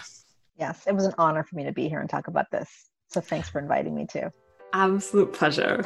Yes, 0.58 0.86
it 0.86 0.94
was 0.94 1.06
an 1.06 1.16
honor 1.18 1.44
for 1.44 1.56
me 1.56 1.64
to 1.64 1.72
be 1.72 1.90
here 1.90 2.00
and 2.00 2.10
talk 2.10 2.28
about 2.28 2.52
this. 2.52 2.70
So 3.08 3.20
thanks 3.22 3.50
for 3.50 3.60
inviting 3.60 3.96
me 3.96 4.06
too. 4.06 4.32
Absolute 4.74 5.34
pleasure. 5.34 5.84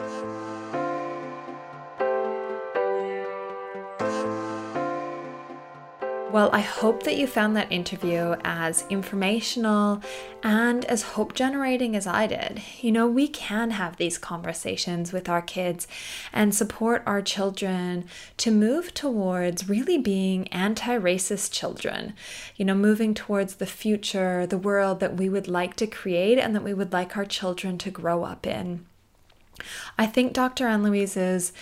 Well, 6.35 6.49
I 6.51 6.59
hope 6.59 7.03
that 7.03 7.15
you 7.15 7.27
found 7.27 7.55
that 7.55 7.71
interview 7.71 8.35
as 8.43 8.83
informational 8.89 10.01
and 10.43 10.83
as 10.83 11.01
hope 11.01 11.33
generating 11.33 11.95
as 11.95 12.05
I 12.05 12.27
did. 12.27 12.61
You 12.81 12.91
know, 12.91 13.07
we 13.07 13.29
can 13.29 13.71
have 13.71 13.95
these 13.95 14.17
conversations 14.17 15.13
with 15.13 15.29
our 15.29 15.41
kids 15.41 15.87
and 16.33 16.53
support 16.53 17.03
our 17.05 17.21
children 17.21 18.03
to 18.35 18.51
move 18.51 18.93
towards 18.93 19.69
really 19.69 19.97
being 19.97 20.49
anti 20.49 20.99
racist 20.99 21.53
children. 21.53 22.15
You 22.57 22.65
know, 22.65 22.75
moving 22.75 23.13
towards 23.13 23.55
the 23.55 23.65
future, 23.65 24.45
the 24.45 24.57
world 24.57 24.99
that 24.99 25.15
we 25.15 25.29
would 25.29 25.47
like 25.47 25.77
to 25.77 25.87
create 25.87 26.37
and 26.37 26.53
that 26.53 26.65
we 26.65 26.73
would 26.73 26.91
like 26.91 27.15
our 27.15 27.23
children 27.23 27.77
to 27.77 27.89
grow 27.89 28.25
up 28.25 28.45
in. 28.45 28.85
I 29.97 30.05
think 30.05 30.33
Dr. 30.33 30.67
Ann-Louise's 30.67 31.53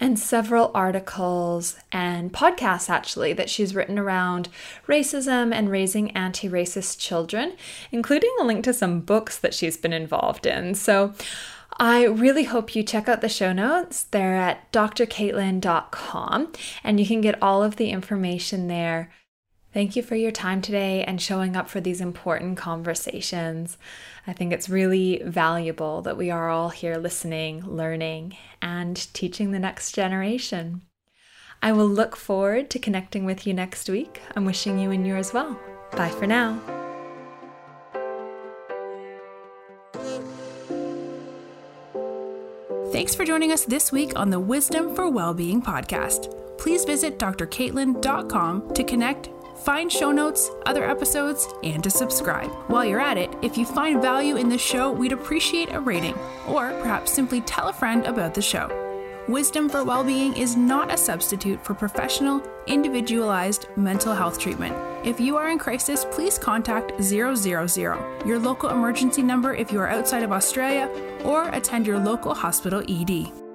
and 0.00 0.18
several 0.18 0.70
articles 0.74 1.76
and 1.90 2.32
podcasts 2.32 2.90
actually 2.90 3.32
that 3.32 3.48
she's 3.48 3.74
written 3.74 3.98
around 3.98 4.48
racism 4.86 5.54
and 5.54 5.70
raising 5.70 6.10
anti 6.10 6.48
racist 6.48 6.98
children, 6.98 7.54
including 7.92 8.34
a 8.40 8.44
link 8.44 8.64
to 8.64 8.74
some 8.74 9.00
books 9.00 9.38
that 9.38 9.54
she's 9.54 9.76
been 9.76 9.92
involved 9.92 10.46
in. 10.46 10.74
So 10.74 11.14
I 11.78 12.04
really 12.04 12.44
hope 12.44 12.74
you 12.74 12.82
check 12.82 13.08
out 13.08 13.20
the 13.20 13.28
show 13.28 13.52
notes. 13.52 14.04
They're 14.04 14.36
at 14.36 14.72
drcaitlin.com 14.72 16.52
and 16.82 17.00
you 17.00 17.06
can 17.06 17.20
get 17.20 17.42
all 17.42 17.62
of 17.62 17.76
the 17.76 17.90
information 17.90 18.68
there. 18.68 19.10
Thank 19.74 19.94
you 19.94 20.02
for 20.02 20.16
your 20.16 20.30
time 20.30 20.62
today 20.62 21.04
and 21.04 21.20
showing 21.20 21.54
up 21.54 21.68
for 21.68 21.82
these 21.82 22.00
important 22.00 22.56
conversations. 22.56 23.76
I 24.26 24.32
think 24.32 24.54
it's 24.54 24.70
really 24.70 25.20
valuable 25.22 26.00
that 26.00 26.16
we 26.16 26.30
are 26.30 26.48
all 26.48 26.70
here 26.70 26.96
listening, 26.96 27.62
learning, 27.66 28.38
and 28.62 28.96
teaching 29.12 29.50
the 29.50 29.58
next 29.58 29.92
generation. 29.92 30.80
I 31.62 31.72
will 31.72 31.88
look 31.88 32.16
forward 32.16 32.70
to 32.70 32.78
connecting 32.78 33.26
with 33.26 33.46
you 33.46 33.52
next 33.52 33.90
week. 33.90 34.22
I'm 34.34 34.46
wishing 34.46 34.78
you 34.78 34.92
and 34.92 35.06
yours 35.06 35.34
well. 35.34 35.60
Bye 35.92 36.10
for 36.10 36.26
now. 36.26 36.85
Thanks 42.92 43.14
for 43.16 43.24
joining 43.24 43.50
us 43.50 43.64
this 43.64 43.90
week 43.90 44.12
on 44.14 44.30
the 44.30 44.38
Wisdom 44.38 44.94
for 44.94 45.10
Wellbeing 45.10 45.60
podcast. 45.60 46.32
Please 46.56 46.84
visit 46.84 47.18
drcaitlin.com 47.18 48.74
to 48.74 48.84
connect, 48.84 49.28
find 49.64 49.90
show 49.90 50.12
notes, 50.12 50.50
other 50.66 50.88
episodes, 50.88 51.48
and 51.64 51.82
to 51.82 51.90
subscribe. 51.90 52.50
While 52.68 52.84
you're 52.84 53.00
at 53.00 53.18
it, 53.18 53.34
if 53.42 53.58
you 53.58 53.66
find 53.66 54.00
value 54.00 54.36
in 54.36 54.48
the 54.48 54.56
show, 54.56 54.92
we'd 54.92 55.12
appreciate 55.12 55.72
a 55.72 55.80
rating, 55.80 56.14
or 56.46 56.70
perhaps 56.80 57.12
simply 57.12 57.40
tell 57.40 57.68
a 57.68 57.72
friend 57.72 58.06
about 58.06 58.34
the 58.34 58.42
show. 58.42 58.85
Wisdom 59.28 59.68
for 59.68 59.82
Wellbeing 59.82 60.36
is 60.36 60.54
not 60.54 60.94
a 60.94 60.96
substitute 60.96 61.64
for 61.64 61.74
professional, 61.74 62.40
individualized 62.68 63.66
mental 63.76 64.14
health 64.14 64.38
treatment. 64.38 64.72
If 65.04 65.18
you 65.18 65.36
are 65.36 65.50
in 65.50 65.58
crisis, 65.58 66.06
please 66.12 66.38
contact 66.38 66.92
000, 67.02 67.36
your 68.24 68.38
local 68.38 68.70
emergency 68.70 69.24
number 69.24 69.52
if 69.52 69.72
you 69.72 69.80
are 69.80 69.88
outside 69.88 70.22
of 70.22 70.30
Australia, 70.30 70.88
or 71.24 71.48
attend 71.48 71.88
your 71.88 71.98
local 71.98 72.34
hospital 72.34 72.84
ED. 72.88 73.45